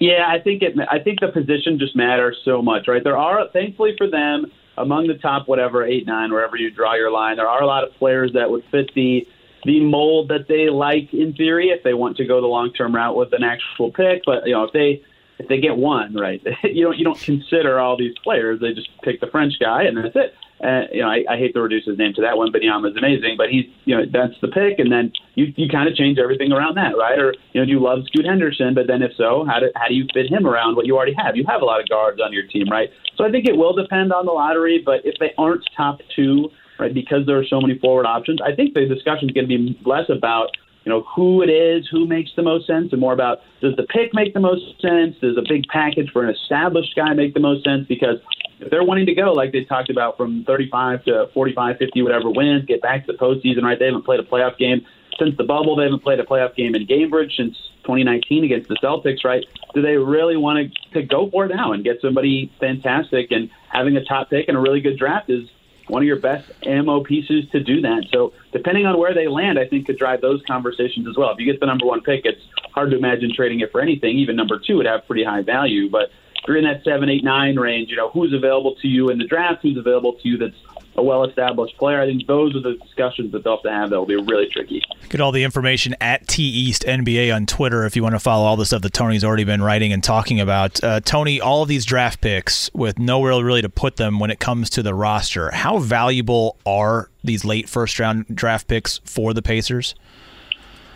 Yeah 0.00 0.26
i 0.28 0.38
think 0.38 0.62
it 0.62 0.76
i 0.90 0.98
think 0.98 1.20
the 1.20 1.28
position 1.28 1.78
just 1.78 1.96
matters 1.96 2.36
so 2.44 2.60
much 2.60 2.86
right? 2.88 3.02
There 3.02 3.16
are 3.16 3.48
thankfully 3.52 3.94
for 3.96 4.08
them 4.08 4.52
among 4.76 5.06
the 5.06 5.14
top 5.14 5.48
whatever 5.48 5.84
eight 5.84 6.06
nine 6.06 6.30
wherever 6.30 6.56
you 6.56 6.70
draw 6.70 6.94
your 6.94 7.10
line 7.10 7.36
there 7.36 7.48
are 7.48 7.62
a 7.62 7.66
lot 7.66 7.82
of 7.82 7.94
players 7.94 8.32
that 8.34 8.50
would 8.50 8.62
fit 8.70 8.90
the 8.94 9.26
the 9.66 9.80
mold 9.80 10.28
that 10.28 10.46
they 10.48 10.70
like 10.70 11.12
in 11.12 11.34
theory 11.34 11.68
if 11.68 11.82
they 11.82 11.92
want 11.92 12.16
to 12.16 12.24
go 12.24 12.40
the 12.40 12.46
long 12.46 12.72
term 12.72 12.94
route 12.94 13.16
with 13.16 13.32
an 13.32 13.42
actual 13.42 13.90
pick. 13.90 14.22
But 14.24 14.46
you 14.46 14.52
know 14.52 14.64
if 14.64 14.72
they 14.72 15.02
if 15.38 15.48
they 15.48 15.60
get 15.60 15.76
one 15.76 16.14
right, 16.14 16.42
you 16.64 16.84
don't 16.84 16.98
you 16.98 17.04
don't 17.04 17.20
consider 17.20 17.78
all 17.78 17.96
these 17.96 18.14
players. 18.22 18.60
They 18.60 18.72
just 18.72 18.88
pick 19.02 19.20
the 19.20 19.26
French 19.28 19.54
guy 19.60 19.84
and 19.84 19.96
that's 19.96 20.16
it. 20.16 20.34
Uh, 20.62 20.88
you 20.90 21.02
know, 21.02 21.08
I, 21.08 21.22
I 21.28 21.36
hate 21.36 21.52
to 21.52 21.60
reduce 21.60 21.84
his 21.84 21.98
name 21.98 22.14
to 22.14 22.22
that 22.22 22.38
one, 22.38 22.50
but 22.50 22.62
Yama 22.62 22.88
is 22.88 22.96
amazing. 22.96 23.34
But 23.36 23.50
he's, 23.50 23.66
you 23.84 23.94
know, 23.94 24.04
that's 24.10 24.40
the 24.40 24.48
pick, 24.48 24.78
and 24.78 24.90
then 24.90 25.12
you 25.34 25.52
you 25.54 25.68
kind 25.68 25.86
of 25.86 25.94
change 25.94 26.18
everything 26.18 26.50
around 26.50 26.76
that, 26.76 26.96
right? 26.96 27.18
Or 27.18 27.34
you 27.52 27.60
know, 27.60 27.66
do 27.66 27.72
you 27.72 27.80
love 27.80 28.04
Scoot 28.06 28.24
Henderson? 28.24 28.72
But 28.72 28.86
then 28.86 29.02
if 29.02 29.12
so, 29.16 29.44
how 29.46 29.60
do 29.60 29.70
how 29.76 29.88
do 29.88 29.94
you 29.94 30.06
fit 30.14 30.32
him 30.32 30.46
around 30.46 30.76
what 30.76 30.86
you 30.86 30.96
already 30.96 31.14
have? 31.18 31.36
You 31.36 31.44
have 31.46 31.60
a 31.60 31.66
lot 31.66 31.80
of 31.82 31.88
guards 31.90 32.20
on 32.24 32.32
your 32.32 32.46
team, 32.46 32.70
right? 32.70 32.88
So 33.16 33.24
I 33.24 33.30
think 33.30 33.46
it 33.46 33.56
will 33.56 33.74
depend 33.74 34.14
on 34.14 34.24
the 34.24 34.32
lottery. 34.32 34.80
But 34.82 35.04
if 35.04 35.18
they 35.20 35.34
aren't 35.36 35.62
top 35.76 36.00
two, 36.14 36.48
right? 36.78 36.92
Because 36.92 37.26
there 37.26 37.38
are 37.38 37.46
so 37.46 37.60
many 37.60 37.78
forward 37.78 38.06
options. 38.06 38.40
I 38.40 38.54
think 38.54 38.72
the 38.72 38.86
discussion 38.86 39.28
is 39.28 39.34
going 39.34 39.48
to 39.48 39.58
be 39.58 39.78
less 39.84 40.08
about 40.08 40.56
you 40.86 40.92
know 40.92 41.04
who 41.16 41.42
it 41.42 41.50
is, 41.50 41.88
who 41.90 42.06
makes 42.06 42.30
the 42.36 42.42
most 42.42 42.64
sense, 42.68 42.92
and 42.92 43.00
more 43.00 43.12
about 43.12 43.40
does 43.60 43.74
the 43.74 43.82
pick 43.82 44.14
make 44.14 44.34
the 44.34 44.40
most 44.40 44.80
sense? 44.80 45.16
Does 45.20 45.36
a 45.36 45.42
big 45.46 45.64
package 45.66 46.10
for 46.12 46.22
an 46.22 46.30
established 46.30 46.94
guy 46.94 47.12
make 47.12 47.34
the 47.34 47.40
most 47.40 47.64
sense? 47.64 47.88
Because 47.88 48.18
if 48.60 48.70
they're 48.70 48.84
wanting 48.84 49.06
to 49.06 49.14
go, 49.14 49.32
like 49.32 49.50
they 49.50 49.64
talked 49.64 49.90
about, 49.90 50.16
from 50.16 50.44
35 50.44 51.04
to 51.06 51.28
45, 51.34 51.78
50, 51.78 52.02
whatever 52.02 52.30
wins, 52.30 52.64
get 52.66 52.80
back 52.82 53.04
to 53.04 53.12
the 53.12 53.18
postseason, 53.18 53.62
right? 53.62 53.76
They 53.76 53.86
haven't 53.86 54.04
played 54.04 54.20
a 54.20 54.22
playoff 54.22 54.56
game 54.58 54.86
since 55.18 55.36
the 55.36 55.42
bubble. 55.42 55.74
They 55.74 55.84
haven't 55.84 56.04
played 56.04 56.20
a 56.20 56.24
playoff 56.24 56.54
game 56.54 56.76
in 56.76 56.86
Gainbridge 56.86 57.36
since 57.36 57.56
2019 57.82 58.44
against 58.44 58.68
the 58.68 58.76
Celtics, 58.76 59.24
right? 59.24 59.44
Do 59.74 59.82
they 59.82 59.96
really 59.96 60.36
want 60.36 60.72
to, 60.72 61.00
to 61.00 61.02
go 61.04 61.28
for 61.30 61.46
it 61.46 61.54
now 61.54 61.72
and 61.72 61.82
get 61.82 62.00
somebody 62.00 62.52
fantastic? 62.60 63.32
And 63.32 63.50
having 63.72 63.96
a 63.96 64.04
top 64.04 64.30
pick 64.30 64.46
and 64.46 64.56
a 64.56 64.60
really 64.60 64.80
good 64.80 64.98
draft 64.98 65.30
is 65.30 65.48
one 65.88 66.02
of 66.02 66.06
your 66.06 66.18
best 66.18 66.50
ammo 66.64 67.02
pieces 67.02 67.44
to 67.52 67.62
do 67.62 67.80
that. 67.82 68.06
So 68.12 68.32
depending 68.52 68.86
on 68.86 68.98
where 68.98 69.14
they 69.14 69.28
land, 69.28 69.58
I 69.58 69.66
think 69.66 69.86
could 69.86 69.98
drive 69.98 70.20
those 70.20 70.42
conversations 70.46 71.06
as 71.08 71.16
well. 71.16 71.30
If 71.30 71.38
you 71.38 71.50
get 71.50 71.60
the 71.60 71.66
number 71.66 71.86
one 71.86 72.00
pick, 72.00 72.24
it's 72.24 72.40
hard 72.72 72.90
to 72.90 72.96
imagine 72.96 73.30
trading 73.34 73.60
it 73.60 73.70
for 73.72 73.80
anything. 73.80 74.18
Even 74.18 74.36
number 74.36 74.58
two 74.58 74.76
would 74.76 74.86
have 74.86 75.06
pretty 75.06 75.24
high 75.24 75.42
value. 75.42 75.90
But 75.90 76.10
you're 76.46 76.56
in 76.56 76.64
that 76.64 76.84
seven, 76.84 77.08
eight, 77.08 77.24
nine 77.24 77.56
range, 77.56 77.90
you 77.90 77.96
know, 77.96 78.10
who's 78.10 78.32
available 78.32 78.76
to 78.82 78.88
you 78.88 79.10
in 79.10 79.18
the 79.18 79.26
draft, 79.26 79.62
who's 79.62 79.76
available 79.76 80.14
to 80.14 80.28
you 80.28 80.38
that's 80.38 80.54
a 80.96 81.02
well-established 81.02 81.76
player. 81.76 82.00
I 82.00 82.06
think 82.06 82.26
those 82.26 82.54
are 82.56 82.60
the 82.60 82.74
discussions 82.82 83.32
that 83.32 83.44
they'll 83.44 83.56
have 83.56 83.62
to 83.62 83.70
have 83.70 83.90
that 83.90 83.98
will 83.98 84.06
be 84.06 84.16
really 84.16 84.48
tricky. 84.50 84.82
Get 85.08 85.20
all 85.20 85.32
the 85.32 85.44
information 85.44 85.94
at 86.00 86.26
T 86.26 86.42
East 86.42 86.84
NBA 86.84 87.34
on 87.34 87.46
Twitter 87.46 87.84
if 87.84 87.96
you 87.96 88.02
want 88.02 88.14
to 88.14 88.18
follow 88.18 88.44
all 88.44 88.56
the 88.56 88.66
stuff 88.66 88.82
that 88.82 88.92
Tony's 88.92 89.24
already 89.24 89.44
been 89.44 89.62
writing 89.62 89.92
and 89.92 90.02
talking 90.02 90.40
about. 90.40 90.82
Uh, 90.82 91.00
Tony, 91.00 91.40
all 91.40 91.62
of 91.62 91.68
these 91.68 91.84
draft 91.84 92.20
picks 92.20 92.70
with 92.74 92.98
nowhere 92.98 93.42
really 93.42 93.62
to 93.62 93.68
put 93.68 93.96
them 93.96 94.18
when 94.18 94.30
it 94.30 94.40
comes 94.40 94.70
to 94.70 94.82
the 94.82 94.94
roster. 94.94 95.50
How 95.50 95.78
valuable 95.78 96.56
are 96.64 97.10
these 97.22 97.44
late 97.44 97.68
first-round 97.68 98.26
draft 98.34 98.68
picks 98.68 98.98
for 99.04 99.34
the 99.34 99.42
Pacers? 99.42 99.94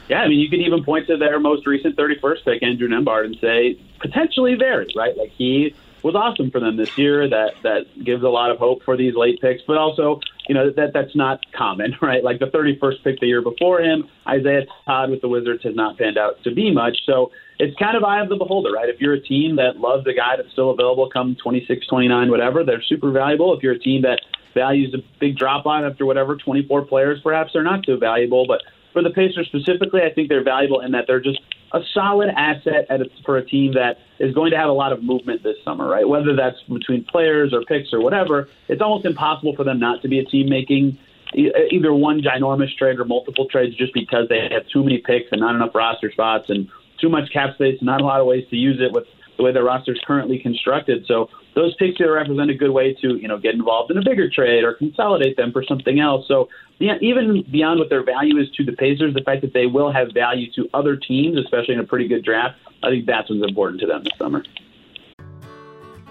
Yeah, 0.08 0.22
I 0.22 0.28
mean, 0.28 0.40
you 0.40 0.48
could 0.48 0.60
even 0.60 0.82
point 0.82 1.06
to 1.06 1.16
their 1.16 1.38
most 1.38 1.66
recent 1.66 1.96
31st 1.96 2.44
pick, 2.44 2.62
Andrew 2.64 2.88
Nembhard, 2.88 3.26
and 3.26 3.36
say 3.40 3.78
potentially 4.00 4.54
very 4.54 4.88
right? 4.96 5.16
Like 5.16 5.30
he 5.30 5.74
was 6.02 6.14
awesome 6.14 6.50
for 6.50 6.60
them 6.60 6.76
this 6.76 6.90
year. 6.96 7.28
That 7.28 7.62
that 7.62 8.04
gives 8.04 8.22
a 8.22 8.28
lot 8.28 8.50
of 8.50 8.58
hope 8.58 8.82
for 8.84 8.96
these 8.96 9.14
late 9.14 9.40
picks, 9.40 9.62
but 9.66 9.76
also 9.76 10.20
you 10.48 10.54
know 10.54 10.70
that 10.70 10.92
that's 10.92 11.14
not 11.14 11.40
common, 11.52 11.94
right? 12.02 12.22
Like 12.24 12.38
the 12.38 12.46
31st 12.46 13.04
pick 13.04 13.20
the 13.20 13.26
year 13.26 13.42
before 13.42 13.80
him, 13.80 14.08
Isaiah 14.26 14.62
Todd 14.86 15.10
with 15.10 15.20
the 15.20 15.28
Wizards 15.28 15.62
has 15.64 15.74
not 15.74 15.98
panned 15.98 16.18
out 16.18 16.42
to 16.44 16.54
be 16.54 16.72
much. 16.72 16.96
So 17.06 17.30
it's 17.58 17.76
kind 17.78 17.96
of 17.96 18.04
eye 18.04 18.20
of 18.20 18.28
the 18.28 18.36
beholder, 18.36 18.72
right? 18.72 18.88
If 18.88 19.00
you're 19.00 19.14
a 19.14 19.22
team 19.22 19.56
that 19.56 19.76
loves 19.76 20.06
a 20.06 20.14
guy 20.14 20.36
that's 20.36 20.50
still 20.52 20.70
available 20.70 21.10
come 21.10 21.36
26, 21.42 21.86
29, 21.86 22.30
whatever, 22.30 22.64
they're 22.64 22.82
super 22.82 23.10
valuable. 23.10 23.54
If 23.54 23.62
you're 23.62 23.74
a 23.74 23.78
team 23.78 24.02
that 24.02 24.22
values 24.54 24.94
a 24.94 24.98
big 25.20 25.36
drop 25.36 25.66
on 25.66 25.84
after 25.84 26.06
whatever 26.06 26.36
24 26.36 26.86
players, 26.86 27.20
perhaps 27.22 27.52
they're 27.52 27.62
not 27.62 27.84
so 27.84 27.96
valuable, 27.96 28.46
but 28.46 28.62
for 28.92 29.02
the 29.02 29.10
Pacers 29.10 29.46
specifically, 29.46 30.00
I 30.02 30.12
think 30.12 30.28
they're 30.28 30.44
valuable 30.44 30.80
in 30.80 30.92
that 30.92 31.04
they're 31.06 31.20
just 31.20 31.40
a 31.72 31.80
solid 31.94 32.28
asset 32.36 32.86
a, 32.90 33.04
for 33.24 33.36
a 33.36 33.46
team 33.46 33.74
that 33.74 33.98
is 34.18 34.34
going 34.34 34.50
to 34.50 34.56
have 34.56 34.68
a 34.68 34.72
lot 34.72 34.92
of 34.92 35.02
movement 35.02 35.42
this 35.42 35.56
summer, 35.64 35.88
right? 35.88 36.08
Whether 36.08 36.34
that's 36.34 36.60
between 36.62 37.04
players 37.04 37.52
or 37.52 37.62
picks 37.62 37.92
or 37.92 38.00
whatever, 38.00 38.48
it's 38.68 38.82
almost 38.82 39.06
impossible 39.06 39.54
for 39.54 39.64
them 39.64 39.78
not 39.78 40.02
to 40.02 40.08
be 40.08 40.18
a 40.18 40.24
team 40.24 40.48
making 40.48 40.98
either 41.32 41.94
one 41.94 42.20
ginormous 42.20 42.76
trade 42.76 42.98
or 42.98 43.04
multiple 43.04 43.46
trades 43.48 43.76
just 43.76 43.94
because 43.94 44.28
they 44.28 44.48
have 44.50 44.66
too 44.72 44.82
many 44.82 44.98
picks 44.98 45.28
and 45.30 45.40
not 45.40 45.54
enough 45.54 45.74
roster 45.74 46.10
spots 46.10 46.46
and 46.48 46.68
too 47.00 47.08
much 47.08 47.32
cap 47.32 47.54
space, 47.54 47.76
and 47.78 47.86
not 47.86 48.00
a 48.00 48.04
lot 48.04 48.20
of 48.20 48.26
ways 48.26 48.44
to 48.50 48.56
use 48.56 48.80
it 48.80 48.92
with 48.92 49.04
the 49.40 49.44
way 49.44 49.52
their 49.52 49.64
roster 49.64 49.92
is 49.92 50.00
currently 50.06 50.38
constructed. 50.38 51.04
So 51.06 51.30
those 51.54 51.74
picks 51.76 51.96
here 51.96 52.12
represent 52.14 52.50
a 52.50 52.54
good 52.54 52.70
way 52.70 52.94
to 53.00 53.16
you 53.16 53.26
know 53.26 53.38
get 53.38 53.54
involved 53.54 53.90
in 53.90 53.96
a 53.96 54.02
bigger 54.04 54.28
trade 54.28 54.64
or 54.64 54.74
consolidate 54.74 55.36
them 55.36 55.50
for 55.50 55.64
something 55.64 55.98
else. 55.98 56.28
So 56.28 56.48
yeah, 56.78 56.96
even 57.00 57.44
beyond 57.50 57.80
what 57.80 57.88
their 57.88 58.04
value 58.04 58.38
is 58.38 58.50
to 58.56 58.64
the 58.64 58.72
Pacers, 58.72 59.14
the 59.14 59.22
fact 59.22 59.40
that 59.42 59.52
they 59.52 59.66
will 59.66 59.92
have 59.92 60.08
value 60.12 60.52
to 60.52 60.68
other 60.74 60.96
teams, 60.96 61.38
especially 61.38 61.74
in 61.74 61.80
a 61.80 61.84
pretty 61.84 62.06
good 62.06 62.24
draft, 62.24 62.56
I 62.82 62.90
think 62.90 63.06
that's 63.06 63.30
what's 63.30 63.42
important 63.48 63.80
to 63.80 63.86
them 63.86 64.04
this 64.04 64.12
summer. 64.18 64.44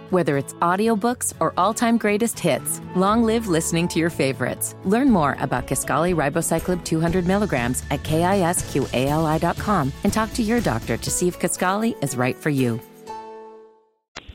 Whether 0.09 0.37
it's 0.37 0.53
audiobooks 0.55 1.35
or 1.39 1.53
all-time 1.55 1.99
greatest 1.99 2.39
hits, 2.39 2.81
long 2.95 3.23
live 3.23 3.47
listening 3.47 3.87
to 3.89 3.99
your 3.99 4.09
favorites. 4.09 4.75
Learn 4.83 5.11
more 5.11 5.37
about 5.39 5.67
Kisqali 5.67 6.15
Ribociclib 6.15 6.83
200 6.83 7.27
milligrams 7.27 7.83
at 7.91 8.01
kisqali.com 8.01 9.93
and 10.03 10.11
talk 10.11 10.33
to 10.33 10.41
your 10.41 10.61
doctor 10.61 10.97
to 10.97 11.11
see 11.11 11.27
if 11.27 11.39
Kisqali 11.39 12.03
is 12.03 12.17
right 12.17 12.35
for 12.35 12.49
you. 12.49 12.81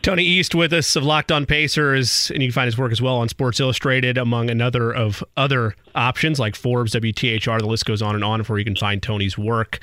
Tony 0.04 0.22
East 0.22 0.54
with 0.54 0.70
us 0.74 0.96
of 0.96 1.02
Locked 1.02 1.32
On 1.32 1.46
Pacers, 1.46 2.30
and 2.30 2.42
you 2.42 2.48
can 2.50 2.52
find 2.52 2.66
his 2.66 2.76
work 2.76 2.92
as 2.92 3.00
well 3.00 3.16
on 3.16 3.30
Sports 3.30 3.58
Illustrated, 3.58 4.18
among 4.18 4.50
another 4.50 4.92
of 4.92 5.24
other 5.38 5.74
options 5.94 6.38
like 6.38 6.54
Forbes, 6.54 6.92
WTHR. 6.92 7.58
The 7.58 7.66
list 7.66 7.86
goes 7.86 8.02
on 8.02 8.14
and 8.14 8.22
on 8.22 8.44
for 8.44 8.52
where 8.52 8.58
you 8.58 8.66
can 8.66 8.76
find 8.76 9.02
Tony's 9.02 9.38
work. 9.38 9.78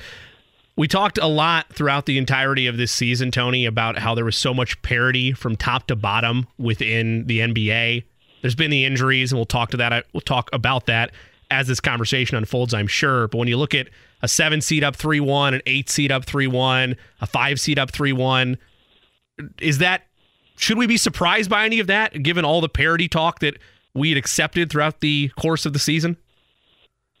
We 0.76 0.86
talked 0.86 1.18
a 1.18 1.26
lot 1.26 1.72
throughout 1.72 2.06
the 2.06 2.18
entirety 2.18 2.68
of 2.68 2.76
this 2.76 2.92
season, 2.92 3.32
Tony, 3.32 3.66
about 3.66 3.98
how 3.98 4.14
there 4.14 4.24
was 4.24 4.36
so 4.36 4.54
much 4.54 4.80
parity 4.82 5.32
from 5.32 5.56
top 5.56 5.88
to 5.88 5.96
bottom 5.96 6.46
within 6.56 7.26
the 7.26 7.40
NBA. 7.40 8.04
There's 8.42 8.54
been 8.54 8.70
the 8.70 8.84
injuries, 8.84 9.32
and 9.32 9.40
we'll 9.40 9.44
talk 9.44 9.72
to 9.72 9.76
that. 9.78 10.06
We'll 10.12 10.20
talk 10.20 10.50
about 10.52 10.86
that 10.86 11.10
as 11.50 11.66
this 11.66 11.80
conversation 11.80 12.36
unfolds, 12.36 12.74
I'm 12.74 12.86
sure. 12.86 13.26
But 13.26 13.38
when 13.38 13.48
you 13.48 13.56
look 13.56 13.74
at 13.74 13.88
a 14.22 14.28
seven 14.28 14.60
seed 14.60 14.84
up 14.84 14.94
three 14.94 15.18
one, 15.18 15.54
an 15.54 15.62
eight 15.66 15.90
seed 15.90 16.12
up 16.12 16.24
three 16.24 16.46
one, 16.46 16.94
a 17.20 17.26
five 17.26 17.58
seed 17.58 17.76
up 17.76 17.90
three 17.90 18.12
one, 18.12 18.56
is 19.60 19.78
that 19.78 20.02
should 20.56 20.78
we 20.78 20.86
be 20.86 20.96
surprised 20.96 21.50
by 21.50 21.64
any 21.64 21.80
of 21.80 21.86
that, 21.88 22.22
given 22.22 22.44
all 22.44 22.60
the 22.60 22.68
parity 22.68 23.08
talk 23.08 23.40
that 23.40 23.58
we 23.94 24.10
had 24.10 24.18
accepted 24.18 24.70
throughout 24.70 25.00
the 25.00 25.28
course 25.36 25.66
of 25.66 25.72
the 25.72 25.78
season? 25.78 26.16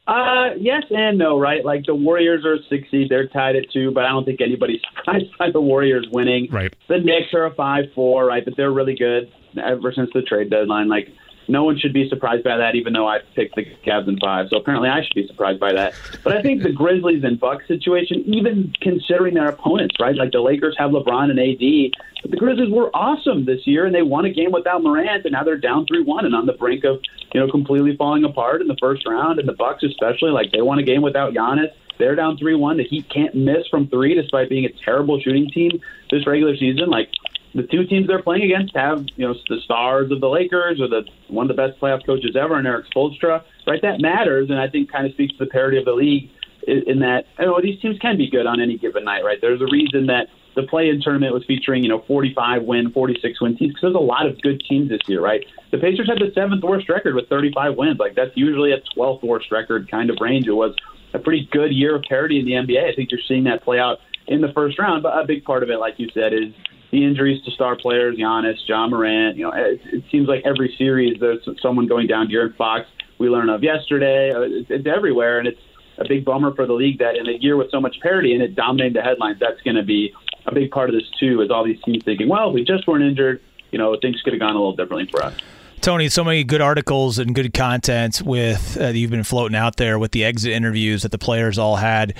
Uh, 0.06 0.50
yes 0.58 0.82
and 0.90 1.16
no, 1.16 1.38
right? 1.38 1.64
Like 1.64 1.86
the 1.86 1.94
Warriors 1.94 2.44
are 2.44 2.56
six 2.68 2.90
seed, 2.90 3.08
they're 3.08 3.28
tied 3.28 3.54
at 3.54 3.70
two, 3.72 3.92
but 3.92 4.04
I 4.04 4.08
don't 4.08 4.24
think 4.24 4.40
anybody's 4.40 4.80
surprised 4.96 5.26
by 5.38 5.50
the 5.50 5.60
Warriors 5.60 6.06
winning. 6.10 6.48
Right. 6.50 6.74
The 6.88 6.98
Knicks 6.98 7.32
are 7.34 7.46
a 7.46 7.54
five 7.54 7.84
four, 7.94 8.26
right? 8.26 8.44
But 8.44 8.54
they're 8.56 8.72
really 8.72 8.96
good 8.96 9.30
ever 9.62 9.92
since 9.92 10.10
the 10.12 10.22
trade 10.22 10.50
deadline. 10.50 10.88
Like 10.88 11.08
no 11.48 11.64
one 11.64 11.78
should 11.78 11.92
be 11.92 12.08
surprised 12.08 12.44
by 12.44 12.56
that, 12.56 12.74
even 12.74 12.92
though 12.92 13.08
I 13.08 13.20
picked 13.34 13.56
the 13.56 13.64
Cavs 13.84 14.08
in 14.08 14.18
five. 14.18 14.48
So 14.48 14.56
apparently, 14.56 14.88
I 14.88 15.02
should 15.02 15.14
be 15.14 15.26
surprised 15.26 15.60
by 15.60 15.72
that. 15.72 15.94
But 16.22 16.36
I 16.36 16.42
think 16.42 16.62
the 16.62 16.72
Grizzlies 16.72 17.24
and 17.24 17.38
Bucks 17.38 17.66
situation, 17.68 18.22
even 18.26 18.72
considering 18.80 19.34
their 19.34 19.48
opponents, 19.48 19.96
right? 20.00 20.14
Like 20.14 20.32
the 20.32 20.40
Lakers 20.40 20.76
have 20.78 20.90
LeBron 20.90 21.30
and 21.30 21.38
AD, 21.38 22.00
but 22.22 22.30
the 22.30 22.36
Grizzlies 22.36 22.70
were 22.70 22.90
awesome 22.94 23.44
this 23.44 23.66
year, 23.66 23.84
and 23.84 23.94
they 23.94 24.02
won 24.02 24.24
a 24.24 24.30
game 24.32 24.52
without 24.52 24.82
Morant, 24.82 25.24
and 25.24 25.32
now 25.32 25.42
they're 25.42 25.56
down 25.56 25.86
three 25.86 26.02
one 26.02 26.24
and 26.24 26.34
on 26.34 26.46
the 26.46 26.52
brink 26.52 26.84
of 26.84 27.00
you 27.34 27.40
know 27.40 27.50
completely 27.50 27.96
falling 27.96 28.24
apart 28.24 28.62
in 28.62 28.68
the 28.68 28.76
first 28.80 29.06
round. 29.06 29.38
And 29.38 29.48
the 29.48 29.54
Bucks, 29.54 29.82
especially, 29.82 30.30
like 30.30 30.52
they 30.52 30.62
won 30.62 30.78
a 30.78 30.82
game 30.82 31.02
without 31.02 31.34
Giannis. 31.34 31.72
They're 31.98 32.14
down 32.14 32.36
three 32.36 32.54
one. 32.54 32.76
The 32.76 32.84
Heat 32.84 33.08
can't 33.08 33.34
miss 33.34 33.66
from 33.68 33.88
three, 33.88 34.14
despite 34.14 34.48
being 34.48 34.64
a 34.64 34.72
terrible 34.84 35.20
shooting 35.20 35.50
team 35.50 35.80
this 36.10 36.26
regular 36.26 36.56
season. 36.56 36.88
Like 36.88 37.08
the 37.54 37.64
two 37.64 37.84
teams 37.84 38.06
they're 38.06 38.22
playing 38.22 38.44
against 38.44 38.74
have, 38.74 39.04
you 39.16 39.26
know, 39.26 39.34
the 39.48 39.60
stars 39.64 40.10
of 40.10 40.20
the 40.20 40.28
Lakers 40.28 40.80
or 40.80 40.88
the 40.88 41.02
one 41.28 41.50
of 41.50 41.54
the 41.54 41.60
best 41.60 41.78
playoff 41.80 42.04
coaches 42.04 42.34
ever, 42.36 42.56
and 42.56 42.66
Erik 42.66 42.86
Spoelstra, 42.94 43.42
right? 43.66 43.82
That 43.82 44.00
matters, 44.00 44.50
and 44.50 44.58
I 44.58 44.68
think 44.68 44.90
kind 44.90 45.06
of 45.06 45.12
speaks 45.12 45.36
to 45.36 45.44
the 45.44 45.50
parity 45.50 45.78
of 45.78 45.84
the 45.84 45.92
league 45.92 46.30
in, 46.66 46.82
in 46.86 46.98
that, 47.00 47.26
you 47.38 47.46
know, 47.46 47.60
these 47.60 47.80
teams 47.80 47.98
can 47.98 48.16
be 48.16 48.30
good 48.30 48.46
on 48.46 48.60
any 48.60 48.78
given 48.78 49.04
night, 49.04 49.24
right? 49.24 49.38
There's 49.40 49.60
a 49.60 49.66
reason 49.66 50.06
that 50.06 50.28
the 50.54 50.62
play-in 50.64 51.00
tournament 51.00 51.32
was 51.32 51.44
featuring, 51.46 51.82
you 51.82 51.88
know, 51.88 52.04
45 52.06 52.62
win, 52.64 52.90
46 52.92 53.40
win 53.40 53.56
teams 53.56 53.72
because 53.72 53.82
there's 53.82 53.94
a 53.94 53.98
lot 53.98 54.26
of 54.26 54.40
good 54.42 54.62
teams 54.68 54.90
this 54.90 55.00
year, 55.06 55.20
right? 55.20 55.44
The 55.70 55.78
Pacers 55.78 56.08
had 56.08 56.18
the 56.18 56.30
seventh 56.34 56.62
worst 56.62 56.88
record 56.88 57.14
with 57.14 57.28
35 57.28 57.76
wins. 57.76 57.98
Like 57.98 58.14
that's 58.14 58.32
usually 58.34 58.72
a 58.72 58.80
12th 58.96 59.22
worst 59.22 59.50
record 59.50 59.90
kind 59.90 60.10
of 60.10 60.18
range. 60.20 60.46
It 60.46 60.52
was 60.52 60.74
a 61.14 61.18
pretty 61.18 61.48
good 61.50 61.72
year 61.72 61.96
of 61.96 62.02
parity 62.02 62.38
in 62.38 62.44
the 62.44 62.52
NBA. 62.52 62.92
I 62.92 62.94
think 62.94 63.10
you're 63.10 63.20
seeing 63.26 63.44
that 63.44 63.62
play 63.62 63.78
out 63.78 63.98
in 64.26 64.40
the 64.40 64.52
first 64.52 64.78
round, 64.78 65.02
but 65.02 65.18
a 65.18 65.26
big 65.26 65.44
part 65.44 65.62
of 65.62 65.70
it, 65.70 65.78
like 65.78 65.98
you 65.98 66.08
said, 66.12 66.32
is 66.32 66.52
the 66.92 67.04
injuries 67.04 67.42
to 67.44 67.50
star 67.50 67.74
players, 67.74 68.16
Giannis, 68.16 68.58
Ja 68.66 68.86
Morant. 68.86 69.36
You 69.36 69.44
know, 69.44 69.52
it, 69.52 69.80
it 69.84 70.04
seems 70.12 70.28
like 70.28 70.42
every 70.44 70.74
series 70.76 71.18
there's 71.18 71.48
someone 71.60 71.86
going 71.86 72.06
down. 72.06 72.28
De'Aaron 72.28 72.54
Fox, 72.54 72.86
we 73.18 73.28
learned 73.28 73.50
of 73.50 73.62
yesterday. 73.64 74.30
Uh, 74.30 74.42
it's, 74.42 74.70
it's 74.70 74.86
everywhere, 74.86 75.38
and 75.38 75.48
it's 75.48 75.60
a 75.98 76.06
big 76.06 76.24
bummer 76.24 76.54
for 76.54 76.66
the 76.66 76.74
league 76.74 76.98
that 76.98 77.16
in 77.16 77.26
a 77.26 77.32
year 77.32 77.56
with 77.56 77.70
so 77.70 77.80
much 77.80 77.98
parity 78.00 78.34
and 78.34 78.42
it 78.42 78.54
dominating 78.54 78.92
the 78.92 79.02
headlines, 79.02 79.38
that's 79.40 79.60
going 79.62 79.76
to 79.76 79.82
be 79.82 80.12
a 80.46 80.54
big 80.54 80.70
part 80.70 80.90
of 80.90 80.94
this 80.94 81.08
too. 81.18 81.40
Is 81.40 81.50
all 81.50 81.64
these 81.64 81.80
teams 81.82 82.04
thinking, 82.04 82.28
well, 82.28 82.50
if 82.50 82.54
we 82.54 82.62
just 82.62 82.86
weren't 82.86 83.04
injured, 83.04 83.40
you 83.70 83.78
know, 83.78 83.96
things 84.00 84.20
could 84.22 84.34
have 84.34 84.40
gone 84.40 84.54
a 84.54 84.58
little 84.58 84.76
differently 84.76 85.08
for 85.10 85.24
us. 85.24 85.34
Tony, 85.80 86.08
so 86.08 86.22
many 86.22 86.44
good 86.44 86.60
articles 86.60 87.18
and 87.18 87.34
good 87.34 87.52
content 87.52 88.22
with 88.22 88.78
uh, 88.80 88.88
you've 88.88 89.10
been 89.10 89.24
floating 89.24 89.56
out 89.56 89.76
there 89.76 89.98
with 89.98 90.12
the 90.12 90.24
exit 90.24 90.52
interviews 90.52 91.02
that 91.02 91.10
the 91.10 91.18
players 91.18 91.58
all 91.58 91.74
had. 91.74 92.14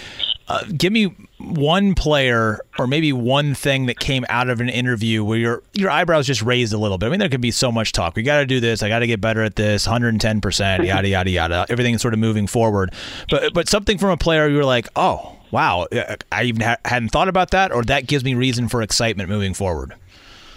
Uh, 0.49 0.65
give 0.77 0.93
me 0.93 1.15
one 1.39 1.95
player 1.95 2.61
or 2.79 2.87
maybe 2.87 3.13
one 3.13 3.55
thing 3.55 3.87
that 3.87 3.99
came 3.99 4.25
out 4.29 4.49
of 4.49 4.61
an 4.61 4.69
interview 4.69 5.25
where 5.25 5.39
your 5.39 5.63
your 5.73 5.91
eyebrows 5.91 6.27
just 6.27 6.43
raised 6.43 6.73
a 6.73 6.79
little 6.79 6.99
bit. 6.99 7.07
I 7.07 7.09
mean, 7.11 7.21
there 7.21 7.29
could 7.29 7.41
be 7.41 7.51
so 7.51 7.71
much 7.71 7.93
talk. 7.93 8.17
We 8.17 8.23
got 8.23 8.41
to 8.41 8.47
do 8.47 8.61
this. 8.61 8.83
I 8.83 8.89
got 8.89 9.01
to 9.01 9.07
get 9.07 9.21
better 9.21 9.43
at 9.43 9.57
this. 9.57 9.87
110 9.87 10.41
percent. 10.41 10.85
Yada 10.85 11.09
yada 11.09 11.31
yada. 11.31 11.67
Everything's 11.71 12.03
sort 12.03 12.15
of 12.15 12.21
moving 12.21 12.47
forward. 12.47 12.93
But 13.31 13.55
but 13.55 13.69
something 13.69 13.99
from 13.99 14.11
a 14.11 14.17
player 14.17 14.49
you 14.49 14.57
were 14.57 14.65
like, 14.65 14.89
oh 14.97 15.37
wow, 15.51 15.87
I 16.33 16.45
even 16.45 16.63
ha- 16.63 16.79
hadn't 16.85 17.11
thought 17.11 17.29
about 17.29 17.51
that, 17.51 17.73
or 17.73 17.83
that 17.85 18.07
gives 18.07 18.25
me 18.25 18.35
reason 18.35 18.69
for 18.69 18.83
excitement 18.83 19.29
moving 19.29 19.55
forward. 19.55 19.95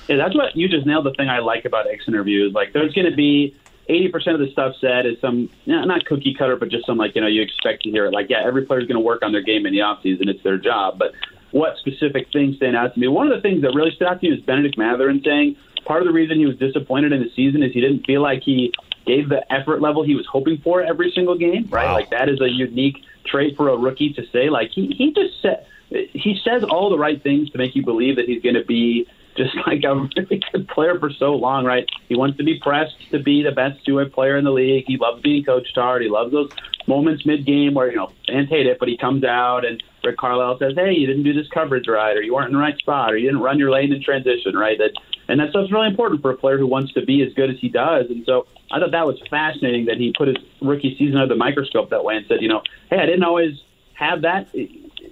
Yeah, 0.07 0.17
that's 0.17 0.36
what 0.36 0.55
you 0.55 0.67
just 0.67 0.86
nailed. 0.86 1.05
The 1.05 1.13
thing 1.13 1.29
I 1.29 1.39
like 1.39 1.65
about 1.65 1.88
X 1.88 2.05
interviews, 2.07 2.53
like 2.53 2.73
there's 2.73 2.93
going 2.93 3.09
to 3.09 3.15
be 3.15 3.55
80% 3.89 4.33
of 4.33 4.39
the 4.39 4.49
stuff 4.51 4.75
said 4.81 5.05
is 5.05 5.19
some, 5.21 5.49
not 5.65 6.05
cookie 6.05 6.36
cutter, 6.38 6.55
but 6.55 6.69
just 6.69 6.86
some 6.86 6.97
like, 6.97 7.15
you 7.15 7.21
know, 7.21 7.27
you 7.27 7.41
expect 7.41 7.83
to 7.83 7.91
hear 7.91 8.05
it. 8.05 8.13
Like, 8.13 8.29
yeah, 8.29 8.43
every 8.45 8.65
player's 8.65 8.88
going 8.88 8.95
to 8.95 9.05
work 9.05 9.21
on 9.23 9.31
their 9.31 9.43
game 9.43 9.65
in 9.65 9.73
the 9.73 9.79
offseason. 9.79 10.27
It's 10.27 10.43
their 10.43 10.57
job. 10.57 10.97
But 10.97 11.13
what 11.51 11.77
specific 11.77 12.31
things 12.33 12.57
stand 12.57 12.75
out 12.75 12.93
to 12.93 12.99
me? 12.99 13.07
One 13.07 13.31
of 13.31 13.36
the 13.36 13.41
things 13.41 13.61
that 13.61 13.73
really 13.75 13.91
stood 13.91 14.07
out 14.07 14.19
to 14.21 14.27
me 14.27 14.36
was 14.36 14.41
Bennedict 14.41 14.77
Mathurin 14.77 15.21
saying 15.23 15.55
part 15.86 16.01
of 16.01 16.07
the 16.07 16.13
reason 16.13 16.39
he 16.39 16.45
was 16.45 16.57
disappointed 16.57 17.11
in 17.11 17.21
the 17.21 17.29
season 17.36 17.61
is 17.63 17.71
he 17.73 17.81
didn't 17.81 18.05
feel 18.05 18.21
like 18.21 18.41
he 18.41 18.73
gave 19.05 19.29
the 19.29 19.41
effort 19.53 19.81
level 19.81 20.03
he 20.03 20.15
was 20.15 20.25
hoping 20.25 20.57
for 20.63 20.81
every 20.81 21.11
single 21.11 21.38
game, 21.38 21.67
right? 21.69 21.86
Wow. 21.86 21.93
Like, 21.93 22.09
that 22.09 22.27
is 22.27 22.41
a 22.41 22.49
unique 22.49 22.97
trait 23.25 23.55
for 23.55 23.69
a 23.69 23.77
rookie 23.77 24.13
to 24.13 24.25
say. 24.33 24.49
Like, 24.49 24.71
he, 24.71 24.88
he 24.88 25.13
just 25.13 25.41
said, 25.41 25.65
he 25.89 26.39
says 26.43 26.63
all 26.63 26.89
the 26.89 26.97
right 26.97 27.21
things 27.21 27.51
to 27.51 27.59
make 27.59 27.75
you 27.75 27.86
believe 27.86 28.15
that 28.15 28.25
he's 28.25 28.41
going 28.41 28.55
to 28.55 28.65
be 28.65 29.07
just 29.36 29.55
like 29.67 29.83
a 29.83 29.95
really 29.95 30.41
good 30.51 30.67
player 30.67 30.99
for 30.99 31.09
so 31.11 31.33
long, 31.33 31.65
right? 31.65 31.86
He 32.09 32.15
wants 32.15 32.38
to 32.38 32.43
be 32.43 32.59
pressed 32.59 32.95
to 33.11 33.19
be 33.19 33.43
the 33.43 33.51
best 33.51 33.83
two-way 33.86 34.05
player 34.05 34.38
in 34.38 34.45
the 34.45 34.51
league. 34.51 34.86
He 34.88 34.97
loves 34.97 35.21
being 35.21 35.43
coached 35.43 35.75
hard. 35.75 36.01
He 36.01 36.09
loves 36.09 36.31
those 36.31 36.51
moments 36.88 37.25
mid-game 37.25 37.73
where 37.73 37.89
you 37.89 37.97
know 37.97 38.11
fans 38.27 38.49
hate 38.49 38.67
it, 38.67 38.77
but 38.79 38.88
he 38.88 38.97
comes 38.97 39.23
out 39.23 39.65
and 39.65 39.81
Rick 40.03 40.17
Carlisle 40.17 40.59
says, 40.59 40.73
"Hey, 40.75 40.93
you 40.93 41.07
didn't 41.07 41.23
do 41.23 41.33
this 41.33 41.47
coverage 41.49 41.88
right, 41.88 42.15
or 42.15 42.21
you 42.21 42.33
weren't 42.33 42.47
in 42.47 42.53
the 42.53 42.59
right 42.59 42.77
spot, 42.77 43.11
or 43.11 43.17
you 43.17 43.27
didn't 43.27 43.41
run 43.41 43.57
your 43.57 43.71
lane 43.71 43.91
in 43.91 44.01
transition 44.03 44.55
right." 44.55 44.77
That 44.77 44.91
and 45.27 45.39
that 45.39 45.49
stuff's 45.49 45.71
really 45.71 45.88
important 45.88 46.21
for 46.21 46.31
a 46.31 46.38
player 46.38 46.57
who 46.57 46.67
wants 46.67 46.93
to 46.93 47.03
be 47.03 47.23
as 47.23 47.33
good 47.33 47.49
as 47.49 47.57
he 47.59 47.69
does. 47.69 48.05
And 48.09 48.23
so 48.25 48.45
I 48.71 48.79
thought 48.79 48.91
that 48.91 49.05
was 49.05 49.19
fascinating 49.29 49.86
that 49.86 49.97
he 49.97 50.13
put 50.15 50.27
his 50.27 50.38
rookie 50.61 50.95
season 50.97 51.17
under 51.17 51.33
the 51.33 51.38
microscope 51.38 51.89
that 51.89 52.03
way 52.03 52.17
and 52.17 52.25
said, 52.27 52.41
you 52.41 52.47
know, 52.47 52.61
hey, 52.89 52.97
I 52.97 53.05
didn't 53.05 53.23
always 53.23 53.59
have 53.93 54.21
that 54.21 54.47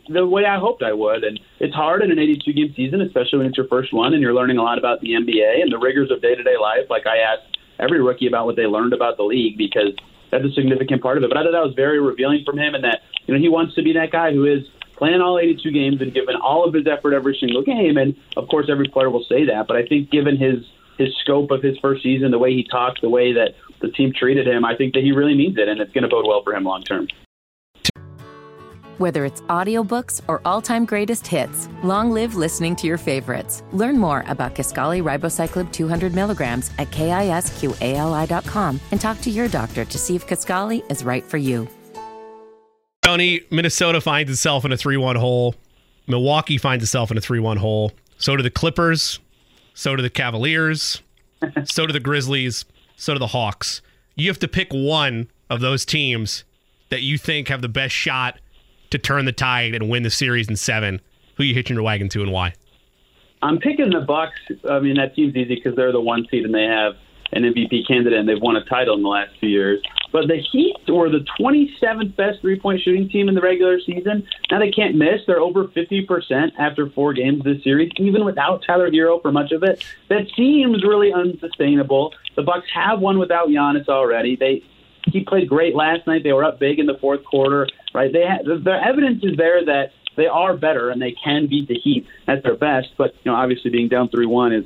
the 0.09 0.25
way 0.25 0.45
I 0.45 0.59
hoped 0.59 0.83
I 0.83 0.93
would. 0.93 1.23
And 1.23 1.39
it's 1.59 1.73
hard 1.73 2.01
in 2.01 2.11
an 2.11 2.19
82 2.19 2.53
game 2.53 2.73
season, 2.75 3.01
especially 3.01 3.39
when 3.39 3.47
it's 3.47 3.57
your 3.57 3.67
first 3.67 3.93
one 3.93 4.13
and 4.13 4.21
you're 4.21 4.33
learning 4.33 4.57
a 4.57 4.63
lot 4.63 4.77
about 4.77 5.01
the 5.01 5.11
NBA 5.11 5.61
and 5.61 5.71
the 5.71 5.77
rigors 5.77 6.11
of 6.11 6.21
day 6.21 6.35
to 6.35 6.43
day 6.43 6.57
life. 6.57 6.89
Like 6.89 7.07
I 7.07 7.17
asked 7.19 7.57
every 7.79 8.01
rookie 8.01 8.27
about 8.27 8.45
what 8.45 8.55
they 8.55 8.65
learned 8.65 8.93
about 8.93 9.17
the 9.17 9.23
league 9.23 9.57
because 9.57 9.93
that's 10.31 10.45
a 10.45 10.51
significant 10.51 11.01
part 11.01 11.17
of 11.17 11.23
it. 11.23 11.29
But 11.29 11.37
I 11.37 11.43
thought 11.43 11.51
that 11.51 11.63
was 11.63 11.75
very 11.75 11.99
revealing 11.99 12.43
from 12.45 12.57
him 12.57 12.75
and 12.75 12.83
that, 12.83 13.01
you 13.25 13.33
know, 13.33 13.39
he 13.39 13.49
wants 13.49 13.75
to 13.75 13.83
be 13.83 13.93
that 13.93 14.11
guy 14.11 14.33
who 14.33 14.45
is 14.45 14.67
playing 14.95 15.21
all 15.21 15.39
82 15.39 15.71
games 15.71 16.01
and 16.01 16.13
giving 16.13 16.35
all 16.35 16.65
of 16.65 16.73
his 16.73 16.87
effort 16.87 17.13
every 17.13 17.37
single 17.39 17.63
game. 17.63 17.97
And 17.97 18.15
of 18.37 18.47
course, 18.47 18.67
every 18.69 18.87
player 18.87 19.09
will 19.09 19.25
say 19.25 19.45
that. 19.45 19.67
But 19.67 19.77
I 19.77 19.85
think 19.85 20.09
given 20.09 20.37
his, 20.37 20.65
his 20.97 21.15
scope 21.17 21.51
of 21.51 21.61
his 21.61 21.77
first 21.79 22.03
season, 22.03 22.31
the 22.31 22.39
way 22.39 22.53
he 22.53 22.63
talked, 22.63 23.01
the 23.01 23.09
way 23.09 23.33
that 23.33 23.55
the 23.81 23.89
team 23.89 24.13
treated 24.13 24.47
him, 24.47 24.65
I 24.65 24.75
think 24.75 24.93
that 24.93 25.03
he 25.03 25.11
really 25.11 25.35
means 25.35 25.57
it 25.57 25.67
and 25.67 25.79
it's 25.79 25.91
going 25.91 26.03
to 26.03 26.09
bode 26.09 26.25
well 26.27 26.43
for 26.43 26.55
him 26.55 26.63
long 26.63 26.83
term. 26.83 27.07
Whether 28.99 29.25
it's 29.25 29.41
audiobooks 29.41 30.21
or 30.27 30.39
all-time 30.45 30.85
greatest 30.85 31.25
hits, 31.25 31.67
long 31.81 32.11
live 32.11 32.35
listening 32.35 32.75
to 32.75 32.85
your 32.85 32.99
favorites. 32.99 33.63
Learn 33.71 33.97
more 33.97 34.23
about 34.27 34.53
Kisqali 34.53 35.01
Ribociclib 35.01 35.71
200 35.71 36.13
milligrams 36.13 36.69
at 36.77 36.91
kisqali.com 36.91 38.79
and 38.91 39.01
talk 39.01 39.19
to 39.21 39.31
your 39.31 39.47
doctor 39.47 39.83
to 39.83 39.97
see 39.97 40.15
if 40.15 40.27
Kisqali 40.27 40.89
is 40.91 41.03
right 41.03 41.23
for 41.23 41.37
you. 41.37 41.67
Tony, 43.01 43.41
Minnesota 43.49 43.99
finds 43.99 44.31
itself 44.31 44.63
in 44.63 44.71
a 44.71 44.77
3-1 44.77 45.15
hole. 45.15 45.55
Milwaukee 46.05 46.59
finds 46.59 46.83
itself 46.83 47.09
in 47.09 47.17
a 47.17 47.21
3-1 47.21 47.57
hole. 47.57 47.91
So 48.19 48.35
do 48.35 48.43
the 48.43 48.51
Clippers. 48.51 49.19
So 49.73 49.95
do 49.95 50.03
the 50.03 50.09
Cavaliers. 50.11 51.01
so 51.65 51.87
do 51.87 51.93
the 51.93 51.99
Grizzlies. 51.99 52.63
So 52.95 53.13
do 53.13 53.19
the 53.19 53.27
Hawks. 53.27 53.81
You 54.15 54.27
have 54.29 54.39
to 54.39 54.47
pick 54.47 54.71
one 54.71 55.29
of 55.49 55.61
those 55.61 55.83
teams 55.83 56.43
that 56.89 57.01
you 57.01 57.17
think 57.17 57.47
have 57.47 57.63
the 57.63 57.67
best 57.67 57.95
shot 57.95 58.39
to 58.93 58.99
turn 58.99 59.25
the 59.25 59.31
tide 59.31 59.73
and 59.73 59.89
win 59.89 60.03
the 60.03 60.09
series 60.11 60.47
in 60.47 60.55
seven, 60.55 61.01
who 61.35 61.43
are 61.43 61.45
you 61.47 61.55
hitching 61.55 61.75
your 61.75 61.83
wagon 61.83 62.09
to 62.09 62.21
and 62.21 62.31
why? 62.31 62.53
I'm 63.41 63.57
picking 63.57 63.89
the 63.89 64.01
Bucks. 64.01 64.39
I 64.69 64.79
mean, 64.79 64.95
that 64.95 65.15
seems 65.15 65.35
easy 65.35 65.55
because 65.55 65.75
they're 65.75 65.91
the 65.91 65.99
one 65.99 66.27
seed 66.29 66.45
and 66.45 66.53
they 66.53 66.63
have 66.63 66.93
an 67.31 67.41
MVP 67.41 67.87
candidate 67.87 68.19
and 68.19 68.29
they've 68.29 68.39
won 68.39 68.55
a 68.55 68.63
title 68.65 68.95
in 68.95 69.01
the 69.01 69.09
last 69.09 69.31
few 69.39 69.49
years. 69.49 69.81
But 70.11 70.27
the 70.27 70.37
Heat 70.51 70.75
were 70.87 71.09
the 71.09 71.25
27th 71.39 72.15
best 72.15 72.41
three 72.41 72.59
point 72.59 72.81
shooting 72.81 73.09
team 73.09 73.27
in 73.29 73.33
the 73.33 73.41
regular 73.41 73.79
season. 73.81 74.27
Now 74.51 74.59
they 74.59 74.69
can't 74.69 74.95
miss. 74.95 75.21
They're 75.25 75.41
over 75.41 75.65
50% 75.65 76.51
after 76.59 76.91
four 76.91 77.13
games 77.13 77.43
this 77.43 77.63
series, 77.63 77.91
even 77.97 78.23
without 78.23 78.63
Tyler 78.65 78.91
Herro 78.91 79.19
for 79.23 79.31
much 79.31 79.51
of 79.51 79.63
it. 79.63 79.83
That 80.09 80.27
seems 80.37 80.83
really 80.83 81.11
unsustainable. 81.11 82.13
The 82.35 82.43
Bucks 82.43 82.67
have 82.75 82.99
won 82.99 83.17
without 83.17 83.47
Giannis 83.47 83.89
already. 83.89 84.35
They 84.35 84.61
he 85.05 85.23
played 85.23 85.49
great 85.49 85.75
last 85.75 86.07
night. 86.07 86.23
They 86.23 86.33
were 86.33 86.43
up 86.43 86.59
big 86.59 86.79
in 86.79 86.85
the 86.85 86.97
fourth 86.97 87.23
quarter, 87.23 87.67
right? 87.93 88.11
They 88.11 88.25
ha- 88.25 88.43
the, 88.43 88.79
evidence 88.83 89.23
is 89.23 89.37
there 89.37 89.65
that 89.65 89.91
they 90.15 90.27
are 90.27 90.55
better 90.55 90.89
and 90.89 91.01
they 91.01 91.11
can 91.11 91.47
beat 91.47 91.67
the 91.67 91.75
Heat 91.75 92.07
at 92.27 92.43
their 92.43 92.55
best. 92.55 92.89
But 92.97 93.15
you 93.23 93.31
know, 93.31 93.35
obviously 93.37 93.71
being 93.71 93.87
down 93.87 94.09
three 94.09 94.25
one 94.25 94.53
is 94.53 94.65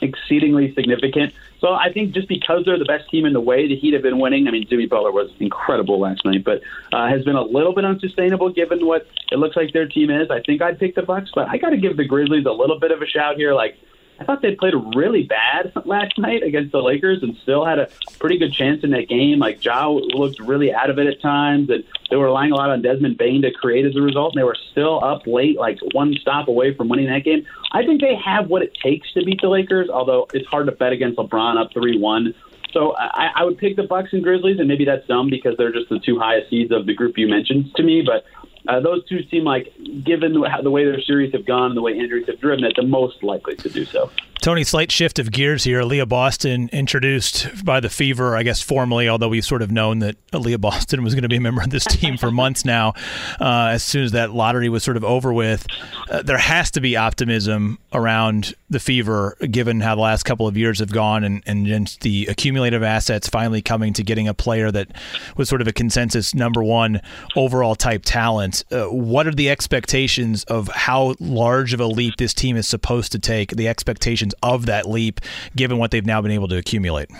exceedingly 0.00 0.74
significant. 0.74 1.32
So 1.60 1.72
I 1.72 1.92
think 1.92 2.12
just 2.12 2.26
because 2.26 2.64
they're 2.64 2.78
the 2.78 2.84
best 2.84 3.08
team 3.08 3.24
in 3.24 3.32
the 3.32 3.40
way, 3.40 3.68
the 3.68 3.76
Heat 3.76 3.94
have 3.94 4.02
been 4.02 4.18
winning. 4.18 4.48
I 4.48 4.50
mean, 4.50 4.66
Jimmy 4.68 4.86
Butler 4.86 5.12
was 5.12 5.30
incredible 5.38 6.00
last 6.00 6.24
night, 6.24 6.42
but 6.44 6.60
uh, 6.92 7.08
has 7.08 7.24
been 7.24 7.36
a 7.36 7.42
little 7.42 7.72
bit 7.72 7.84
unsustainable 7.84 8.50
given 8.50 8.84
what 8.84 9.06
it 9.30 9.38
looks 9.38 9.54
like 9.54 9.72
their 9.72 9.86
team 9.86 10.10
is. 10.10 10.28
I 10.30 10.40
think 10.40 10.60
I'd 10.60 10.78
pick 10.78 10.96
the 10.96 11.02
Bucks, 11.02 11.30
but 11.32 11.48
I 11.48 11.58
got 11.58 11.70
to 11.70 11.76
give 11.76 11.96
the 11.96 12.04
Grizzlies 12.04 12.46
a 12.46 12.50
little 12.50 12.80
bit 12.80 12.90
of 12.90 13.00
a 13.00 13.06
shout 13.06 13.36
here. 13.36 13.54
Like 13.54 13.78
I 14.22 14.24
thought 14.24 14.40
they 14.40 14.54
played 14.54 14.74
really 14.94 15.24
bad 15.24 15.72
last 15.84 16.16
night 16.16 16.44
against 16.44 16.70
the 16.70 16.80
Lakers 16.80 17.24
and 17.24 17.36
still 17.42 17.64
had 17.64 17.80
a 17.80 17.88
pretty 18.20 18.38
good 18.38 18.52
chance 18.52 18.84
in 18.84 18.90
that 18.90 19.08
game. 19.08 19.40
Like 19.40 19.64
Ja 19.64 19.88
looked 19.88 20.38
really 20.38 20.72
out 20.72 20.90
of 20.90 20.98
it 21.00 21.08
at 21.08 21.20
times, 21.20 21.68
and 21.70 21.82
they 22.08 22.14
were 22.14 22.26
relying 22.26 22.52
a 22.52 22.54
lot 22.54 22.70
on 22.70 22.82
Desmond 22.82 23.18
Bane 23.18 23.42
to 23.42 23.50
create 23.50 23.84
as 23.84 23.96
a 23.96 24.00
result. 24.00 24.34
And 24.34 24.40
they 24.40 24.44
were 24.44 24.56
still 24.70 25.02
up 25.02 25.26
late, 25.26 25.58
like 25.58 25.80
one 25.92 26.14
stop 26.20 26.46
away 26.46 26.72
from 26.72 26.88
winning 26.88 27.08
that 27.08 27.24
game. 27.24 27.44
I 27.72 27.84
think 27.84 28.00
they 28.00 28.14
have 28.14 28.48
what 28.48 28.62
it 28.62 28.72
takes 28.80 29.12
to 29.14 29.24
beat 29.24 29.40
the 29.40 29.48
Lakers, 29.48 29.88
although 29.90 30.28
it's 30.32 30.46
hard 30.46 30.66
to 30.66 30.72
bet 30.72 30.92
against 30.92 31.18
LeBron 31.18 31.60
up 31.60 31.72
three 31.72 31.98
one. 31.98 32.32
So 32.72 32.94
I, 32.96 33.30
I 33.34 33.44
would 33.44 33.58
pick 33.58 33.74
the 33.74 33.82
Bucks 33.82 34.12
and 34.12 34.22
Grizzlies, 34.22 34.60
and 34.60 34.68
maybe 34.68 34.84
that's 34.84 35.04
dumb 35.08 35.30
because 35.30 35.56
they're 35.58 35.72
just 35.72 35.88
the 35.88 35.98
two 35.98 36.20
highest 36.20 36.48
seeds 36.48 36.70
of 36.70 36.86
the 36.86 36.94
group 36.94 37.18
you 37.18 37.26
mentioned 37.26 37.74
to 37.74 37.82
me. 37.82 38.02
But 38.06 38.24
uh, 38.68 38.80
those 38.80 39.06
two 39.08 39.22
seem 39.30 39.44
like, 39.44 39.72
given 40.04 40.32
the, 40.32 40.48
the 40.62 40.70
way 40.70 40.84
their 40.84 41.00
series 41.00 41.32
have 41.32 41.46
gone 41.46 41.66
and 41.66 41.76
the 41.76 41.82
way 41.82 41.92
injuries 41.92 42.26
have 42.26 42.40
driven 42.40 42.64
it, 42.64 42.74
the 42.76 42.82
most 42.82 43.22
likely 43.22 43.56
to 43.56 43.68
do 43.68 43.84
so. 43.84 44.10
Tony, 44.42 44.64
slight 44.64 44.90
shift 44.90 45.20
of 45.20 45.30
gears 45.30 45.62
here. 45.62 45.80
Aliyah 45.80 46.08
Boston 46.08 46.68
introduced 46.72 47.64
by 47.64 47.78
the 47.78 47.88
Fever, 47.88 48.36
I 48.36 48.42
guess 48.42 48.60
formally, 48.60 49.08
although 49.08 49.28
we've 49.28 49.44
sort 49.44 49.62
of 49.62 49.70
known 49.70 50.00
that 50.00 50.16
Aliyah 50.32 50.60
Boston 50.60 51.04
was 51.04 51.14
going 51.14 51.22
to 51.22 51.28
be 51.28 51.36
a 51.36 51.40
member 51.40 51.62
of 51.62 51.70
this 51.70 51.84
team 51.84 52.16
for 52.16 52.32
months 52.32 52.64
now. 52.64 52.94
Uh, 53.40 53.68
as 53.70 53.84
soon 53.84 54.02
as 54.02 54.10
that 54.12 54.32
lottery 54.32 54.68
was 54.68 54.82
sort 54.82 54.96
of 54.96 55.04
over 55.04 55.32
with, 55.32 55.64
uh, 56.10 56.22
there 56.22 56.38
has 56.38 56.72
to 56.72 56.80
be 56.80 56.96
optimism 56.96 57.78
around 57.92 58.56
the 58.68 58.80
Fever, 58.80 59.36
given 59.48 59.80
how 59.80 59.94
the 59.94 60.00
last 60.00 60.24
couple 60.24 60.48
of 60.48 60.56
years 60.56 60.80
have 60.80 60.90
gone 60.90 61.22
and, 61.22 61.40
and 61.46 61.96
the 62.00 62.26
accumulative 62.26 62.82
assets 62.82 63.28
finally 63.28 63.62
coming 63.62 63.92
to 63.92 64.02
getting 64.02 64.26
a 64.26 64.34
player 64.34 64.72
that 64.72 64.88
was 65.36 65.48
sort 65.48 65.60
of 65.60 65.68
a 65.68 65.72
consensus 65.72 66.34
number 66.34 66.64
one 66.64 67.00
overall 67.36 67.76
type 67.76 68.02
talent. 68.04 68.51
Uh, 68.70 68.86
what 68.86 69.26
are 69.26 69.34
the 69.34 69.50
expectations 69.50 70.44
of 70.44 70.68
how 70.68 71.14
large 71.18 71.72
of 71.72 71.80
a 71.80 71.86
leap 71.86 72.16
this 72.16 72.34
team 72.34 72.56
is 72.56 72.68
supposed 72.68 73.12
to 73.12 73.18
take? 73.18 73.52
The 73.52 73.68
expectations 73.68 74.34
of 74.42 74.66
that 74.66 74.88
leap, 74.88 75.20
given 75.56 75.78
what 75.78 75.90
they've 75.90 76.06
now 76.06 76.20
been 76.20 76.32
able 76.32 76.48
to 76.48 76.56
accumulate? 76.56 77.10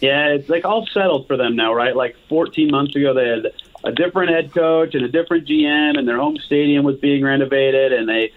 Yeah, 0.00 0.28
it's 0.28 0.48
like 0.48 0.64
all 0.64 0.86
settled 0.86 1.26
for 1.28 1.36
them 1.36 1.54
now, 1.54 1.72
right? 1.72 1.94
Like 1.94 2.16
14 2.28 2.70
months 2.70 2.96
ago, 2.96 3.14
they 3.14 3.28
had 3.28 3.52
a 3.84 3.92
different 3.92 4.30
head 4.30 4.52
coach 4.52 4.94
and 4.94 5.04
a 5.04 5.08
different 5.08 5.46
GM, 5.46 5.98
and 5.98 6.06
their 6.06 6.18
home 6.18 6.36
stadium 6.38 6.84
was 6.84 6.96
being 6.98 7.22
renovated, 7.22 7.92
and 7.92 8.08
they 8.08 8.32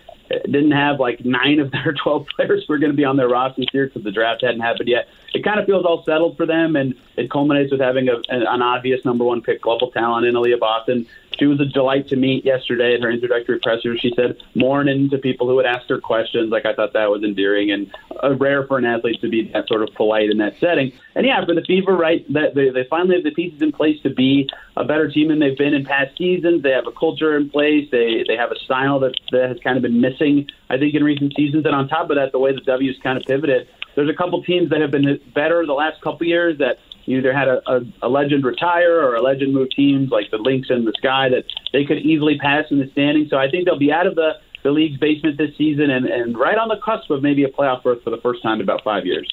didn't 0.46 0.72
have 0.72 1.00
like 1.00 1.24
nine 1.24 1.60
of 1.60 1.72
their 1.72 1.94
12 2.04 2.28
players 2.36 2.66
were 2.68 2.78
going 2.78 2.92
to 2.92 2.96
be 2.98 3.06
on 3.06 3.18
their 3.18 3.28
roster 3.28 3.64
year 3.74 3.88
because 3.88 4.04
the 4.04 4.12
draft 4.12 4.42
hadn't 4.44 4.62
happened 4.62 4.90
yet. 4.90 5.08
It 5.36 5.44
kind 5.44 5.60
of 5.60 5.66
feels 5.66 5.86
all 5.86 6.02
settled 6.06 6.38
for 6.38 6.46
them, 6.46 6.78
and 6.78 6.96
it 7.18 7.30
culminates 7.30 7.70
with 7.70 7.82
having 7.82 8.08
a, 8.08 8.22
an 8.30 8.62
obvious 8.62 9.04
number 9.04 9.26
one 9.26 9.42
pick 9.42 9.62
global 9.62 9.92
talent 9.92 10.26
in 10.26 10.34
Aliyah 10.34 10.62
Boston. 10.62 11.06
She 11.38 11.46
was 11.46 11.60
a 11.60 11.66
delight 11.66 12.08
to 12.08 12.16
meet 12.16 12.46
yesterday 12.46 12.94
at 12.94 13.02
her 13.02 13.12
introductory 13.12 13.60
presser. 13.60 13.98
She 13.98 14.14
said 14.16 14.38
morning 14.54 15.10
to 15.10 15.18
people 15.18 15.50
who 15.50 15.56
would 15.56 15.66
ask 15.66 15.90
her 15.90 16.00
questions. 16.00 16.52
Like 16.52 16.66
I 16.66 16.74
thought 16.74 16.94
that 16.94 17.10
was 17.10 17.22
endearing 17.24 17.70
and 17.72 17.94
uh, 18.24 18.34
rare 18.36 18.66
for 18.66 18.78
an 18.78 18.86
athlete 18.86 19.20
to 19.20 19.28
be 19.28 19.52
that 19.52 19.68
sort 19.68 19.82
of 19.82 19.94
polite 19.94 20.30
in 20.30 20.38
that 20.38 20.58
setting. 20.62 20.94
And 21.16 21.26
yeah, 21.26 21.44
for 21.44 21.54
the 21.54 21.64
Fever, 21.68 21.98
right? 21.98 22.26
That 22.32 22.56
they, 22.56 22.70
they 22.70 22.86
finally 22.90 23.16
have 23.16 23.26
the 23.26 23.32
pieces 23.32 23.62
in 23.62 23.74
place 23.74 24.02
to 24.04 24.10
be 24.10 24.50
a 24.78 24.86
better 24.86 25.12
team 25.12 25.28
than 25.28 25.40
they've 25.40 25.58
been 25.58 25.74
in 25.74 25.84
past 25.84 26.18
seasons. 26.18 26.64
They 26.64 26.72
have 26.72 26.88
a 26.88 26.94
culture 26.94 27.36
in 27.36 27.50
place. 27.50 27.90
They 27.92 28.24
they 28.26 28.38
have 28.38 28.52
a 28.52 28.60
style 28.60 29.00
that, 29.02 29.20
that 29.32 29.50
has 29.50 29.60
kind 29.60 29.76
of 29.76 29.84
been 29.84 30.00
missing, 30.00 30.48
I 30.70 30.78
think, 30.78 30.96
in 30.96 31.04
recent 31.04 31.34
seasons. 31.36 31.66
And 31.66 31.76
on 31.76 31.90
top 31.90 32.10
of 32.10 32.16
that, 32.16 32.32
the 32.32 32.40
way 32.40 32.54
the 32.54 32.62
W's 32.62 32.98
kind 33.04 33.18
of 33.18 33.26
pivoted. 33.26 33.68
There's 33.96 34.10
a 34.10 34.14
couple 34.14 34.44
teams 34.44 34.70
that 34.70 34.82
have 34.82 34.92
been 34.92 35.20
better 35.34 35.66
the 35.66 35.74
last 35.74 36.02
couple 36.02 36.28
years 36.28 36.58
that 36.60 36.78
either 37.08 37.34
had 37.34 37.48
a, 37.48 37.62
a, 37.70 37.82
a 38.04 38.10
legend 38.10 38.44
retire 38.44 39.00
or 39.00 39.16
a 39.16 39.22
legend 39.22 39.54
move 39.54 39.70
teams 39.76 40.10
like 40.10 40.32
the 40.32 40.38
Lynx 40.38 40.70
and 40.70 40.86
the 40.86 40.94
Sky 40.98 41.30
that 41.30 41.44
they 41.72 41.86
could 41.86 42.00
easily 42.00 42.38
pass 42.38 42.66
in 42.72 42.80
the 42.80 42.90
standings. 42.92 43.30
So 43.30 43.38
I 43.38 43.50
think 43.50 43.66
they'll 43.66 43.80
be 43.80 43.92
out 43.92 44.08
of 44.08 44.16
the, 44.16 44.34
the 44.64 44.72
league's 44.72 44.98
basement 44.98 45.38
this 45.38 45.56
season 45.58 45.90
and, 45.90 46.06
and 46.06 46.38
right 46.38 46.58
on 46.58 46.68
the 46.68 46.78
cusp 46.84 47.10
of 47.12 47.22
maybe 47.22 47.44
a 47.44 47.50
playoff 47.50 47.84
berth 47.84 48.04
for 48.04 48.10
the 48.10 48.20
first 48.22 48.42
time 48.42 48.56
in 48.56 48.62
about 48.62 48.84
five 48.84 49.06
years. 49.06 49.32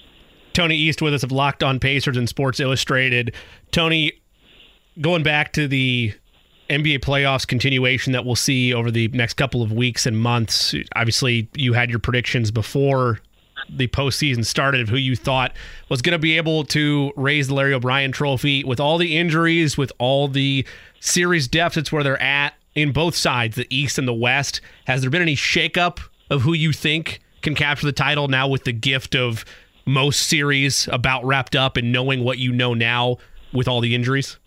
Tony 0.53 0.77
East 0.77 1.01
with 1.01 1.15
us 1.15 1.23
of 1.23 1.33
Locked 1.33 1.63
On 1.63 1.81
Pacers 1.81 2.17
and 2.17 2.29
Sports 2.29 2.61
Illustrated. 2.61 3.35
Tony, 3.71 4.13
going 5.01 5.23
back 5.23 5.55
to 5.55 5.67
the 5.67 6.13
NBA 6.69 6.99
playoffs 6.99 7.47
continuation 7.47 8.13
that 8.13 8.25
we'll 8.25 8.37
see 8.37 8.75
over 8.75 8.91
the 8.91 9.09
next 9.09 9.35
couple 9.35 9.63
of 9.63 9.73
weeks 9.73 10.05
and 10.05 10.19
months. 10.19 10.75
Obviously, 10.95 11.49
you 11.55 11.73
had 11.73 11.91
your 11.91 11.99
predictions 11.99 12.51
before 12.51 13.21
the 13.69 13.89
postseason 13.89 14.45
started 14.45 14.81
of 14.81 14.89
who 14.89 14.97
you 14.97 15.17
thought 15.17 15.53
was 15.89 16.03
going 16.03 16.13
to 16.13 16.19
be 16.19 16.37
able 16.37 16.65
to 16.65 17.13
raise 17.17 17.49
the 17.49 17.55
Larry 17.55 17.75
O'Brien 17.75 18.13
trophy 18.13 18.65
with 18.65 18.81
all 18.81 18.99
the 18.99 19.17
injuries, 19.17 19.77
with 19.77 19.93
all 19.99 20.29
the 20.29 20.67
series 21.01 21.49
deficits 21.49 21.91
where 21.91 22.03
they're 22.03 22.21
at 22.21 22.55
in 22.75 22.93
both 22.93 23.15
sides, 23.15 23.57
the 23.57 23.67
East 23.71 23.99
and 23.99 24.09
the 24.09 24.15
West. 24.15 24.61
Has 24.87 25.03
there 25.03 25.11
been 25.11 25.23
any 25.23 25.37
shakeup 25.37 26.01
of 26.31 26.43
who 26.43 26.53
you 26.53 26.73
think 26.73 27.21
can 27.43 27.55
capture 27.55 27.87
the 27.87 27.93
title 27.93 28.29
now 28.29 28.49
with 28.49 28.65
the 28.65 28.73
gift 28.73 29.15
of 29.15 29.45
most 29.85 30.29
series 30.29 30.89
about 30.89 31.25
wrapped 31.25 31.57
up 31.57 31.77
and 31.77 31.93
knowing 31.93 32.25
what 32.25 32.39
you 32.39 32.53
know 32.53 32.73
now 32.73 33.17
with 33.53 33.69
all 33.69 33.81
the 33.81 33.95
injuries? 33.95 34.39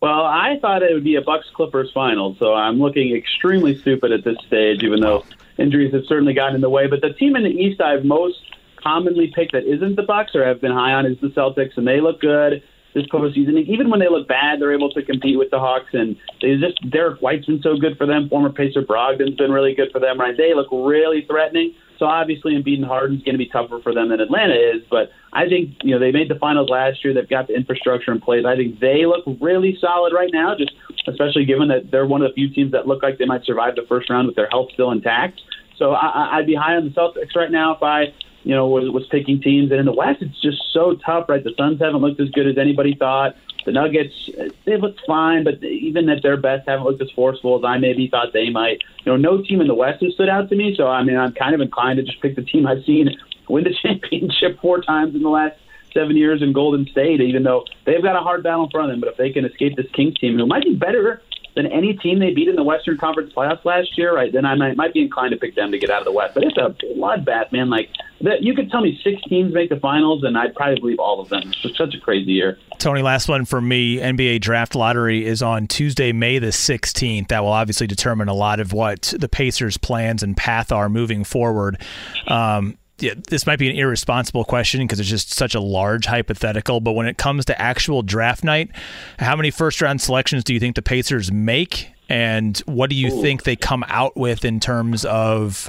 Well, 0.00 0.24
I 0.24 0.58
thought 0.60 0.82
it 0.82 0.92
would 0.92 1.04
be 1.04 1.16
a 1.16 1.22
Bucks 1.22 1.46
Clippers 1.54 1.90
final, 1.92 2.36
so 2.38 2.54
I'm 2.54 2.78
looking 2.78 3.16
extremely 3.16 3.76
stupid 3.78 4.12
at 4.12 4.24
this 4.24 4.36
stage, 4.46 4.82
even 4.82 5.00
though 5.00 5.24
injuries 5.58 5.92
have 5.92 6.02
certainly 6.08 6.34
gotten 6.34 6.54
in 6.54 6.60
the 6.60 6.70
way. 6.70 6.86
But 6.86 7.00
the 7.00 7.12
team 7.12 7.36
in 7.36 7.44
the 7.44 7.50
East 7.50 7.80
I've 7.80 8.04
most 8.04 8.36
commonly 8.82 9.32
picked 9.34 9.52
that 9.52 9.64
isn't 9.64 9.96
the 9.96 10.02
Bucks 10.02 10.34
or 10.34 10.44
have 10.44 10.60
been 10.60 10.72
high 10.72 10.92
on 10.92 11.06
is 11.06 11.18
the 11.20 11.28
Celtics, 11.28 11.76
and 11.76 11.86
they 11.86 12.00
look 12.00 12.20
good 12.20 12.62
this 12.94 13.06
postseason. 13.12 13.62
Even 13.68 13.90
when 13.90 14.00
they 14.00 14.08
look 14.08 14.26
bad, 14.26 14.60
they're 14.60 14.74
able 14.74 14.90
to 14.90 15.02
compete 15.02 15.38
with 15.38 15.50
the 15.50 15.58
Hawks, 15.58 15.92
and 15.92 16.16
they 16.40 16.56
just 16.56 16.78
Derrick 16.90 17.20
White's 17.20 17.46
been 17.46 17.60
so 17.62 17.76
good 17.76 17.96
for 17.98 18.06
them. 18.06 18.28
Former 18.28 18.50
Pacer 18.50 18.82
Brogdon's 18.82 19.36
been 19.36 19.52
really 19.52 19.74
good 19.74 19.90
for 19.92 20.00
them. 20.00 20.18
Right, 20.18 20.36
they 20.36 20.54
look 20.54 20.68
really 20.72 21.24
threatening. 21.28 21.74
So 21.98 22.06
obviously, 22.06 22.52
Embiid 22.52 22.76
and 22.76 22.84
Harden's 22.84 23.22
going 23.22 23.34
to 23.34 23.38
be 23.38 23.48
tougher 23.48 23.80
for 23.82 23.94
them 23.94 24.10
than 24.10 24.20
Atlanta 24.20 24.54
is. 24.54 24.82
But 24.90 25.10
I 25.32 25.48
think 25.48 25.76
you 25.82 25.92
know 25.92 25.98
they 25.98 26.12
made 26.12 26.28
the 26.28 26.38
finals 26.38 26.68
last 26.68 27.04
year. 27.04 27.14
They've 27.14 27.28
got 27.28 27.48
the 27.48 27.54
infrastructure 27.54 28.12
in 28.12 28.20
place. 28.20 28.44
I 28.46 28.56
think 28.56 28.80
they 28.80 29.06
look 29.06 29.24
really 29.40 29.76
solid 29.80 30.12
right 30.12 30.30
now. 30.32 30.54
Just 30.56 30.72
especially 31.08 31.44
given 31.44 31.68
that 31.68 31.90
they're 31.90 32.06
one 32.06 32.22
of 32.22 32.30
the 32.30 32.34
few 32.34 32.52
teams 32.52 32.72
that 32.72 32.86
look 32.86 33.02
like 33.02 33.18
they 33.18 33.24
might 33.24 33.44
survive 33.44 33.76
the 33.76 33.86
first 33.88 34.10
round 34.10 34.26
with 34.26 34.36
their 34.36 34.48
health 34.48 34.68
still 34.72 34.90
intact. 34.90 35.40
So 35.78 35.92
I, 35.92 36.38
I'd 36.38 36.46
be 36.46 36.54
high 36.54 36.74
on 36.74 36.84
the 36.84 36.90
Celtics 36.90 37.34
right 37.34 37.50
now 37.50 37.74
if 37.74 37.82
I 37.82 38.12
you 38.42 38.54
know 38.54 38.66
was 38.68 38.90
was 38.90 39.06
picking 39.10 39.40
teams. 39.40 39.70
And 39.70 39.80
in 39.80 39.86
the 39.86 39.94
West, 39.94 40.20
it's 40.20 40.40
just 40.42 40.58
so 40.72 40.96
tough. 41.04 41.28
Right, 41.28 41.42
the 41.42 41.52
Suns 41.56 41.80
haven't 41.80 42.00
looked 42.00 42.20
as 42.20 42.30
good 42.30 42.46
as 42.46 42.58
anybody 42.58 42.94
thought. 42.94 43.36
The 43.66 43.72
Nuggets, 43.72 44.30
they 44.64 44.76
look 44.76 44.94
fine, 45.08 45.42
but 45.42 45.62
even 45.62 46.08
at 46.08 46.22
their 46.22 46.36
best, 46.36 46.68
haven't 46.68 46.84
looked 46.84 47.02
as 47.02 47.10
forceful 47.10 47.58
as 47.58 47.64
I 47.64 47.78
maybe 47.78 48.06
thought 48.06 48.32
they 48.32 48.48
might. 48.48 48.80
You 49.04 49.10
know, 49.12 49.16
no 49.16 49.42
team 49.42 49.60
in 49.60 49.66
the 49.66 49.74
West 49.74 50.04
has 50.04 50.14
stood 50.14 50.28
out 50.28 50.48
to 50.50 50.56
me. 50.56 50.76
So 50.76 50.86
I 50.86 51.02
mean, 51.02 51.16
I'm 51.16 51.32
kind 51.32 51.52
of 51.52 51.60
inclined 51.60 51.96
to 51.96 52.04
just 52.04 52.22
pick 52.22 52.36
the 52.36 52.42
team 52.42 52.64
I've 52.64 52.84
seen 52.84 53.10
win 53.48 53.64
the 53.64 53.74
championship 53.82 54.60
four 54.60 54.82
times 54.82 55.16
in 55.16 55.22
the 55.22 55.28
last 55.28 55.56
seven 55.92 56.16
years 56.16 56.42
in 56.42 56.52
Golden 56.52 56.86
State, 56.86 57.20
even 57.20 57.42
though 57.42 57.64
they've 57.84 58.02
got 58.02 58.14
a 58.14 58.20
hard 58.20 58.44
battle 58.44 58.64
in 58.64 58.70
front 58.70 58.88
of 58.88 58.92
them. 58.92 59.00
But 59.00 59.10
if 59.10 59.16
they 59.16 59.30
can 59.30 59.44
escape 59.44 59.74
this 59.74 59.90
Kings 59.92 60.14
team, 60.14 60.38
who 60.38 60.46
might 60.46 60.62
be 60.62 60.76
better 60.76 61.20
than 61.56 61.66
any 61.66 61.94
team 61.94 62.18
they 62.18 62.32
beat 62.32 62.48
in 62.48 62.54
the 62.54 62.62
Western 62.62 62.98
Conference 62.98 63.32
playoffs 63.34 63.64
last 63.64 63.96
year, 63.96 64.14
right? 64.14 64.30
Then 64.30 64.44
I 64.44 64.54
might, 64.54 64.76
might 64.76 64.92
be 64.92 65.00
inclined 65.00 65.32
to 65.32 65.38
pick 65.38 65.56
them 65.56 65.72
to 65.72 65.78
get 65.78 65.90
out 65.90 66.00
of 66.00 66.04
the 66.04 66.12
West. 66.12 66.34
But 66.34 66.44
it's 66.44 66.56
a 66.58 66.76
bloodbath, 66.94 67.50
man. 67.50 67.70
Like 67.70 67.88
that, 68.20 68.42
you 68.42 68.54
could 68.54 68.70
tell 68.70 68.82
me 68.82 69.00
six 69.02 69.22
teams 69.22 69.54
make 69.54 69.70
the 69.70 69.80
finals, 69.80 70.22
and 70.22 70.36
I'd 70.36 70.54
probably 70.54 70.78
believe 70.78 70.98
all 70.98 71.18
of 71.18 71.30
them. 71.30 71.52
It's 71.64 71.78
such 71.78 71.94
a 71.94 72.00
crazy 72.00 72.32
year. 72.32 72.58
Tony, 72.78 73.00
last 73.00 73.28
one 73.28 73.46
for 73.46 73.60
me. 73.60 73.96
NBA 73.96 74.42
draft 74.42 74.74
lottery 74.74 75.24
is 75.24 75.42
on 75.42 75.66
Tuesday, 75.66 76.12
May 76.12 76.38
the 76.38 76.48
16th. 76.48 77.28
That 77.28 77.42
will 77.42 77.52
obviously 77.52 77.86
determine 77.86 78.28
a 78.28 78.34
lot 78.34 78.60
of 78.60 78.74
what 78.74 79.14
the 79.18 79.28
Pacers' 79.28 79.78
plans 79.78 80.22
and 80.22 80.36
path 80.36 80.70
are 80.70 80.90
moving 80.90 81.24
forward. 81.24 81.80
Um, 82.28 82.76
yeah, 82.98 83.14
this 83.28 83.46
might 83.46 83.58
be 83.58 83.68
an 83.68 83.76
irresponsible 83.76 84.44
question 84.44 84.80
because 84.80 84.98
it's 84.98 85.08
just 85.08 85.34
such 85.34 85.54
a 85.54 85.60
large 85.60 86.06
hypothetical. 86.06 86.80
But 86.80 86.92
when 86.92 87.06
it 87.06 87.18
comes 87.18 87.44
to 87.46 87.60
actual 87.60 88.02
draft 88.02 88.42
night, 88.42 88.70
how 89.18 89.36
many 89.36 89.50
first 89.50 89.80
round 89.82 90.00
selections 90.00 90.44
do 90.44 90.54
you 90.54 90.60
think 90.60 90.76
the 90.76 90.82
Pacers 90.82 91.30
make? 91.30 91.90
And 92.08 92.56
what 92.66 92.88
do 92.88 92.96
you 92.96 93.12
Ooh. 93.12 93.22
think 93.22 93.42
they 93.42 93.56
come 93.56 93.84
out 93.88 94.16
with 94.16 94.44
in 94.44 94.60
terms 94.60 95.04
of 95.04 95.68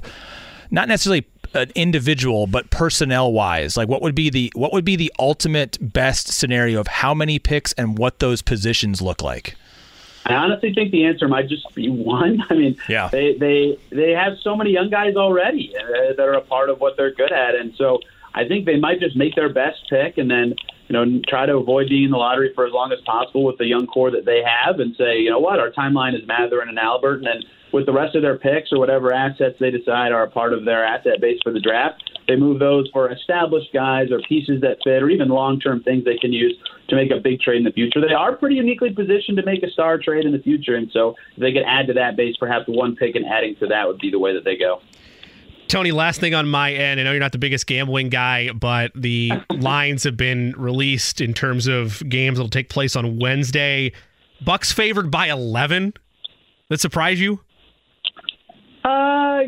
not 0.71 0.87
necessarily 0.87 1.25
an 1.53 1.71
individual, 1.75 2.47
but 2.47 2.69
personnel 2.69 3.33
wise? 3.33 3.75
Like 3.75 3.89
what 3.89 4.01
would 4.01 4.15
be 4.15 4.29
the 4.29 4.51
what 4.55 4.71
would 4.71 4.85
be 4.85 4.95
the 4.95 5.11
ultimate 5.19 5.77
best 5.81 6.29
scenario 6.29 6.79
of 6.79 6.87
how 6.87 7.13
many 7.13 7.39
picks 7.39 7.73
and 7.73 7.97
what 7.97 8.19
those 8.19 8.41
positions 8.41 9.01
look 9.01 9.21
like? 9.21 9.55
I 10.27 10.35
honestly 10.35 10.73
think 10.73 10.91
the 10.91 11.05
answer 11.05 11.27
might 11.27 11.47
just 11.47 11.73
be 11.73 11.89
one. 11.89 12.43
I 12.49 12.53
mean, 12.53 12.77
yeah. 12.89 13.07
they 13.07 13.37
they 13.37 13.77
they 13.91 14.11
have 14.11 14.33
so 14.41 14.55
many 14.55 14.71
young 14.71 14.89
guys 14.89 15.15
already 15.15 15.73
uh, 15.75 16.13
that 16.15 16.19
are 16.19 16.33
a 16.33 16.41
part 16.41 16.69
of 16.69 16.79
what 16.79 16.97
they're 16.97 17.13
good 17.13 17.31
at, 17.31 17.55
and 17.55 17.73
so 17.75 17.99
I 18.33 18.47
think 18.47 18.65
they 18.65 18.77
might 18.77 18.99
just 18.99 19.15
make 19.15 19.35
their 19.35 19.51
best 19.51 19.79
pick 19.89 20.17
and 20.17 20.29
then 20.29 20.55
you 20.87 20.93
know 20.93 21.21
try 21.27 21.45
to 21.45 21.57
avoid 21.57 21.89
being 21.89 22.05
in 22.05 22.11
the 22.11 22.17
lottery 22.17 22.51
for 22.53 22.65
as 22.65 22.73
long 22.73 22.91
as 22.91 22.99
possible 23.05 23.43
with 23.45 23.57
the 23.57 23.65
young 23.65 23.87
core 23.87 24.11
that 24.11 24.25
they 24.25 24.43
have, 24.43 24.79
and 24.79 24.95
say, 24.95 25.19
you 25.19 25.29
know 25.29 25.39
what, 25.39 25.59
our 25.59 25.71
timeline 25.71 26.13
is 26.13 26.27
Mathurin 26.27 26.69
and 26.69 26.79
Albert, 26.79 27.17
and 27.17 27.25
then 27.25 27.41
with 27.71 27.85
the 27.85 27.93
rest 27.93 28.15
of 28.15 28.21
their 28.21 28.37
picks 28.37 28.71
or 28.71 28.79
whatever 28.79 29.13
assets 29.13 29.55
they 29.59 29.71
decide 29.71 30.11
are 30.11 30.23
a 30.23 30.29
part 30.29 30.53
of 30.53 30.65
their 30.65 30.83
asset 30.83 31.21
base 31.21 31.39
for 31.43 31.51
the 31.51 31.59
draft, 31.59 32.16
they 32.27 32.35
move 32.35 32.59
those 32.59 32.89
for 32.91 33.11
established 33.11 33.73
guys 33.73 34.11
or 34.11 34.19
pieces 34.27 34.61
that 34.61 34.77
fit 34.83 35.01
or 35.01 35.09
even 35.09 35.29
long 35.29 35.59
term 35.59 35.81
things 35.83 36.03
they 36.05 36.17
can 36.17 36.33
use 36.33 36.57
to 36.89 36.95
make 36.95 37.11
a 37.11 37.19
big 37.19 37.39
trade 37.41 37.57
in 37.57 37.63
the 37.63 37.71
future. 37.71 38.01
They 38.01 38.13
are 38.13 38.35
pretty 38.35 38.55
uniquely 38.55 38.91
positioned 38.91 39.37
to 39.37 39.45
make 39.45 39.63
a 39.63 39.69
star 39.69 39.97
trade 39.97 40.25
in 40.25 40.31
the 40.31 40.39
future. 40.39 40.75
And 40.75 40.89
so 40.91 41.15
if 41.35 41.41
they 41.41 41.51
could 41.51 41.63
add 41.65 41.87
to 41.87 41.93
that 41.93 42.15
base, 42.15 42.35
perhaps 42.37 42.65
one 42.67 42.95
pick 42.95 43.15
and 43.15 43.25
adding 43.25 43.55
to 43.59 43.67
that 43.67 43.87
would 43.87 43.99
be 43.99 44.11
the 44.11 44.19
way 44.19 44.33
that 44.33 44.43
they 44.43 44.57
go. 44.57 44.81
Tony, 45.67 45.91
last 45.91 46.21
thing 46.21 46.33
on 46.33 46.47
my 46.47 46.71
end. 46.71 46.99
I 46.99 47.03
know 47.03 47.11
you're 47.11 47.19
not 47.19 47.33
the 47.33 47.37
biggest 47.37 47.67
gambling 47.67 48.09
guy, 48.09 48.51
but 48.51 48.91
the 48.95 49.31
lines 49.51 50.03
have 50.03 50.15
been 50.15 50.53
released 50.57 51.19
in 51.19 51.33
terms 51.33 51.67
of 51.67 52.01
games 52.07 52.37
that'll 52.37 52.49
take 52.49 52.69
place 52.69 52.95
on 52.95 53.19
Wednesday. 53.19 53.91
Bucks 54.43 54.71
favored 54.71 55.11
by 55.11 55.27
11. 55.27 55.93
That 56.69 56.79
surprise 56.79 57.19
you? 57.19 57.41
Uh, 58.83 59.41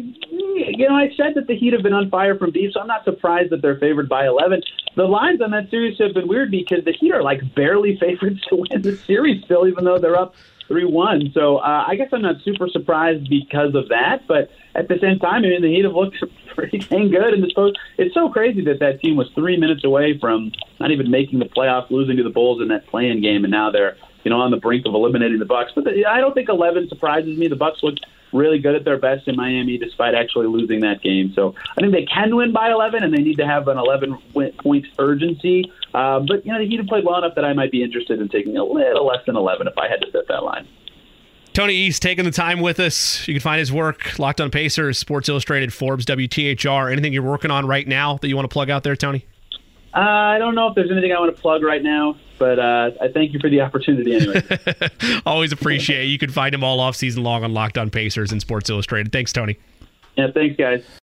you 0.68 0.88
know, 0.88 0.95
I 0.95 1.10
said 1.16 1.36
that 1.36 1.47
the 1.47 1.55
Heat 1.55 1.74
have 1.74 1.84
been 1.84 1.93
on 1.93 2.10
fire 2.10 2.38
from 2.38 2.51
deep, 2.51 2.74
so 2.74 2.82
I'm 2.82 2.88
not 2.88 3.03
surprised 3.03 3.51
that 3.51 3.62
they're 3.62 3.78
favored 3.78 4.10
by 4.10 4.28
11. 4.28 4.62
The 4.95 5.03
lines 5.03 5.41
on 5.41 5.51
that 5.51 5.70
series 5.70 5.97
have 5.99 6.14
been 6.14 6.28
weird 6.28 6.51
because 6.51 6.84
the 6.86 6.93
Heat 6.93 7.14
are 7.14 7.24
like 7.24 7.41
barely 7.55 7.97
favorites 7.99 8.41
to 8.49 8.57
win 8.57 8.82
the 8.82 8.95
series 8.95 9.43
still, 9.45 9.68
even 9.68 9.86
though 9.86 9.97
they're 9.97 10.20
up 10.20 10.36
3 10.68 10.86
1. 10.86 11.32
So 11.34 11.57
uh, 11.57 11.86
I 11.88 11.95
guess 11.95 12.10
I'm 12.14 12.22
not 12.22 12.36
super 12.43 12.68
surprised 12.70 13.30
because 13.30 13.76
of 13.76 13.89
that. 13.89 14.28
But 14.28 14.51
at 14.76 14.88
the 14.88 14.97
same 15.01 15.20
time, 15.20 15.43
I 15.43 15.49
mean, 15.49 15.62
the 15.62 15.68
Heat 15.68 15.84
have 15.86 15.93
looked 15.93 16.18
pretty 16.55 16.78
dang 16.80 17.10
good 17.10 17.34
in 17.34 17.41
this 17.41 17.53
post. 17.53 17.78
It's 17.97 18.14
so 18.14 18.30
crazy 18.30 18.64
that 18.66 18.80
that 18.80 19.01
team 19.01 19.16
was 19.16 19.30
three 19.36 19.57
minutes 19.57 19.84
away 19.84 20.18
from 20.20 20.51
not 20.80 20.91
even 20.91 21.10
making 21.10 21.39
the 21.39 21.45
playoffs, 21.45 21.89
losing 21.89 22.18
to 22.18 22.24
the 22.24 22.30
Bulls 22.30 22.62
in 22.62 22.68
that 22.70 22.88
play-in 22.88 23.22
game, 23.22 23.43
and 23.43 23.51
now 23.51 23.72
they're 23.72 23.97
you 24.24 24.32
know 24.32 24.39
on 24.41 24.51
the 24.51 24.57
brink 24.57 24.86
of 24.86 24.93
eliminating 24.93 25.39
the 25.39 25.45
Bucks. 25.45 25.72
But 25.76 25.86
the, 25.86 26.05
I 26.05 26.20
don't 26.20 26.34
think 26.34 26.49
11 26.49 26.89
surprises 26.89 27.38
me. 27.38 27.47
The 27.47 27.55
Bucks 27.55 27.80
look 27.82 27.95
really 28.34 28.59
good 28.59 28.76
at 28.76 28.86
their 28.86 28.97
best 28.97 29.28
in 29.28 29.36
Miami 29.36 29.78
despite 29.78 30.13
actually 30.13 30.47
losing 30.47 30.82
that 30.82 31.01
game. 31.01 31.32
So 31.36 31.55
I 31.78 31.82
think 31.82 31.93
they 31.93 32.05
can 32.05 32.36
win 32.36 32.51
by 32.51 32.72
11, 32.72 33.03
and 33.03 33.13
they 33.13 33.22
need 33.22 33.38
to 33.38 33.47
have 33.47 33.67
an 33.67 33.78
11 33.78 34.17
point 34.34 34.88
urgency. 34.97 35.72
Uh, 35.93 36.20
but, 36.20 36.45
you 36.45 36.51
know, 36.51 36.59
the 36.59 36.67
Heat 36.67 36.80
have 36.80 36.88
played 36.88 37.05
well 37.05 37.17
enough 37.17 37.36
that 37.36 37.45
I 37.45 37.53
might 37.53 37.72
be 37.72 37.84
interested 37.84 38.22
in 38.22 38.30
taking 38.30 38.57
a 38.57 38.63
little 38.63 39.05
less 39.05 39.26
than 39.26 39.36
11 39.36 39.67
if 39.67 39.78
I 39.78 39.88
had 39.88 40.01
to 40.01 40.11
set 40.11 40.28
that 40.28 40.43
line. 40.43 40.67
Tony 41.53 41.74
East 41.74 42.01
taking 42.01 42.26
the 42.26 42.32
time 42.32 42.61
with 42.61 42.80
us. 42.80 43.28
You 43.28 43.34
can 43.34 43.41
find 43.41 43.59
his 43.59 43.72
work, 43.72 44.17
Locked 44.20 44.39
on 44.39 44.51
Pacers, 44.51 44.99
Sports 44.99 45.28
Illustrated, 45.30 45.74
Forbes, 45.74 46.05
WTHR. 46.05 46.91
Anything 46.91 47.11
you're 47.11 47.24
working 47.24 47.51
on 47.51 47.65
right 47.65 47.88
now 47.88 48.17
that 48.17 48.28
you 48.28 48.36
want 48.36 48.49
to 48.49 48.53
plug 48.53 48.70
out 48.70 48.84
there, 48.84 48.95
Tony? 48.95 49.26
Uh, 49.94 50.00
I 50.00 50.38
don't 50.38 50.56
know 50.56 50.68
if 50.68 50.76
there's 50.76 50.92
anything 50.92 51.12
I 51.12 51.20
want 51.20 51.36
to 51.36 51.42
plug 51.42 51.64
right 51.64 51.82
now, 51.82 52.16
but 52.38 52.60
uh, 52.60 52.92
I 53.02 53.08
thank 53.08 53.34
you 53.34 53.40
for 53.40 53.50
the 53.50 53.62
opportunity 53.62 54.16
anyway. 54.16 54.44
Always 55.26 55.52
appreciate 55.52 56.04
it. 56.04 56.08
You 56.08 56.20
can 56.20 56.30
find 56.30 56.54
him 56.54 56.64
all 56.64 56.80
off 56.80 56.96
season 56.96 57.24
long 57.24 57.44
on 57.44 57.54
Locked 57.54 57.78
On 57.78 57.90
Pacers 57.90 58.32
and 58.32 58.40
Sports 58.40 58.70
Illustrated. 58.70 59.12
Thanks, 59.12 59.34
Tony. 59.34 59.58
Yeah, 60.16 60.28
thanks, 60.34 60.56
guys. 60.58 60.84